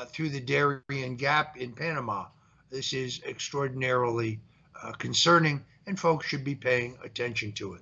through 0.09 0.27
the 0.27 0.41
Darien 0.41 1.15
Gap 1.15 1.55
in 1.55 1.71
Panama. 1.71 2.25
This 2.71 2.93
is 2.93 3.21
extraordinarily 3.27 4.39
uh, 4.81 4.93
concerning, 4.93 5.65
and 5.85 5.99
folks 5.99 6.25
should 6.25 6.45
be 6.45 6.55
paying 6.55 6.97
attention 7.03 7.51
to 7.53 7.73
it. 7.73 7.81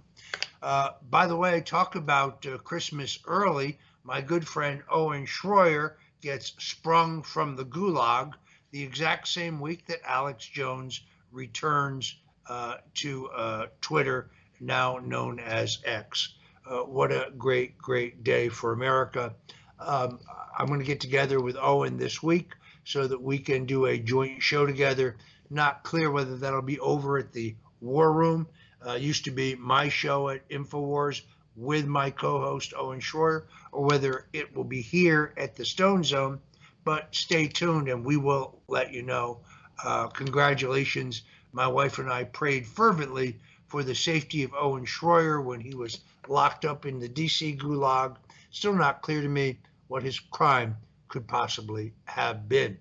Uh, 0.63 0.93
by 1.11 1.27
the 1.27 1.35
way, 1.35 1.53
I 1.53 1.59
talked 1.59 1.95
about 1.95 2.43
uh, 2.47 2.57
Christmas 2.57 3.19
early. 3.27 3.77
My 4.03 4.19
good 4.19 4.47
friend 4.47 4.81
Owen 4.89 5.27
Schroyer 5.27 5.93
gets 6.21 6.53
sprung 6.57 7.21
from 7.21 7.55
the 7.55 7.65
gulag 7.65 8.33
the 8.71 8.81
exact 8.81 9.27
same 9.27 9.59
week 9.59 9.85
that 9.85 9.99
Alex 10.03 10.47
Jones 10.47 11.01
returns 11.31 12.15
uh, 12.47 12.77
to 12.95 13.29
uh, 13.29 13.67
Twitter, 13.81 14.31
now 14.59 14.97
known 14.97 15.39
as 15.39 15.77
X. 15.85 16.33
Uh, 16.67 16.79
what 16.79 17.11
a 17.11 17.31
great, 17.37 17.77
great 17.77 18.23
day 18.23 18.49
for 18.49 18.73
America. 18.73 19.35
Um, 19.79 20.19
I'm 20.57 20.65
going 20.65 20.79
to 20.79 20.85
get 20.85 20.99
together 20.99 21.39
with 21.39 21.57
Owen 21.57 21.97
this 21.97 22.23
week 22.23 22.53
so 22.89 23.05
that 23.05 23.21
we 23.21 23.37
can 23.37 23.65
do 23.65 23.85
a 23.85 23.99
joint 23.99 24.41
show 24.41 24.65
together. 24.65 25.15
Not 25.51 25.83
clear 25.83 26.09
whether 26.09 26.35
that'll 26.35 26.63
be 26.63 26.79
over 26.79 27.19
at 27.19 27.31
the 27.31 27.55
War 27.81 28.11
Room. 28.11 28.47
Uh, 28.83 28.93
used 28.93 29.25
to 29.25 29.31
be 29.31 29.53
my 29.53 29.89
show 29.89 30.29
at 30.29 30.49
InfoWars 30.49 31.21
with 31.55 31.85
my 31.85 32.09
co-host 32.09 32.73
Owen 32.75 32.99
Schroyer, 32.99 33.43
or 33.71 33.85
whether 33.85 34.25
it 34.33 34.55
will 34.55 34.63
be 34.63 34.81
here 34.81 35.35
at 35.37 35.55
the 35.55 35.65
Stone 35.65 36.03
Zone. 36.03 36.39
But 36.83 37.13
stay 37.13 37.47
tuned, 37.47 37.89
and 37.89 38.03
we 38.03 38.17
will 38.17 38.59
let 38.67 38.91
you 38.91 39.03
know. 39.03 39.41
Uh, 39.83 40.07
congratulations. 40.07 41.21
My 41.51 41.67
wife 41.67 41.99
and 41.99 42.11
I 42.11 42.23
prayed 42.23 42.65
fervently 42.65 43.37
for 43.67 43.83
the 43.83 43.93
safety 43.93 44.41
of 44.41 44.55
Owen 44.55 44.85
Schroyer 44.85 45.43
when 45.43 45.59
he 45.59 45.75
was 45.75 45.99
locked 46.27 46.65
up 46.65 46.87
in 46.87 46.99
the 46.99 47.09
DC 47.09 47.59
gulag. 47.59 48.15
Still 48.49 48.73
not 48.73 49.03
clear 49.03 49.21
to 49.21 49.29
me 49.29 49.59
what 49.89 50.01
his 50.01 50.19
crime 50.19 50.75
could 51.09 51.27
possibly 51.27 51.93
have 52.05 52.47
been. 52.47 52.77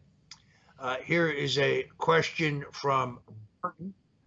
Uh, 0.79 0.97
here 1.03 1.29
is 1.29 1.59
a 1.59 1.85
question 1.99 2.65
from 2.71 3.19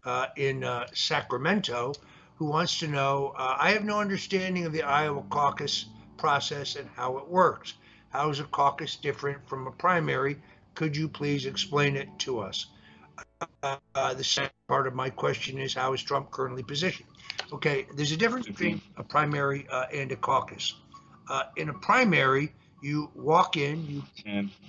uh, 0.03 0.25
in 0.35 0.63
uh, 0.63 0.85
Sacramento 0.93 1.93
who 2.35 2.45
wants 2.45 2.79
to 2.79 2.87
know 2.87 3.33
uh, 3.37 3.55
I 3.57 3.71
have 3.71 3.85
no 3.85 3.99
understanding 3.99 4.65
of 4.65 4.73
the 4.73 4.83
Iowa 4.83 5.23
caucus 5.29 5.85
process 6.17 6.75
and 6.75 6.89
how 6.95 7.17
it 7.19 7.27
works. 7.27 7.75
How 8.09 8.29
is 8.29 8.39
a 8.39 8.43
caucus 8.45 8.95
different 8.97 9.47
from 9.47 9.67
a 9.67 9.71
primary? 9.71 10.41
Could 10.75 10.97
you 10.97 11.07
please 11.07 11.45
explain 11.45 11.95
it 11.95 12.09
to 12.19 12.39
us? 12.39 12.65
Uh, 13.63 13.77
uh, 13.95 14.13
the 14.13 14.23
second 14.23 14.51
part 14.67 14.87
of 14.87 14.95
my 14.95 15.09
question 15.09 15.57
is 15.57 15.73
how 15.73 15.93
is 15.93 16.01
Trump 16.03 16.31
currently 16.31 16.63
positioned? 16.63 17.07
Okay, 17.53 17.85
there's 17.95 18.11
a 18.11 18.17
difference 18.17 18.47
between 18.47 18.81
a 18.97 19.03
primary 19.03 19.67
and 19.93 20.11
a 20.11 20.15
caucus. 20.15 20.75
in 21.55 21.69
a 21.69 21.73
primary, 21.73 22.53
you 22.81 23.09
walk 23.15 23.57
in, 23.57 23.85
you 23.87 24.03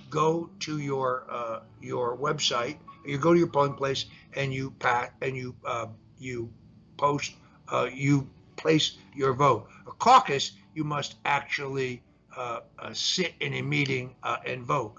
go 0.09 0.49
to 0.59 0.79
your 0.79 1.25
uh, 1.29 1.59
your 1.81 2.17
website, 2.17 2.77
you 3.05 3.17
go 3.17 3.33
to 3.33 3.39
your 3.39 3.47
polling 3.47 3.73
place, 3.73 4.05
and 4.35 4.53
you 4.53 4.71
pat 4.79 5.13
and 5.21 5.35
you 5.35 5.55
uh, 5.65 5.87
you 6.19 6.51
post, 6.97 7.33
uh, 7.71 7.89
you 7.93 8.27
place 8.55 8.97
your 9.15 9.33
vote. 9.33 9.67
A 9.87 9.91
caucus, 9.91 10.51
you 10.73 10.83
must 10.83 11.15
actually 11.25 12.01
uh, 12.37 12.61
uh, 12.79 12.93
sit 12.93 13.33
in 13.39 13.53
a 13.53 13.61
meeting 13.61 14.15
uh, 14.23 14.37
and 14.45 14.63
vote. 14.63 14.95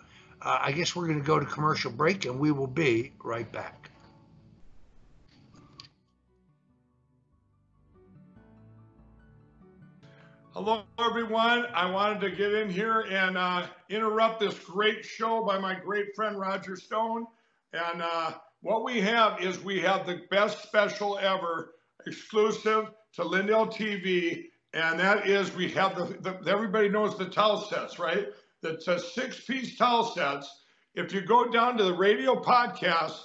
I 0.46 0.72
guess 0.72 0.94
we're 0.94 1.06
going 1.06 1.20
to 1.20 1.24
go 1.24 1.40
to 1.40 1.46
commercial 1.46 1.90
break, 1.90 2.26
and 2.26 2.38
we 2.38 2.50
will 2.50 2.66
be 2.66 3.14
right 3.22 3.50
back. 3.50 3.83
Hello, 10.54 10.84
everyone. 11.00 11.66
I 11.74 11.90
wanted 11.90 12.20
to 12.20 12.30
get 12.30 12.54
in 12.54 12.70
here 12.70 13.00
and 13.10 13.36
uh, 13.36 13.66
interrupt 13.88 14.38
this 14.38 14.56
great 14.60 15.04
show 15.04 15.44
by 15.44 15.58
my 15.58 15.74
great 15.74 16.14
friend 16.14 16.38
Roger 16.38 16.76
Stone. 16.76 17.26
And 17.72 18.00
uh, 18.00 18.34
what 18.60 18.84
we 18.84 19.00
have 19.00 19.42
is 19.42 19.58
we 19.58 19.80
have 19.80 20.06
the 20.06 20.20
best 20.30 20.62
special 20.62 21.18
ever, 21.18 21.72
exclusive 22.06 22.84
to 23.14 23.24
Lindell 23.24 23.66
TV. 23.66 24.44
And 24.74 25.00
that 25.00 25.26
is 25.26 25.52
we 25.56 25.72
have 25.72 25.96
the, 25.96 26.04
the 26.20 26.48
everybody 26.48 26.88
knows 26.88 27.18
the 27.18 27.26
towel 27.26 27.62
sets, 27.62 27.98
right? 27.98 28.28
That's 28.62 28.86
a 28.86 29.00
six 29.00 29.40
piece 29.40 29.76
towel 29.76 30.04
sets. 30.04 30.48
If 30.94 31.12
you 31.12 31.22
go 31.22 31.50
down 31.50 31.76
to 31.78 31.82
the 31.82 31.94
radio 31.94 32.40
podcast, 32.40 33.18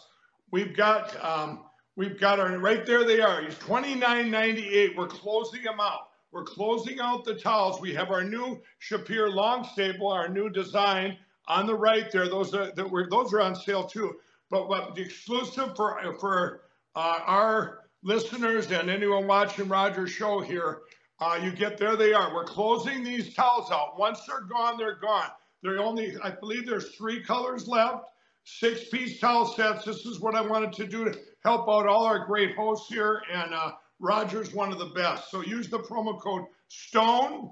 we've 0.51 0.75
got 0.75 1.15
um, 1.23 1.65
we've 1.95 2.19
got 2.19 2.39
our 2.39 2.57
right 2.57 2.87
there. 2.87 3.03
They 3.03 3.21
are. 3.21 3.43
He's 3.43 3.59
twenty 3.59 3.93
nine 3.93 4.31
ninety 4.31 4.67
eight. 4.69 4.97
We're 4.97 5.05
closing 5.05 5.61
them 5.61 5.79
out. 5.79 6.08
We're 6.31 6.43
closing 6.43 6.99
out 6.99 7.25
the 7.25 7.33
towels. 7.33 7.81
We 7.81 7.93
have 7.95 8.11
our 8.11 8.23
new 8.23 8.61
Shapir 8.81 9.33
long 9.33 9.63
staple, 9.63 10.11
our 10.11 10.29
new 10.29 10.49
design 10.49 11.17
on 11.47 11.65
the 11.65 11.75
right 11.75 12.11
there. 12.11 12.29
Those 12.29 12.53
are 12.53 12.71
that 12.71 12.89
were 12.89 13.07
those 13.09 13.33
are 13.33 13.41
on 13.41 13.55
sale 13.55 13.85
too. 13.85 14.15
But 14.51 14.69
what 14.69 14.95
the 14.95 15.01
exclusive 15.01 15.75
for 15.75 15.99
for 16.19 16.61
uh, 16.95 17.19
our 17.25 17.79
listeners 18.03 18.71
and 18.71 18.89
anyone 18.89 19.25
watching 19.25 19.67
Roger's 19.67 20.11
show 20.11 20.39
here, 20.39 20.81
uh, 21.19 21.39
you 21.41 21.51
get 21.51 21.77
there. 21.77 21.95
They 21.95 22.13
are. 22.13 22.33
We're 22.33 22.45
closing 22.45 23.03
these 23.03 23.33
towels 23.33 23.71
out. 23.71 23.97
Once 23.97 24.21
they're 24.27 24.41
gone, 24.41 24.77
they're 24.77 24.99
gone. 24.99 25.29
There 25.63 25.79
only, 25.79 26.15
I 26.23 26.29
believe, 26.29 26.65
there's 26.65 26.95
three 26.95 27.21
colors 27.23 27.67
left. 27.67 28.05
Six 28.45 28.87
piece 28.89 29.19
towel 29.19 29.45
sets. 29.45 29.83
This 29.83 30.05
is 30.05 30.19
what 30.19 30.35
I 30.35 30.41
wanted 30.41 30.73
to 30.73 30.87
do 30.87 31.05
to 31.05 31.19
help 31.43 31.67
out 31.67 31.87
all 31.87 32.05
our 32.05 32.25
great 32.27 32.55
hosts 32.55 32.87
here 32.87 33.23
and. 33.33 33.51
Uh, 33.53 33.71
Roger's 33.99 34.53
one 34.53 34.71
of 34.71 34.79
the 34.79 34.85
best. 34.85 35.29
So 35.29 35.41
use 35.41 35.69
the 35.69 35.79
promo 35.79 36.19
code 36.19 36.45
STONE 36.69 37.51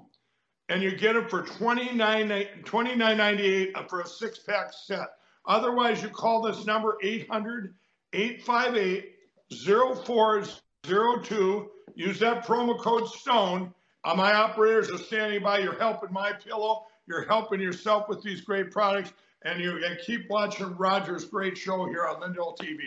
and 0.68 0.82
you 0.82 0.96
get 0.96 1.16
it 1.16 1.30
for 1.30 1.42
$29.98 1.42 2.64
$29 2.64 3.88
for 3.88 4.00
a 4.00 4.06
six 4.06 4.40
pack 4.40 4.72
set. 4.72 5.08
Otherwise, 5.46 6.02
you 6.02 6.10
call 6.10 6.42
this 6.42 6.66
number 6.66 6.98
800 7.02 7.74
858 8.12 9.14
0402. 9.50 11.70
Use 11.94 12.18
that 12.20 12.46
promo 12.46 12.78
code 12.78 13.08
STONE. 13.08 13.72
Uh, 14.04 14.14
my 14.14 14.32
operators 14.32 14.90
are 14.90 14.98
standing 14.98 15.42
by. 15.42 15.58
You're 15.58 15.78
helping 15.78 16.12
my 16.12 16.32
pillow. 16.32 16.84
You're 17.06 17.26
helping 17.26 17.60
yourself 17.60 18.08
with 18.08 18.22
these 18.22 18.42
great 18.42 18.70
products. 18.70 19.12
And 19.44 19.60
you 19.60 19.84
and 19.84 19.98
keep 20.04 20.28
watching 20.28 20.76
Roger's 20.76 21.24
great 21.24 21.56
show 21.56 21.86
here 21.86 22.06
on 22.06 22.20
Lindell 22.20 22.56
TV. 22.60 22.80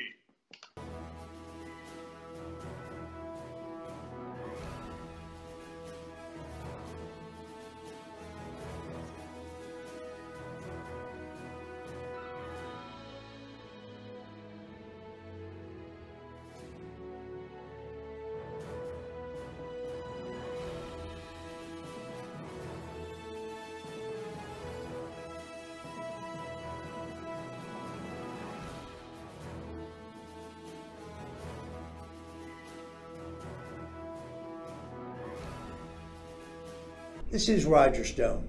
This 37.42 37.50
is 37.50 37.66
Roger 37.66 38.06
Stone. 38.06 38.48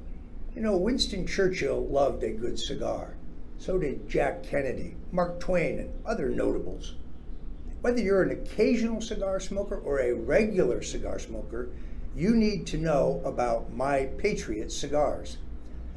You 0.54 0.60
know, 0.60 0.76
Winston 0.76 1.26
Churchill 1.26 1.86
loved 1.86 2.22
a 2.22 2.30
good 2.30 2.58
cigar. 2.58 3.14
So 3.56 3.78
did 3.78 4.06
Jack 4.06 4.42
Kennedy, 4.42 4.96
Mark 5.10 5.40
Twain, 5.40 5.78
and 5.78 5.90
other 6.04 6.28
notables. 6.28 6.96
Whether 7.80 8.02
you're 8.02 8.22
an 8.22 8.32
occasional 8.32 9.00
cigar 9.00 9.40
smoker 9.40 9.76
or 9.76 10.00
a 10.00 10.12
regular 10.12 10.82
cigar 10.82 11.18
smoker, 11.18 11.70
you 12.14 12.36
need 12.36 12.66
to 12.66 12.76
know 12.76 13.22
about 13.24 13.72
My 13.72 14.10
Patriot 14.18 14.70
cigars. 14.70 15.38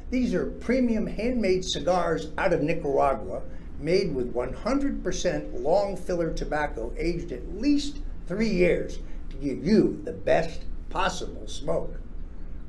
These 0.08 0.32
are 0.32 0.46
premium 0.46 1.06
handmade 1.06 1.66
cigars 1.66 2.30
out 2.38 2.54
of 2.54 2.62
Nicaragua 2.62 3.42
made 3.78 4.14
with 4.14 4.32
100% 4.32 5.62
long 5.62 5.98
filler 5.98 6.32
tobacco 6.32 6.94
aged 6.96 7.30
at 7.30 7.60
least 7.60 7.98
three 8.26 8.48
years 8.48 9.00
to 9.28 9.36
give 9.36 9.66
you 9.66 10.00
the 10.04 10.14
best 10.14 10.62
possible 10.88 11.46
smoke. 11.46 12.00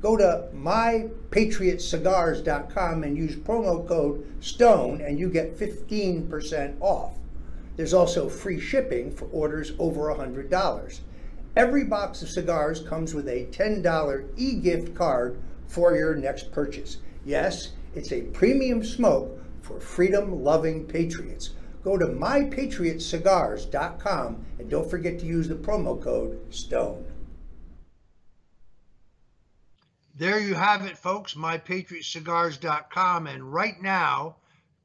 Go 0.00 0.16
to 0.16 0.46
mypatriotcigars.com 0.54 3.02
and 3.02 3.16
use 3.16 3.34
promo 3.34 3.84
code 3.86 4.24
STONE 4.40 5.00
and 5.00 5.18
you 5.18 5.28
get 5.28 5.58
15% 5.58 6.76
off. 6.80 7.14
There's 7.76 7.94
also 7.94 8.28
free 8.28 8.60
shipping 8.60 9.10
for 9.10 9.24
orders 9.26 9.72
over 9.78 10.02
$100. 10.14 11.00
Every 11.56 11.84
box 11.84 12.20
of 12.22 12.28
cigars 12.28 12.80
comes 12.80 13.14
with 13.14 13.26
a 13.28 13.46
$10 13.46 14.28
e-gift 14.36 14.94
card 14.94 15.40
for 15.66 15.96
your 15.96 16.14
next 16.14 16.52
purchase. 16.52 16.98
Yes, 17.24 17.70
it's 17.94 18.12
a 18.12 18.20
premium 18.22 18.84
smoke 18.84 19.40
for 19.62 19.80
freedom-loving 19.80 20.84
patriots. 20.86 21.50
Go 21.82 21.98
to 21.98 22.06
mypatriotcigars.com 22.06 24.46
and 24.58 24.70
don't 24.70 24.88
forget 24.88 25.18
to 25.18 25.26
use 25.26 25.48
the 25.48 25.56
promo 25.56 26.00
code 26.00 26.38
STONE. 26.50 27.07
There 30.18 30.40
you 30.40 30.54
have 30.54 30.84
it, 30.84 30.98
folks, 30.98 31.34
mypatriotcigars.com. 31.34 33.28
And 33.28 33.52
right 33.52 33.80
now, 33.80 34.38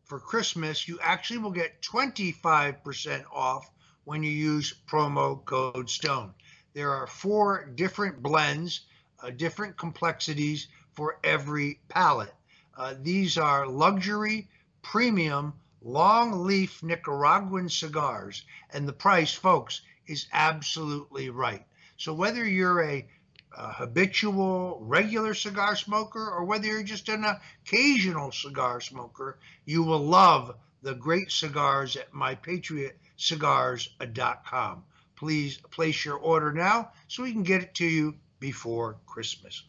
for 0.04 0.20
Christmas, 0.20 0.88
you 0.88 1.00
actually 1.02 1.40
will 1.40 1.50
get 1.50 1.82
25% 1.82 3.24
off 3.32 3.72
when 4.04 4.22
you 4.22 4.30
use 4.30 4.76
promo 4.88 5.44
code 5.44 5.90
STONE. 5.90 6.36
There 6.76 6.92
are 6.92 7.08
four 7.08 7.66
different 7.66 8.22
blends, 8.22 8.82
uh, 9.24 9.32
different 9.32 9.76
complexities 9.76 10.68
for 10.92 11.18
every 11.24 11.80
palate. 11.90 12.36
Uh, 12.78 12.94
these 13.02 13.36
are 13.36 13.66
luxury, 13.66 14.48
premium, 14.84 15.54
long 15.82 16.44
leaf 16.46 16.84
Nicaraguan 16.84 17.70
cigars. 17.70 18.46
And 18.70 18.88
the 18.88 18.94
price, 18.94 19.34
folks, 19.34 19.82
is 20.06 20.28
absolutely 20.32 21.32
right. 21.32 21.66
So 21.98 22.14
whether 22.14 22.46
you're 22.46 22.84
a 22.84 23.08
a 23.56 23.72
habitual, 23.72 24.80
regular 24.82 25.34
cigar 25.34 25.76
smoker, 25.76 26.30
or 26.30 26.44
whether 26.44 26.68
you're 26.68 26.84
just 26.84 27.10
an 27.10 27.26
occasional 27.66 28.32
cigar 28.32 28.80
smoker, 28.82 29.40
you 29.66 29.82
will 29.84 30.00
love 30.00 30.56
the 30.82 30.96
great 30.96 31.32
cigars 31.32 31.96
at 31.96 32.12
mypatriotcigars.com. 32.12 34.84
Please 35.16 35.58
place 35.72 36.04
your 36.04 36.18
order 36.18 36.52
now 36.52 36.92
so 37.08 37.24
we 37.24 37.32
can 37.32 37.44
get 37.44 37.64
it 37.64 37.74
to 37.76 37.86
you 37.86 38.16
before 38.40 38.98
Christmas. 39.06 39.64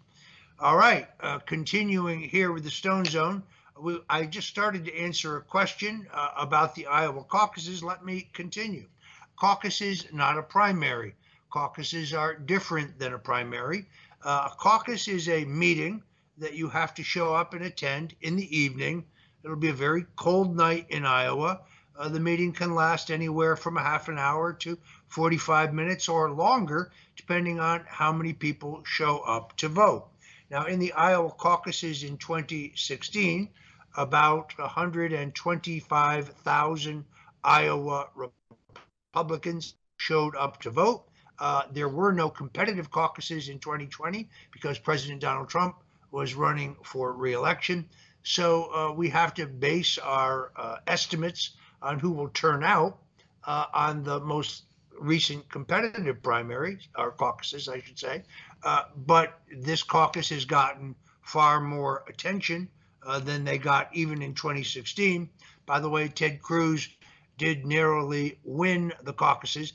All 0.58 0.76
right, 0.76 1.06
uh, 1.20 1.38
continuing 1.40 2.20
here 2.20 2.50
with 2.52 2.64
the 2.64 2.70
Stone 2.70 3.04
Zone, 3.04 3.42
we, 3.80 4.00
I 4.08 4.26
just 4.26 4.48
started 4.48 4.84
to 4.84 4.96
answer 4.96 5.36
a 5.36 5.42
question 5.42 6.06
uh, 6.12 6.30
about 6.36 6.74
the 6.74 6.86
Iowa 6.86 7.24
caucuses. 7.24 7.82
Let 7.82 8.04
me 8.04 8.28
continue. 8.32 8.86
Caucuses, 9.36 10.06
not 10.12 10.38
a 10.38 10.42
primary. 10.42 11.14
Caucuses 11.54 12.12
are 12.12 12.34
different 12.34 12.98
than 12.98 13.14
a 13.14 13.18
primary. 13.18 13.86
Uh, 14.24 14.48
a 14.50 14.54
caucus 14.56 15.06
is 15.06 15.28
a 15.28 15.44
meeting 15.44 16.02
that 16.36 16.54
you 16.54 16.68
have 16.68 16.92
to 16.94 17.04
show 17.04 17.32
up 17.32 17.54
and 17.54 17.64
attend 17.64 18.16
in 18.22 18.34
the 18.34 18.58
evening. 18.58 19.04
It'll 19.44 19.54
be 19.54 19.68
a 19.68 19.72
very 19.72 20.04
cold 20.16 20.56
night 20.56 20.86
in 20.88 21.06
Iowa. 21.06 21.60
Uh, 21.96 22.08
the 22.08 22.18
meeting 22.18 22.52
can 22.52 22.74
last 22.74 23.08
anywhere 23.08 23.54
from 23.54 23.76
a 23.76 23.84
half 23.84 24.08
an 24.08 24.18
hour 24.18 24.52
to 24.52 24.76
45 25.06 25.72
minutes 25.72 26.08
or 26.08 26.32
longer, 26.32 26.90
depending 27.14 27.60
on 27.60 27.84
how 27.86 28.10
many 28.10 28.32
people 28.32 28.82
show 28.84 29.20
up 29.20 29.56
to 29.58 29.68
vote. 29.68 30.08
Now, 30.50 30.66
in 30.66 30.80
the 30.80 30.92
Iowa 30.94 31.30
caucuses 31.30 32.02
in 32.02 32.18
2016, 32.18 33.48
about 33.96 34.58
125,000 34.58 37.04
Iowa 37.44 38.08
Republicans 39.14 39.74
showed 39.98 40.34
up 40.34 40.60
to 40.62 40.70
vote. 40.70 41.04
Uh, 41.38 41.62
there 41.72 41.88
were 41.88 42.12
no 42.12 42.28
competitive 42.28 42.90
caucuses 42.90 43.48
in 43.48 43.58
2020 43.58 44.28
because 44.52 44.78
President 44.78 45.20
Donald 45.20 45.48
Trump 45.48 45.76
was 46.10 46.34
running 46.34 46.76
for 46.84 47.12
reelection. 47.12 47.88
So 48.22 48.72
uh, 48.72 48.92
we 48.92 49.08
have 49.10 49.34
to 49.34 49.46
base 49.46 49.98
our 49.98 50.52
uh, 50.56 50.76
estimates 50.86 51.50
on 51.82 51.98
who 51.98 52.12
will 52.12 52.28
turn 52.28 52.62
out 52.62 52.98
uh, 53.44 53.66
on 53.74 54.02
the 54.02 54.20
most 54.20 54.64
recent 54.98 55.48
competitive 55.50 56.22
primaries, 56.22 56.88
or 56.96 57.10
caucuses, 57.10 57.68
I 57.68 57.80
should 57.80 57.98
say. 57.98 58.22
Uh, 58.62 58.84
but 59.06 59.40
this 59.52 59.82
caucus 59.82 60.30
has 60.30 60.44
gotten 60.44 60.94
far 61.22 61.60
more 61.60 62.04
attention 62.08 62.68
uh, 63.04 63.18
than 63.18 63.44
they 63.44 63.58
got 63.58 63.94
even 63.94 64.22
in 64.22 64.34
2016. 64.34 65.28
By 65.66 65.80
the 65.80 65.88
way, 65.88 66.08
Ted 66.08 66.40
Cruz 66.40 66.88
did 67.36 67.66
narrowly 67.66 68.38
win 68.44 68.92
the 69.02 69.12
caucuses 69.12 69.72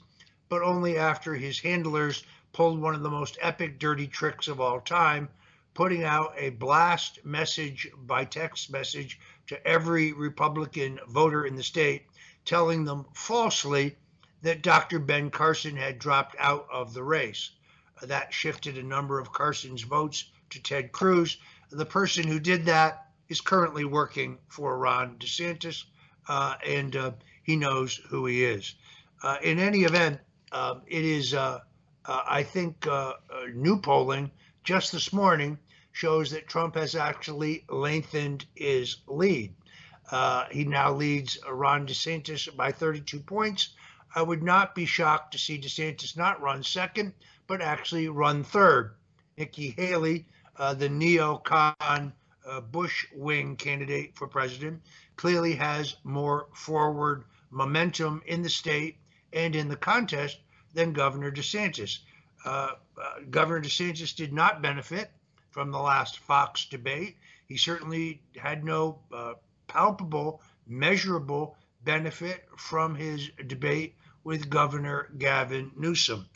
but 0.49 0.63
only 0.63 0.97
after 0.97 1.35
his 1.35 1.59
handlers 1.59 2.23
pulled 2.51 2.81
one 2.81 2.95
of 2.95 3.03
the 3.03 3.09
most 3.09 3.37
epic 3.39 3.79
dirty 3.79 4.07
tricks 4.07 4.47
of 4.47 4.59
all 4.59 4.81
time, 4.81 5.29
putting 5.75 6.03
out 6.03 6.33
a 6.35 6.49
blast 6.49 7.23
message 7.23 7.87
by 8.05 8.25
text 8.25 8.71
message 8.71 9.19
to 9.47 9.67
every 9.67 10.11
Republican 10.11 10.99
voter 11.07 11.45
in 11.45 11.55
the 11.55 11.63
state, 11.63 12.07
telling 12.45 12.83
them 12.83 13.05
falsely 13.13 13.95
that 14.41 14.63
Dr. 14.63 14.99
Ben 14.99 15.29
Carson 15.29 15.75
had 15.75 15.99
dropped 15.99 16.35
out 16.39 16.67
of 16.71 16.93
the 16.93 17.03
race. 17.03 17.51
That 18.01 18.33
shifted 18.33 18.77
a 18.77 18.83
number 18.83 19.19
of 19.19 19.31
Carson's 19.31 19.83
votes 19.83 20.31
to 20.49 20.61
Ted 20.61 20.91
Cruz. 20.91 21.37
The 21.69 21.85
person 21.85 22.25
who 22.25 22.39
did 22.39 22.65
that 22.65 23.07
is 23.27 23.41
currently 23.41 23.85
working 23.85 24.39
for 24.47 24.77
Ron 24.77 25.17
DeSantis, 25.19 25.83
uh, 26.27 26.55
and 26.65 26.95
uh, 26.95 27.11
he 27.43 27.55
knows 27.55 27.95
who 28.09 28.25
he 28.25 28.43
is. 28.43 28.75
Uh, 29.21 29.37
in 29.43 29.59
any 29.59 29.83
event, 29.83 30.19
um, 30.51 30.81
it 30.87 31.05
is, 31.05 31.33
uh, 31.33 31.59
uh, 32.05 32.21
I 32.27 32.43
think, 32.43 32.87
uh, 32.87 32.91
uh, 32.91 33.13
new 33.53 33.79
polling 33.79 34.31
just 34.63 34.91
this 34.91 35.13
morning 35.13 35.57
shows 35.91 36.31
that 36.31 36.47
Trump 36.47 36.75
has 36.75 36.95
actually 36.95 37.65
lengthened 37.69 38.45
his 38.55 38.97
lead. 39.07 39.53
Uh, 40.11 40.45
he 40.51 40.63
now 40.63 40.91
leads 40.91 41.37
Ron 41.47 41.87
DeSantis 41.87 42.55
by 42.55 42.71
32 42.71 43.19
points. 43.19 43.69
I 44.15 44.23
would 44.23 44.41
not 44.41 44.73
be 44.73 44.85
shocked 44.85 45.33
to 45.33 45.37
see 45.37 45.59
DeSantis 45.59 46.17
not 46.17 46.41
run 46.41 46.63
second, 46.63 47.13
but 47.47 47.61
actually 47.61 48.09
run 48.09 48.43
third. 48.43 48.95
Nikki 49.37 49.69
Haley, 49.77 50.25
the 50.57 50.89
neocon 50.89 52.13
Bush 52.71 53.05
wing 53.13 53.55
candidate 53.55 54.15
for 54.15 54.27
president, 54.27 54.81
clearly 55.15 55.53
has 55.55 55.97
more 56.03 56.47
forward 56.53 57.25
momentum 57.51 58.23
in 58.25 58.41
the 58.41 58.49
state 58.49 58.97
and 59.33 59.55
in 59.55 59.67
the 59.67 59.75
contest 59.75 60.39
than 60.73 60.93
Governor 60.93 61.31
DeSantis. 61.31 61.99
Uh, 62.45 62.71
uh, 63.01 63.19
Governor 63.29 63.61
DeSantis 63.61 64.15
did 64.15 64.33
not 64.33 64.61
benefit 64.61 65.11
from 65.51 65.71
the 65.71 65.79
last 65.79 66.19
Fox 66.19 66.65
debate. 66.65 67.17
He 67.47 67.57
certainly 67.57 68.21
had 68.37 68.63
no 68.63 68.99
uh, 69.11 69.33
palpable, 69.67 70.41
measurable 70.67 71.57
benefit 71.83 72.47
from 72.57 72.95
his 72.95 73.29
debate 73.47 73.95
with 74.23 74.49
Governor 74.49 75.09
Gavin 75.17 75.71
Newsom. 75.75 76.27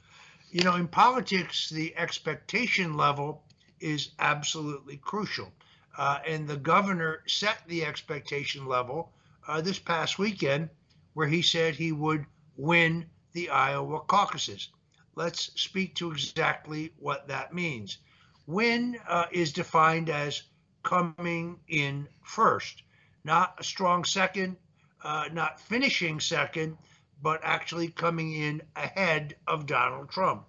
You 0.52 0.64
know, 0.64 0.76
in 0.76 0.88
politics, 0.88 1.70
the 1.70 1.96
expectation 1.96 2.96
level 2.96 3.44
is 3.80 4.12
absolutely 4.20 4.98
crucial. 4.98 5.52
Uh, 5.98 6.20
and 6.26 6.48
the 6.48 6.58
governor 6.58 7.22
set 7.28 7.60
the 7.68 7.86
expectation 7.86 8.66
level 8.66 9.12
uh, 9.48 9.62
this 9.62 9.78
past 9.78 10.18
weekend, 10.18 10.70
where 11.14 11.28
he 11.28 11.42
said 11.42 11.76
he 11.76 11.92
would 11.92 12.26
win 12.58 13.06
the 13.34 13.50
Iowa 13.50 14.00
caucuses. 14.02 14.70
Let's 15.16 15.52
speak 15.62 15.96
to 15.96 16.12
exactly 16.12 16.94
what 17.00 17.28
that 17.28 17.54
means. 17.54 18.00
Win 18.48 18.98
uh, 19.08 19.26
is 19.32 19.54
defined 19.54 20.10
as 20.10 20.44
coming 20.84 21.60
in 21.68 22.08
first, 22.24 22.84
not 23.24 23.56
a 23.60 23.64
strong 23.64 24.04
second, 24.04 24.58
uh, 25.04 25.26
not 25.32 25.60
finishing 25.60 26.20
second, 26.20 26.78
but 27.22 27.40
actually 27.44 27.88
coming 27.88 28.34
in 28.34 28.62
ahead 28.76 29.36
of 29.48 29.66
Donald 29.66 30.10
Trump. 30.10 30.44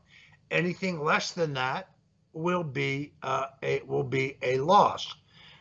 Anything 0.50 1.02
less 1.02 1.32
than 1.32 1.55
that 1.55 1.88
will 2.32 2.64
be 2.64 3.12
uh, 3.22 3.46
a 3.62 3.80
will 3.86 4.02
be 4.02 4.36
a 4.42 4.59
loss. 4.59 5.14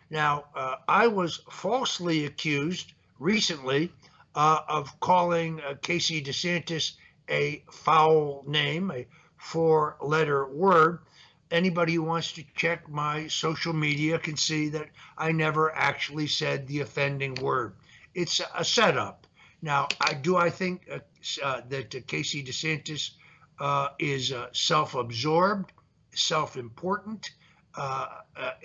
Now, 0.09 0.45
uh, 0.55 0.75
I 0.87 1.07
was 1.07 1.41
falsely 1.49 2.25
accused 2.25 2.93
recently 3.19 3.91
uh, 4.35 4.59
of 4.67 4.99
calling 4.99 5.61
uh, 5.61 5.75
Casey 5.81 6.21
DeSantis 6.21 6.93
a 7.29 7.63
foul 7.71 8.43
name, 8.47 8.91
a 8.91 9.07
four 9.37 9.97
letter 10.01 10.45
word. 10.47 10.99
anybody 11.51 11.93
who 11.93 12.01
wants 12.03 12.31
to 12.33 12.43
check 12.55 12.89
my 12.89 13.27
social 13.27 13.73
media 13.73 14.17
can 14.17 14.35
see 14.35 14.69
that 14.69 14.89
I 15.17 15.31
never 15.31 15.73
actually 15.73 16.27
said 16.27 16.67
the 16.67 16.79
offending 16.81 17.35
word. 17.35 17.75
It's 18.15 18.41
a 18.55 18.65
setup. 18.65 19.27
Now, 19.61 19.87
I 20.01 20.13
do 20.13 20.35
I 20.35 20.49
think 20.49 20.87
uh, 20.91 20.99
uh, 21.41 21.61
that 21.69 21.95
uh, 21.95 21.99
Casey 22.07 22.43
DeSantis 22.43 23.11
uh, 23.59 23.89
is 23.99 24.31
uh, 24.31 24.47
self-absorbed, 24.51 25.71
self-important, 26.13 27.31
uh, 27.75 28.07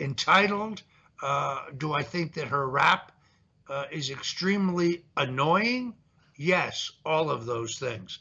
entitled. 0.00 0.82
do 1.76 1.92
I 1.92 2.02
think 2.02 2.34
that 2.34 2.48
her 2.48 2.68
rap 2.68 3.12
is 3.90 4.10
extremely 4.10 5.04
annoying? 5.16 5.94
Yes, 6.36 6.90
all 7.04 7.30
of 7.30 7.46
those 7.46 7.78
things. 7.78 8.18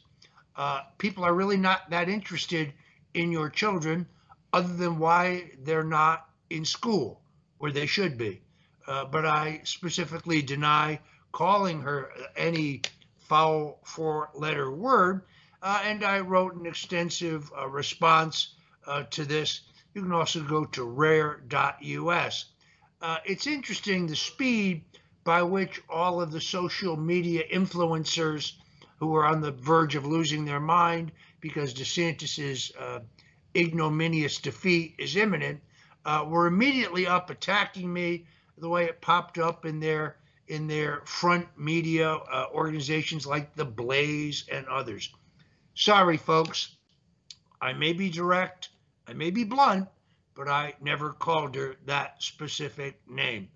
people 0.98 1.24
are 1.24 1.34
really 1.34 1.56
not 1.56 1.90
that 1.90 2.08
interested 2.08 2.72
in 3.14 3.32
your 3.32 3.48
children 3.48 4.06
other 4.52 4.72
than 4.74 4.98
why 4.98 5.50
they're 5.62 5.84
not 5.84 6.28
in 6.50 6.64
school 6.64 7.20
where 7.58 7.72
they 7.72 7.86
should 7.86 8.16
be. 8.16 8.40
Uh, 8.86 9.04
but 9.04 9.26
I 9.26 9.60
specifically 9.64 10.40
deny 10.42 11.00
calling 11.32 11.82
her 11.82 12.10
any 12.36 12.82
foul 13.18 13.80
four 13.84 14.30
letter 14.34 14.70
word. 14.70 15.22
Uh, 15.60 15.82
and 15.84 16.04
I 16.04 16.20
wrote 16.20 16.54
an 16.54 16.66
extensive 16.66 17.50
uh, 17.56 17.68
response 17.68 18.54
uh, 18.86 19.02
to 19.10 19.24
this. 19.24 19.60
You 19.94 20.02
can 20.02 20.12
also 20.12 20.42
go 20.42 20.64
to 20.64 20.84
rare.us. 20.84 22.44
Uh, 23.00 23.18
it's 23.24 23.46
interesting 23.46 24.06
the 24.06 24.16
speed 24.16 24.84
by 25.28 25.42
which 25.42 25.82
all 25.90 26.22
of 26.22 26.32
the 26.32 26.40
social 26.40 26.96
media 26.96 27.42
influencers 27.52 28.54
who 28.98 29.14
are 29.14 29.26
on 29.26 29.42
the 29.42 29.50
verge 29.50 29.94
of 29.94 30.06
losing 30.06 30.46
their 30.46 30.58
mind 30.58 31.12
because 31.42 31.74
DeSantis's 31.74 32.72
uh, 32.80 33.00
ignominious 33.54 34.38
defeat 34.38 34.94
is 34.98 35.16
imminent, 35.16 35.60
uh, 36.06 36.24
were 36.26 36.46
immediately 36.46 37.06
up 37.06 37.28
attacking 37.28 37.92
me 37.92 38.24
the 38.56 38.70
way 38.70 38.86
it 38.86 39.02
popped 39.02 39.36
up 39.36 39.66
in 39.66 39.80
their 39.80 40.16
in 40.46 40.66
their 40.66 41.02
front 41.04 41.46
media 41.58 42.10
uh, 42.10 42.46
organizations 42.54 43.26
like 43.26 43.54
the 43.54 43.66
Blaze 43.66 44.46
and 44.50 44.66
others. 44.66 45.12
Sorry, 45.74 46.16
folks. 46.16 46.74
I 47.60 47.74
may 47.74 47.92
be 47.92 48.08
direct, 48.08 48.70
I 49.06 49.12
may 49.12 49.30
be 49.30 49.44
blunt, 49.44 49.88
but 50.34 50.48
I 50.48 50.72
never 50.80 51.12
called 51.12 51.54
her 51.54 51.76
that 51.84 52.22
specific 52.22 52.98
name. 53.06 53.50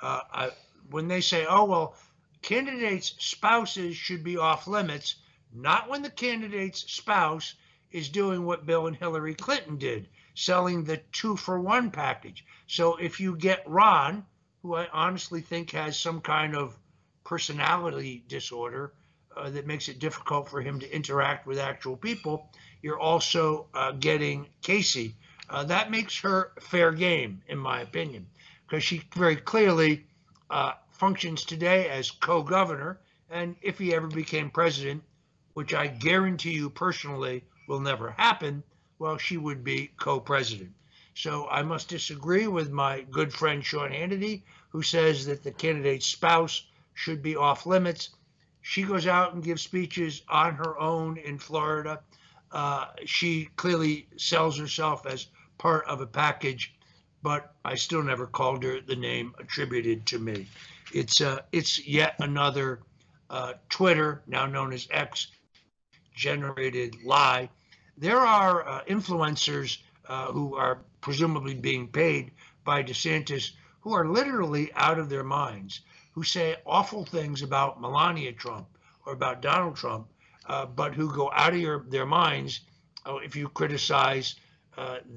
Uh, 0.00 0.20
I, 0.32 0.50
when 0.90 1.08
they 1.08 1.20
say, 1.20 1.46
"Oh 1.46 1.64
well," 1.64 1.96
candidates' 2.42 3.14
spouses 3.18 3.96
should 3.96 4.22
be 4.24 4.36
off 4.36 4.66
limits, 4.66 5.16
not 5.52 5.88
when 5.88 6.02
the 6.02 6.10
candidate's 6.10 6.90
spouse 6.92 7.54
is 7.90 8.08
doing 8.08 8.44
what 8.44 8.66
Bill 8.66 8.86
and 8.86 8.96
Hillary 8.96 9.34
Clinton 9.34 9.76
did, 9.78 10.08
selling 10.34 10.84
the 10.84 10.98
two 11.12 11.36
for 11.36 11.60
one 11.60 11.90
package. 11.90 12.44
So 12.66 12.96
if 12.96 13.18
you 13.20 13.36
get 13.36 13.68
Ron, 13.68 14.24
who 14.62 14.74
I 14.74 14.88
honestly 14.92 15.40
think 15.40 15.70
has 15.70 15.98
some 15.98 16.20
kind 16.20 16.54
of 16.54 16.78
personality 17.24 18.24
disorder 18.28 18.92
uh, 19.36 19.50
that 19.50 19.66
makes 19.66 19.88
it 19.88 19.98
difficult 19.98 20.48
for 20.48 20.60
him 20.60 20.80
to 20.80 20.94
interact 20.94 21.46
with 21.46 21.58
actual 21.58 21.96
people, 21.96 22.50
you're 22.82 22.98
also 22.98 23.66
uh, 23.74 23.92
getting 23.92 24.48
Casey. 24.62 25.14
Uh, 25.50 25.64
that 25.64 25.90
makes 25.90 26.18
her 26.20 26.52
fair 26.60 26.92
game, 26.92 27.42
in 27.48 27.58
my 27.58 27.80
opinion, 27.80 28.26
because 28.66 28.84
she 28.84 29.02
very 29.14 29.36
clearly 29.36 30.04
uh, 30.50 30.72
functions 30.90 31.44
today 31.44 31.88
as 31.88 32.10
co 32.10 32.42
governor. 32.42 33.00
And 33.30 33.56
if 33.62 33.78
he 33.78 33.94
ever 33.94 34.06
became 34.06 34.50
president, 34.50 35.02
which 35.54 35.74
I 35.74 35.86
guarantee 35.86 36.52
you 36.52 36.70
personally 36.70 37.44
will 37.66 37.80
never 37.80 38.10
happen, 38.10 38.62
well, 38.98 39.18
she 39.18 39.36
would 39.36 39.62
be 39.62 39.90
co 39.98 40.20
president. 40.20 40.72
So 41.14 41.48
I 41.48 41.62
must 41.62 41.88
disagree 41.88 42.46
with 42.46 42.70
my 42.70 43.02
good 43.10 43.32
friend 43.32 43.64
Sean 43.64 43.90
Hannity, 43.90 44.42
who 44.68 44.82
says 44.82 45.26
that 45.26 45.42
the 45.42 45.50
candidate's 45.50 46.06
spouse 46.06 46.66
should 46.94 47.22
be 47.22 47.36
off 47.36 47.66
limits. 47.66 48.10
She 48.62 48.82
goes 48.82 49.06
out 49.06 49.34
and 49.34 49.42
gives 49.42 49.62
speeches 49.62 50.22
on 50.28 50.54
her 50.54 50.78
own 50.78 51.16
in 51.16 51.38
Florida. 51.38 52.00
Uh, 52.52 52.86
she 53.04 53.46
clearly 53.56 54.08
sells 54.16 54.58
herself 54.58 55.06
as 55.06 55.26
part 55.58 55.84
of 55.86 56.00
a 56.00 56.06
package, 56.06 56.74
but 57.22 57.54
I 57.64 57.74
still 57.74 58.02
never 58.02 58.26
called 58.26 58.62
her 58.64 58.80
the 58.80 58.96
name 58.96 59.34
attributed 59.38 60.06
to 60.06 60.18
me. 60.18 60.48
It's 60.92 61.20
uh, 61.20 61.40
it's 61.52 61.86
yet 61.86 62.14
another 62.20 62.80
uh, 63.30 63.54
Twitter, 63.68 64.22
now 64.26 64.46
known 64.46 64.72
as 64.72 64.88
X, 64.90 65.28
generated 66.14 66.96
lie 67.04 67.50
there 68.00 68.20
are 68.20 68.66
uh, 68.66 68.84
influencers 68.84 69.78
uh, 70.08 70.30
who 70.30 70.54
are 70.54 70.78
presumably 71.00 71.54
being 71.54 71.88
paid 71.88 72.30
by 72.64 72.82
DeSantis 72.82 73.50
who 73.80 73.92
are 73.92 74.06
literally 74.06 74.72
out 74.74 74.98
of 74.98 75.08
their 75.08 75.24
minds, 75.24 75.80
who 76.12 76.22
say 76.22 76.56
awful 76.64 77.04
things 77.04 77.42
about 77.42 77.80
Melania 77.80 78.32
Trump 78.32 78.68
or 79.04 79.12
about 79.12 79.42
Donald 79.42 79.76
Trump, 79.76 80.06
uh, 80.46 80.66
but 80.66 80.94
who 80.94 81.12
go 81.12 81.30
out 81.32 81.54
of 81.54 81.58
your, 81.58 81.84
their 81.88 82.06
minds 82.06 82.60
uh, 83.04 83.16
if 83.16 83.34
you 83.34 83.48
criticize 83.48 84.36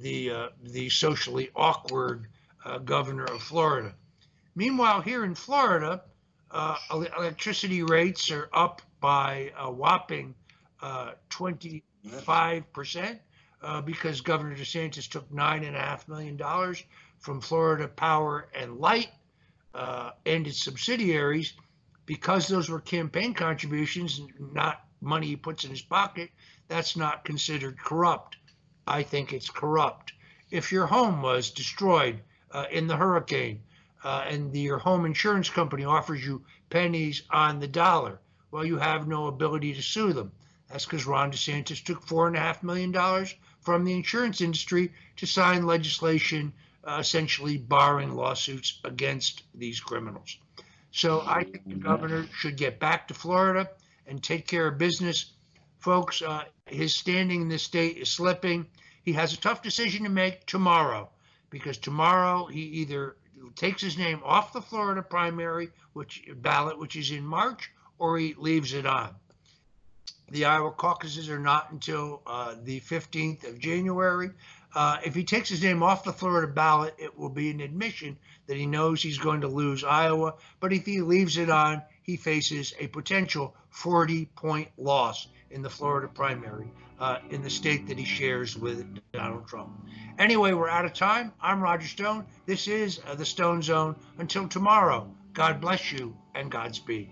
the 0.01 0.31
uh, 0.31 0.49
the 0.63 0.89
socially 0.89 1.49
awkward 1.55 2.27
governor 2.85 3.25
of 3.25 3.41
Florida. 3.41 3.93
Meanwhile, 4.55 5.01
here 5.01 5.23
in 5.25 5.35
Florida, 5.35 6.03
electricity 6.91 7.83
rates 7.83 8.29
are 8.31 8.49
up 8.53 8.81
by 8.99 9.51
a 9.57 9.71
whopping 9.71 10.35
25%. 11.29 13.19
uh, 13.63 13.81
because 13.81 14.21
Governor 14.21 14.55
DeSantis 14.55 15.07
took 15.09 15.31
nine 15.31 15.63
and 15.63 15.75
a 15.75 15.79
half 15.79 16.07
million 16.07 16.35
dollars 16.37 16.83
from 17.19 17.41
Florida 17.41 17.87
Power 17.87 18.47
and 18.55 18.77
Light 18.77 19.09
uh, 19.75 20.11
and 20.25 20.47
its 20.47 20.63
subsidiaries 20.63 21.53
because 22.05 22.47
those 22.47 22.69
were 22.69 22.79
campaign 22.79 23.33
contributions, 23.33 24.21
not 24.39 24.85
money 25.01 25.27
he 25.27 25.35
puts 25.35 25.63
in 25.63 25.69
his 25.69 25.81
pocket. 25.81 26.31
That's 26.67 26.97
not 26.97 27.23
considered 27.23 27.77
corrupt. 27.77 28.37
I 28.87 29.03
think 29.03 29.33
it's 29.33 29.49
corrupt. 29.49 30.13
If 30.49 30.71
your 30.71 30.87
home 30.87 31.21
was 31.21 31.51
destroyed 31.51 32.21
uh, 32.51 32.65
in 32.71 32.87
the 32.87 32.97
hurricane 32.97 33.61
uh, 34.03 34.25
and 34.27 34.51
the, 34.51 34.59
your 34.59 34.79
home 34.79 35.05
insurance 35.05 35.49
company 35.49 35.85
offers 35.85 36.25
you 36.25 36.43
pennies 36.69 37.23
on 37.29 37.59
the 37.59 37.67
dollar, 37.67 38.19
well, 38.51 38.65
you 38.65 38.77
have 38.77 39.07
no 39.07 39.27
ability 39.27 39.73
to 39.73 39.81
sue 39.81 40.13
them. 40.13 40.31
That's 40.69 40.85
because 40.85 41.05
Ron 41.05 41.31
DeSantis 41.31 41.83
took 41.83 42.05
$4.5 42.05 42.63
million 42.63 43.25
from 43.61 43.83
the 43.83 43.93
insurance 43.93 44.41
industry 44.41 44.91
to 45.17 45.25
sign 45.25 45.65
legislation 45.65 46.53
uh, 46.83 46.97
essentially 46.99 47.57
barring 47.57 48.15
lawsuits 48.15 48.79
against 48.83 49.43
these 49.53 49.79
criminals. 49.79 50.37
So 50.91 51.21
I 51.25 51.43
think 51.43 51.67
the 51.67 51.75
governor 51.75 52.25
should 52.33 52.57
get 52.57 52.79
back 52.79 53.07
to 53.07 53.13
Florida 53.13 53.69
and 54.07 54.21
take 54.21 54.47
care 54.47 54.67
of 54.67 54.77
business. 54.77 55.31
Folks, 55.81 56.21
uh, 56.21 56.43
his 56.67 56.93
standing 56.93 57.41
in 57.41 57.49
this 57.49 57.63
state 57.63 57.97
is 57.97 58.07
slipping. 58.07 58.67
He 59.03 59.13
has 59.13 59.33
a 59.33 59.37
tough 59.37 59.63
decision 59.63 60.03
to 60.03 60.11
make 60.11 60.45
tomorrow 60.45 61.09
because 61.49 61.79
tomorrow 61.79 62.45
he 62.45 62.61
either 62.61 63.17
takes 63.55 63.81
his 63.81 63.97
name 63.97 64.21
off 64.23 64.53
the 64.53 64.61
Florida 64.61 65.01
primary 65.01 65.71
which 65.93 66.23
ballot, 66.35 66.77
which 66.77 66.95
is 66.95 67.09
in 67.09 67.25
March, 67.25 67.71
or 67.97 68.19
he 68.19 68.35
leaves 68.35 68.73
it 68.73 68.85
on. 68.85 69.15
The 70.29 70.45
Iowa 70.45 70.71
caucuses 70.71 71.31
are 71.31 71.39
not 71.39 71.71
until 71.71 72.21
uh, 72.27 72.55
the 72.63 72.79
15th 72.81 73.49
of 73.49 73.57
January. 73.57 74.29
Uh, 74.75 74.99
if 75.03 75.15
he 75.15 75.23
takes 75.23 75.49
his 75.49 75.63
name 75.63 75.81
off 75.81 76.03
the 76.03 76.13
Florida 76.13 76.47
ballot, 76.47 76.93
it 76.99 77.17
will 77.17 77.29
be 77.29 77.49
an 77.49 77.59
admission 77.59 78.15
that 78.45 78.55
he 78.55 78.67
knows 78.67 79.01
he's 79.01 79.17
going 79.17 79.41
to 79.41 79.47
lose 79.47 79.83
Iowa. 79.83 80.35
But 80.59 80.73
if 80.73 80.85
he 80.85 81.01
leaves 81.01 81.37
it 81.37 81.49
on, 81.49 81.81
he 82.03 82.17
faces 82.17 82.75
a 82.79 82.85
potential 82.85 83.55
40 83.71 84.27
point 84.27 84.69
loss 84.77 85.27
in 85.51 85.61
the 85.61 85.69
Florida 85.69 86.07
primary 86.07 86.71
uh, 86.99 87.17
in 87.29 87.41
the 87.41 87.49
state 87.49 87.87
that 87.87 87.97
he 87.97 88.05
shares 88.05 88.57
with 88.57 88.85
Donald 89.11 89.47
Trump. 89.47 89.71
Anyway, 90.19 90.53
we're 90.53 90.69
out 90.69 90.85
of 90.85 90.93
time. 90.93 91.33
I'm 91.41 91.61
Roger 91.61 91.87
Stone. 91.87 92.25
This 92.45 92.67
is 92.67 92.99
uh, 93.07 93.15
the 93.15 93.25
Stone 93.25 93.61
Zone. 93.61 93.95
Until 94.17 94.47
tomorrow, 94.47 95.11
God 95.33 95.59
bless 95.59 95.91
you 95.91 96.15
and 96.35 96.51
Godspeed. 96.51 97.11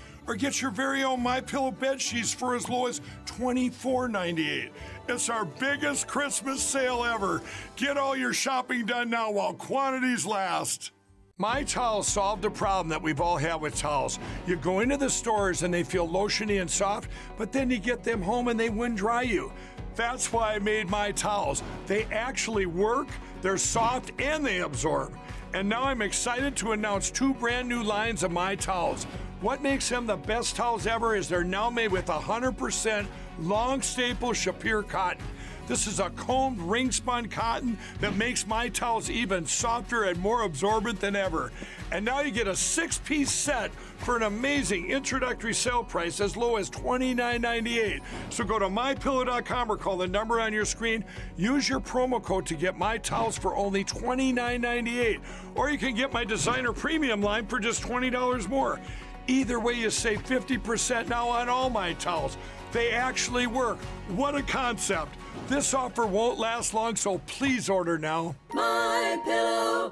or 0.27 0.35
get 0.35 0.61
your 0.61 0.71
very 0.71 1.03
own 1.03 1.21
My 1.21 1.41
Pillow 1.41 1.71
bed 1.71 2.01
sheets 2.01 2.33
for 2.33 2.55
as 2.55 2.69
low 2.69 2.87
as 2.87 3.01
$24.98. 3.25 4.69
It's 5.09 5.29
our 5.29 5.45
biggest 5.45 6.07
Christmas 6.07 6.61
sale 6.61 7.03
ever. 7.03 7.41
Get 7.75 7.97
all 7.97 8.15
your 8.15 8.33
shopping 8.33 8.85
done 8.85 9.09
now 9.09 9.31
while 9.31 9.53
quantities 9.53 10.25
last. 10.25 10.91
My 11.37 11.63
Towels 11.63 12.07
solved 12.07 12.45
a 12.45 12.51
problem 12.51 12.87
that 12.89 13.01
we've 13.01 13.19
all 13.19 13.35
had 13.35 13.55
with 13.55 13.75
towels. 13.75 14.19
You 14.45 14.57
go 14.57 14.81
into 14.81 14.95
the 14.95 15.09
stores 15.09 15.63
and 15.63 15.73
they 15.73 15.81
feel 15.81 16.07
lotiony 16.07 16.61
and 16.61 16.69
soft, 16.69 17.09
but 17.35 17.51
then 17.51 17.71
you 17.71 17.79
get 17.79 18.03
them 18.03 18.21
home 18.21 18.47
and 18.47 18.59
they 18.59 18.69
wind 18.69 18.97
dry 18.97 19.23
you. 19.23 19.51
That's 19.95 20.31
why 20.31 20.53
I 20.53 20.59
made 20.59 20.87
my 20.87 21.11
towels. 21.11 21.63
They 21.87 22.03
actually 22.05 22.67
work, 22.67 23.07
they're 23.41 23.57
soft, 23.57 24.11
and 24.21 24.45
they 24.45 24.59
absorb. 24.59 25.17
And 25.55 25.67
now 25.67 25.83
I'm 25.83 26.03
excited 26.03 26.55
to 26.57 26.73
announce 26.73 27.09
two 27.09 27.33
brand 27.33 27.67
new 27.67 27.81
lines 27.81 28.21
of 28.21 28.31
my 28.31 28.55
towels. 28.55 29.07
What 29.41 29.63
makes 29.63 29.89
them 29.89 30.05
the 30.05 30.17
best 30.17 30.55
towels 30.55 30.85
ever 30.85 31.15
is 31.15 31.27
they're 31.27 31.43
now 31.43 31.71
made 31.71 31.91
with 31.91 32.05
100% 32.05 33.07
long 33.39 33.81
staple 33.81 34.33
Shapir 34.33 34.87
cotton. 34.87 35.25
This 35.67 35.87
is 35.87 35.99
a 35.99 36.09
combed 36.11 36.59
ring 36.59 36.91
spun 36.91 37.27
cotton 37.27 37.77
that 38.01 38.15
makes 38.15 38.45
my 38.45 38.69
towels 38.69 39.09
even 39.09 39.45
softer 39.45 40.03
and 40.03 40.19
more 40.19 40.43
absorbent 40.43 40.99
than 40.99 41.15
ever. 41.15 41.51
And 41.91 42.05
now 42.05 42.21
you 42.21 42.29
get 42.29 42.47
a 42.47 42.55
six 42.55 42.99
piece 42.99 43.31
set 43.31 43.71
for 43.97 44.15
an 44.15 44.23
amazing 44.23 44.91
introductory 44.91 45.53
sale 45.53 45.83
price 45.83 46.19
as 46.19 46.35
low 46.37 46.57
as 46.57 46.69
$29.98. 46.69 48.01
So 48.29 48.43
go 48.43 48.59
to 48.59 48.67
mypillow.com 48.67 49.71
or 49.71 49.77
call 49.77 49.97
the 49.97 50.07
number 50.07 50.39
on 50.39 50.53
your 50.53 50.65
screen. 50.65 51.03
Use 51.37 51.67
your 51.67 51.79
promo 51.79 52.21
code 52.21 52.45
to 52.47 52.55
get 52.55 52.77
my 52.77 52.97
towels 52.97 53.37
for 53.37 53.55
only 53.55 53.83
$29.98. 53.83 55.19
Or 55.55 55.69
you 55.69 55.77
can 55.77 55.95
get 55.95 56.13
my 56.13 56.23
designer 56.23 56.73
premium 56.73 57.21
line 57.21 57.47
for 57.47 57.59
just 57.59 57.81
$20 57.81 58.47
more. 58.49 58.79
Either 59.27 59.59
way, 59.59 59.73
you 59.73 59.89
save 59.89 60.23
50% 60.23 61.07
now 61.07 61.27
on 61.29 61.49
all 61.49 61.69
my 61.69 61.93
towels. 61.93 62.37
They 62.71 62.91
actually 62.91 63.47
work. 63.47 63.77
What 64.09 64.35
a 64.35 64.43
concept. 64.43 65.15
This 65.47 65.73
offer 65.73 66.05
won't 66.05 66.39
last 66.39 66.73
long, 66.73 66.95
so 66.95 67.17
please 67.19 67.69
order 67.69 67.97
now. 67.97 68.35
MyPillow.com 68.51 69.91